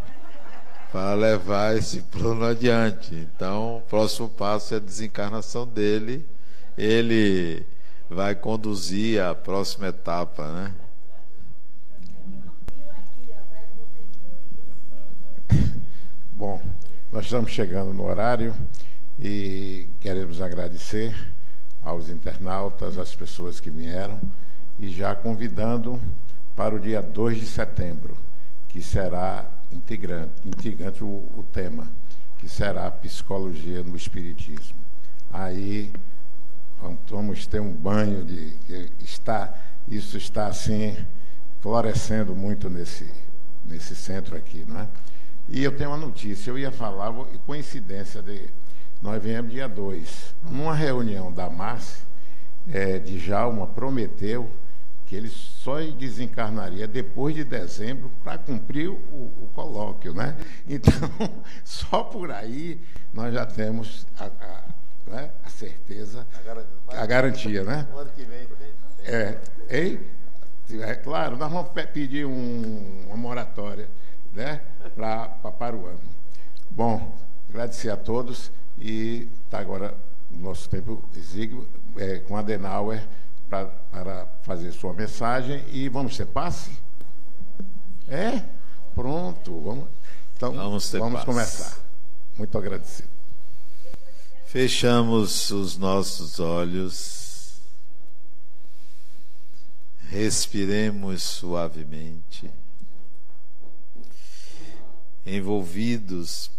[0.93, 3.15] para levar esse plano adiante.
[3.15, 6.27] Então, o próximo passo é a desencarnação dele.
[6.77, 7.65] Ele
[8.09, 10.75] vai conduzir a próxima etapa, né?
[16.33, 16.63] Bom,
[17.13, 18.55] nós estamos chegando no horário
[19.19, 21.15] e queremos agradecer
[21.83, 24.21] aos internautas, às pessoas que vieram
[24.79, 26.01] e já convidando
[26.55, 28.17] para o dia 2 de setembro,
[28.69, 31.91] que será integrante, integrante o, o tema,
[32.39, 34.79] que será a psicologia no Espiritismo.
[35.33, 35.93] Aí
[37.11, 38.55] vamos ter um banho de.
[39.01, 39.53] Está,
[39.89, 40.97] isso está assim
[41.61, 43.11] florescendo muito nesse,
[43.65, 44.89] nesse centro aqui, não é?
[45.49, 47.13] E eu tenho uma notícia, eu ia falar,
[47.47, 48.49] coincidência de.
[49.01, 50.35] Nós viemos dia 2.
[50.51, 52.05] Numa reunião da MAS,
[52.69, 54.51] é, Djalma prometeu
[55.09, 60.37] que ele só desencarnaria depois de dezembro para cumprir o, o, colóquio, né?
[60.69, 60.93] Então,
[61.65, 62.79] só por aí
[63.13, 64.63] nós já temos a, a,
[65.07, 65.31] né?
[65.43, 66.27] a certeza,
[66.89, 67.89] a, garantia, né?
[67.91, 68.69] O ano que vem tem.
[69.07, 69.41] É,
[69.71, 70.01] hein?
[70.83, 73.89] é claro, nós vamos pedir um, uma moratória,
[74.35, 74.61] né?
[74.95, 76.01] Pra, pra, para o ano.
[76.71, 77.17] Bom,
[77.49, 79.95] agradecer a todos e está agora
[80.31, 81.67] o nosso tempo exíguo
[81.97, 83.03] é, com Adenauer
[83.49, 86.71] pra, para fazer sua mensagem e vamos ter passe?
[88.07, 88.43] É?
[88.95, 89.89] Pronto, vamos.
[90.37, 91.79] Então, vamos, vamos começar.
[92.37, 93.09] Muito agradecido.
[94.47, 97.61] Fechamos os nossos olhos,
[100.09, 102.51] respiremos suavemente,
[105.27, 106.51] envolvidos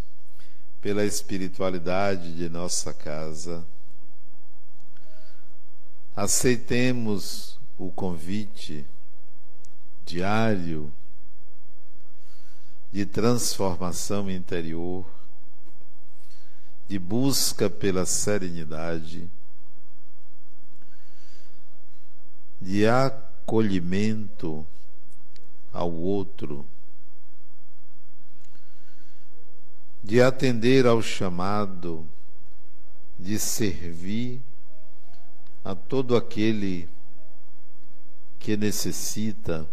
[0.82, 3.66] pela espiritualidade de nossa casa
[6.20, 8.86] aceitemos o convite
[10.06, 10.92] diário
[12.92, 15.06] de transformação interior,
[16.90, 19.32] de busca pela serenidade,
[22.60, 24.68] de acolhimento
[25.72, 26.66] ao outro,
[30.04, 32.06] de atender ao chamado,
[33.18, 34.42] de servir
[35.64, 36.90] a todo aquele
[38.40, 39.68] que necessita,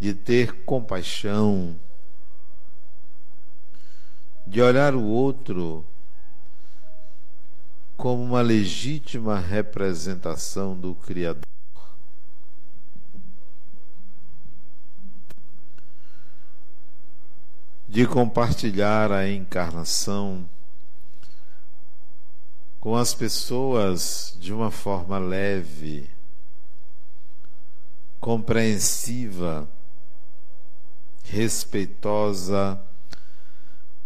[0.00, 1.78] de ter compaixão,
[4.46, 5.84] de olhar o outro
[7.96, 11.42] como uma legítima representação do Criador.
[17.88, 20.48] De compartilhar a encarnação
[22.80, 26.08] com as pessoas de uma forma leve,
[28.20, 29.68] compreensiva,
[31.24, 32.80] respeitosa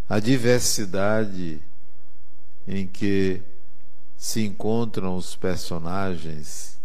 [0.09, 1.63] a diversidade
[2.67, 3.43] em que
[4.17, 6.79] se encontram os personagens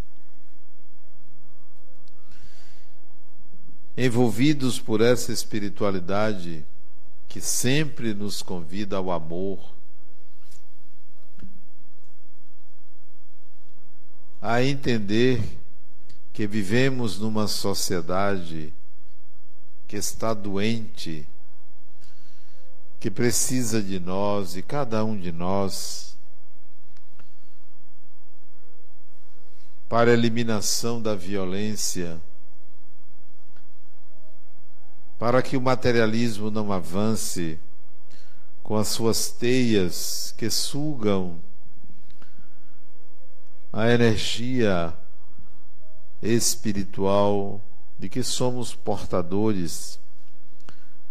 [3.97, 6.64] envolvidos por essa espiritualidade
[7.27, 9.76] que sempre nos convida ao amor,
[14.41, 15.41] a entender
[16.34, 18.73] que vivemos numa sociedade
[19.88, 21.27] que está doente
[22.99, 26.18] que precisa de nós e cada um de nós
[29.88, 32.19] para a eliminação da violência,
[35.18, 37.57] para que o materialismo não avance
[38.61, 41.39] com as suas teias que sugam
[43.77, 44.91] a energia
[46.19, 47.61] espiritual
[47.99, 49.99] de que somos portadores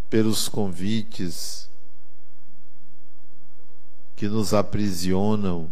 [0.09, 1.69] pelos convites
[4.17, 5.71] que nos aprisionam,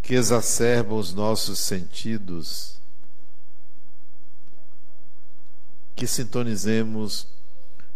[0.00, 2.80] que exacerbam os nossos sentidos,
[5.96, 7.26] que sintonizemos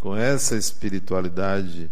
[0.00, 1.88] com essa espiritualidade.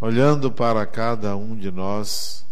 [0.00, 2.46] Olhando para cada um de nós,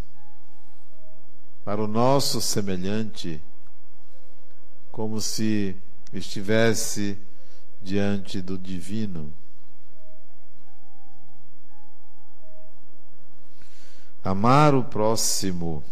[1.65, 3.43] para o nosso semelhante,
[4.93, 5.75] como se
[6.13, 7.19] estivesse
[7.81, 9.33] diante do divino.
[14.23, 15.83] Amar o próximo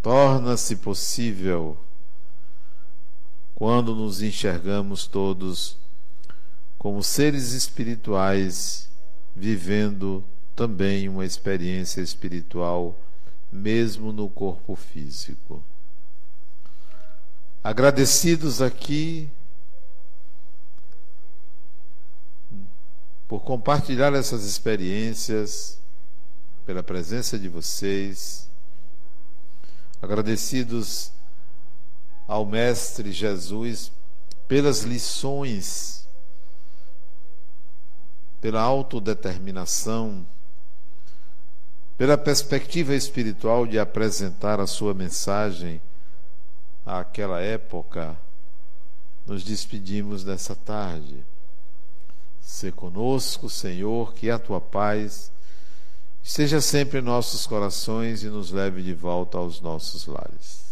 [0.00, 1.76] torna-se possível
[3.54, 5.76] quando nos enxergamos todos
[6.78, 8.90] como seres espirituais
[9.34, 12.98] vivendo também uma experiência espiritual,
[13.50, 15.62] mesmo no corpo físico.
[17.62, 19.28] Agradecidos aqui
[23.28, 25.78] por compartilhar essas experiências,
[26.66, 28.48] pela presença de vocês,
[30.02, 31.12] agradecidos
[32.28, 33.90] ao Mestre Jesus
[34.52, 36.01] pelas lições,
[38.42, 40.26] pela autodeterminação,
[41.96, 45.80] pela perspectiva espiritual de apresentar a sua mensagem
[46.84, 48.16] àquela época,
[49.24, 51.24] nos despedimos nessa tarde.
[52.40, 55.30] Se conosco, Senhor, que a tua paz
[56.20, 60.71] esteja sempre em nossos corações e nos leve de volta aos nossos lares.